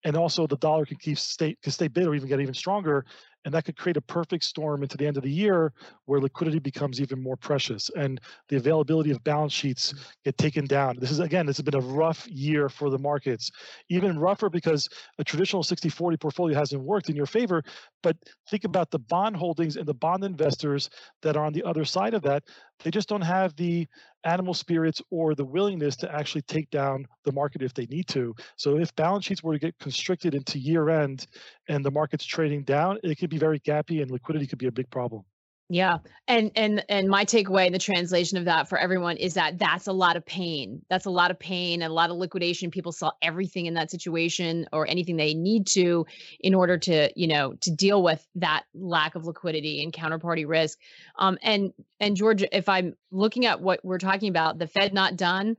and 0.04 0.16
also 0.16 0.46
the 0.46 0.56
dollar 0.56 0.84
can 0.84 0.96
keep 0.96 1.18
stay 1.18 1.56
can 1.62 1.72
stay 1.72 1.88
bid 1.88 2.06
or 2.06 2.14
even 2.14 2.28
get 2.28 2.40
even 2.40 2.54
stronger 2.54 3.04
and 3.44 3.52
that 3.52 3.64
could 3.64 3.76
create 3.76 3.96
a 3.96 4.02
perfect 4.02 4.44
storm 4.44 4.82
into 4.82 4.96
the 4.96 5.06
end 5.06 5.16
of 5.16 5.22
the 5.22 5.30
year 5.30 5.72
where 6.04 6.20
liquidity 6.20 6.58
becomes 6.58 7.00
even 7.00 7.20
more 7.20 7.36
precious 7.36 7.90
and 7.96 8.20
the 8.48 8.56
availability 8.56 9.10
of 9.10 9.22
balance 9.24 9.52
sheets 9.52 9.92
mm-hmm. 9.92 10.02
get 10.24 10.38
taken 10.38 10.64
down. 10.64 10.96
This 10.98 11.10
is 11.10 11.20
again 11.20 11.46
this 11.46 11.56
has 11.56 11.64
been 11.64 11.74
a 11.74 11.80
rough 11.80 12.26
year 12.28 12.68
for 12.68 12.90
the 12.90 12.98
markets 12.98 13.50
even 13.88 14.18
rougher 14.18 14.48
because 14.48 14.88
a 15.18 15.24
traditional 15.24 15.62
60-40 15.62 16.20
portfolio 16.20 16.56
hasn't 16.56 16.82
worked 16.82 17.08
in 17.08 17.16
your 17.16 17.26
favor 17.26 17.62
but 18.02 18.16
think 18.48 18.64
about 18.64 18.90
the 18.90 18.98
bond 18.98 19.36
holdings 19.36 19.76
and 19.76 19.86
the 19.86 19.94
bond 19.94 20.24
investors 20.24 20.90
that 21.22 21.36
are 21.36 21.44
on 21.44 21.52
the 21.52 21.62
other 21.62 21.84
side 21.84 22.14
of 22.14 22.22
that 22.22 22.42
they 22.82 22.90
just 22.90 23.08
don't 23.08 23.22
have 23.22 23.54
the 23.56 23.86
animal 24.24 24.54
spirits 24.54 25.02
or 25.10 25.34
the 25.34 25.44
willingness 25.44 25.96
to 25.96 26.14
actually 26.14 26.42
take 26.42 26.70
down 26.70 27.06
the 27.24 27.32
market 27.32 27.62
if 27.62 27.74
they 27.74 27.86
need 27.86 28.06
to. 28.08 28.34
So 28.56 28.78
if 28.78 28.94
balance 28.94 29.24
sheets 29.24 29.42
were 29.42 29.54
to 29.54 29.58
get 29.58 29.78
constricted 29.78 30.34
into 30.34 30.58
year 30.58 30.88
end 30.90 31.26
and 31.68 31.84
the 31.84 31.90
market's 31.90 32.24
trading 32.24 32.62
down, 32.62 32.98
it 33.02 33.18
could 33.18 33.30
be 33.30 33.38
very 33.38 33.60
gappy 33.60 34.02
and 34.02 34.10
liquidity 34.10 34.46
could 34.46 34.58
be 34.58 34.66
a 34.66 34.72
big 34.72 34.90
problem. 34.90 35.24
Yeah. 35.72 36.00
And 36.28 36.50
and 36.54 36.84
and 36.90 37.08
my 37.08 37.24
takeaway 37.24 37.72
the 37.72 37.78
translation 37.78 38.36
of 38.36 38.44
that 38.44 38.68
for 38.68 38.76
everyone 38.76 39.16
is 39.16 39.32
that 39.34 39.58
that's 39.58 39.86
a 39.86 39.92
lot 39.92 40.18
of 40.18 40.26
pain. 40.26 40.82
That's 40.90 41.06
a 41.06 41.10
lot 41.10 41.30
of 41.30 41.38
pain 41.38 41.80
and 41.80 41.90
a 41.90 41.94
lot 41.94 42.10
of 42.10 42.18
liquidation. 42.18 42.70
People 42.70 42.92
saw 42.92 43.12
everything 43.22 43.64
in 43.64 43.72
that 43.72 43.90
situation 43.90 44.66
or 44.70 44.86
anything 44.86 45.16
they 45.16 45.32
need 45.32 45.66
to 45.68 46.04
in 46.40 46.54
order 46.54 46.76
to, 46.76 47.08
you 47.18 47.26
know, 47.26 47.54
to 47.62 47.70
deal 47.70 48.02
with 48.02 48.22
that 48.34 48.64
lack 48.74 49.14
of 49.14 49.24
liquidity 49.24 49.82
and 49.82 49.94
counterparty 49.94 50.46
risk. 50.46 50.78
Um 51.18 51.38
and 51.42 51.72
and 52.00 52.18
George, 52.18 52.44
if 52.52 52.68
I'm 52.68 52.94
looking 53.10 53.46
at 53.46 53.62
what 53.62 53.82
we're 53.82 53.96
talking 53.96 54.28
about, 54.28 54.58
the 54.58 54.66
Fed 54.66 54.92
not 54.92 55.16
done, 55.16 55.56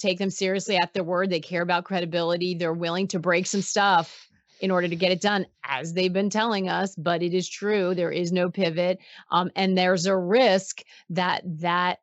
take 0.00 0.18
them 0.18 0.30
seriously 0.30 0.76
at 0.76 0.92
their 0.92 1.04
word. 1.04 1.30
They 1.30 1.38
care 1.38 1.62
about 1.62 1.84
credibility. 1.84 2.56
They're 2.56 2.72
willing 2.72 3.06
to 3.08 3.20
break 3.20 3.46
some 3.46 3.62
stuff 3.62 4.28
in 4.62 4.70
order 4.70 4.88
to 4.88 4.96
get 4.96 5.12
it 5.12 5.20
done, 5.20 5.44
as 5.64 5.92
they've 5.92 6.12
been 6.12 6.30
telling 6.30 6.68
us. 6.68 6.94
But 6.96 7.22
it 7.22 7.34
is 7.34 7.48
true, 7.48 7.94
there 7.94 8.12
is 8.12 8.32
no 8.32 8.48
pivot, 8.48 8.98
um, 9.30 9.50
and 9.54 9.76
there's 9.76 10.06
a 10.06 10.16
risk 10.16 10.82
that 11.10 11.42
that 11.60 11.98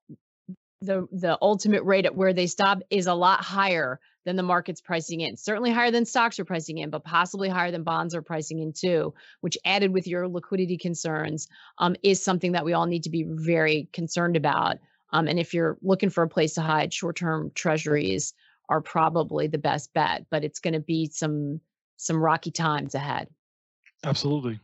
the 0.81 1.07
the 1.11 1.37
ultimate 1.41 1.83
rate 1.83 2.05
at 2.05 2.15
where 2.15 2.33
they 2.33 2.47
stop 2.47 2.79
is 2.89 3.07
a 3.07 3.13
lot 3.13 3.41
higher 3.41 3.99
than 4.25 4.35
the 4.35 4.43
market's 4.43 4.81
pricing 4.81 5.21
in. 5.21 5.37
Certainly 5.37 5.71
higher 5.71 5.91
than 5.91 6.05
stocks 6.05 6.37
are 6.39 6.45
pricing 6.45 6.77
in, 6.77 6.89
but 6.89 7.03
possibly 7.03 7.49
higher 7.49 7.71
than 7.71 7.83
bonds 7.83 8.13
are 8.13 8.21
pricing 8.21 8.59
in 8.59 8.73
too. 8.73 9.13
Which 9.41 9.57
added 9.65 9.93
with 9.93 10.07
your 10.07 10.27
liquidity 10.27 10.77
concerns 10.77 11.47
um, 11.77 11.95
is 12.03 12.23
something 12.23 12.51
that 12.51 12.65
we 12.65 12.73
all 12.73 12.85
need 12.85 13.03
to 13.03 13.09
be 13.09 13.25
very 13.27 13.89
concerned 13.93 14.35
about. 14.35 14.77
Um, 15.11 15.27
and 15.27 15.39
if 15.39 15.53
you're 15.53 15.77
looking 15.81 16.09
for 16.09 16.23
a 16.23 16.29
place 16.29 16.53
to 16.55 16.61
hide, 16.61 16.93
short-term 16.93 17.51
treasuries 17.55 18.33
are 18.67 18.81
probably 18.81 19.47
the 19.47 19.57
best 19.57 19.93
bet. 19.93 20.25
But 20.29 20.43
it's 20.43 20.59
going 20.59 20.75
to 20.75 20.79
be 20.79 21.09
some 21.11 21.61
some 21.99 22.17
rocky 22.17 22.49
times 22.49 22.95
ahead. 22.95 23.27
Absolutely. 24.03 24.59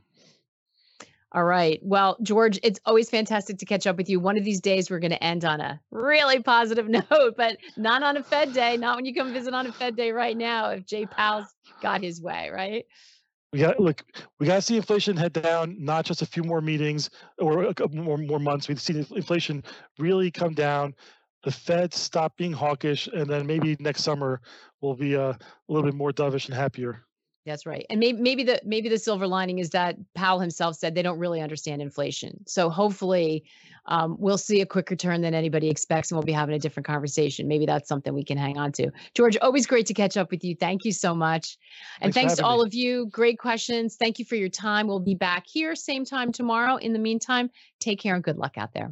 All 1.33 1.43
right. 1.43 1.81
Well, 1.83 2.15
George, 2.23 2.57
it's 2.63 2.79
always 2.85 3.09
fantastic 3.09 3.57
to 3.57 3.65
catch 3.65 3.85
up 3.85 3.97
with 3.97 4.09
you. 4.09 4.21
One 4.21 4.37
of 4.37 4.45
these 4.45 4.61
days, 4.61 4.89
we're 4.89 4.99
going 4.99 5.11
to 5.11 5.21
end 5.21 5.43
on 5.43 5.59
a 5.59 5.81
really 5.91 6.41
positive 6.41 6.87
note, 7.11 7.35
but 7.35 7.57
not 7.75 8.03
on 8.03 8.15
a 8.15 8.23
Fed 8.23 8.53
day, 8.53 8.77
not 8.77 8.95
when 8.95 9.05
you 9.05 9.13
come 9.13 9.33
visit 9.33 9.53
on 9.53 9.67
a 9.67 9.73
Fed 9.73 9.97
day 9.97 10.11
right 10.11 10.37
now, 10.37 10.69
if 10.69 10.85
Jay 10.85 11.05
Powell's 11.05 11.53
got 11.81 12.01
his 12.01 12.21
way, 12.21 12.49
right? 12.53 12.85
We 13.51 13.59
got 13.59 13.79
look. 13.81 14.03
We 14.39 14.47
got 14.47 14.55
to 14.55 14.61
see 14.61 14.77
inflation 14.77 15.17
head 15.17 15.33
down. 15.33 15.75
Not 15.77 16.05
just 16.05 16.21
a 16.21 16.25
few 16.25 16.43
more 16.43 16.61
meetings 16.61 17.09
or 17.37 17.65
a 17.65 17.73
couple 17.73 17.97
more 17.97 18.17
more 18.17 18.39
months. 18.39 18.67
We've 18.67 18.81
seen 18.81 19.05
inflation 19.15 19.63
really 19.99 20.31
come 20.31 20.53
down. 20.53 20.95
The 21.43 21.51
Fed 21.51 21.93
stop 21.93 22.35
being 22.37 22.53
hawkish, 22.53 23.07
and 23.07 23.29
then 23.29 23.45
maybe 23.45 23.75
next 23.79 24.03
summer 24.03 24.41
we'll 24.81 24.95
be 24.95 25.15
uh, 25.15 25.33
a 25.33 25.37
little 25.67 25.83
bit 25.83 25.95
more 25.95 26.11
dovish 26.11 26.45
and 26.45 26.55
happier. 26.55 27.04
That's 27.45 27.65
right. 27.65 27.85
And 27.91 27.99
maybe 27.99 28.19
maybe 28.19 28.43
the 28.43 28.59
maybe 28.65 28.89
the 28.89 28.97
silver 28.97 29.27
lining 29.27 29.59
is 29.59 29.69
that 29.69 29.97
Powell 30.15 30.39
himself 30.39 30.75
said 30.75 30.95
they 30.95 31.03
don't 31.03 31.19
really 31.19 31.41
understand 31.41 31.81
inflation. 31.81 32.43
So 32.47 32.71
hopefully 32.71 33.43
um, 33.85 34.17
we'll 34.19 34.39
see 34.39 34.61
a 34.61 34.65
quicker 34.65 34.95
turn 34.95 35.21
than 35.21 35.35
anybody 35.35 35.69
expects 35.69 36.09
and 36.09 36.17
we'll 36.17 36.25
be 36.25 36.31
having 36.31 36.55
a 36.55 36.59
different 36.59 36.87
conversation. 36.87 37.47
Maybe 37.47 37.67
that's 37.67 37.87
something 37.87 38.15
we 38.15 38.23
can 38.23 38.37
hang 38.37 38.57
on 38.57 38.71
to. 38.73 38.89
George, 39.13 39.37
always 39.37 39.67
great 39.67 39.85
to 39.85 39.93
catch 39.93 40.17
up 40.17 40.31
with 40.31 40.43
you. 40.43 40.55
Thank 40.55 40.85
you 40.85 40.91
so 40.91 41.13
much. 41.13 41.57
And 42.01 42.11
thanks, 42.11 42.33
thanks 42.33 42.35
to 42.39 42.45
all 42.45 42.63
me. 42.63 42.67
of 42.67 42.73
you. 42.73 43.05
Great 43.11 43.37
questions. 43.37 43.95
Thank 43.95 44.17
you 44.17 44.25
for 44.25 44.35
your 44.35 44.49
time. 44.49 44.87
We'll 44.87 44.99
be 44.99 45.15
back 45.15 45.45
here 45.45 45.75
same 45.75 46.03
time 46.03 46.31
tomorrow. 46.31 46.77
In 46.77 46.93
the 46.93 46.99
meantime, 46.99 47.51
take 47.79 47.99
care 47.99 48.15
and 48.15 48.23
good 48.23 48.37
luck 48.37 48.57
out 48.57 48.73
there. 48.73 48.91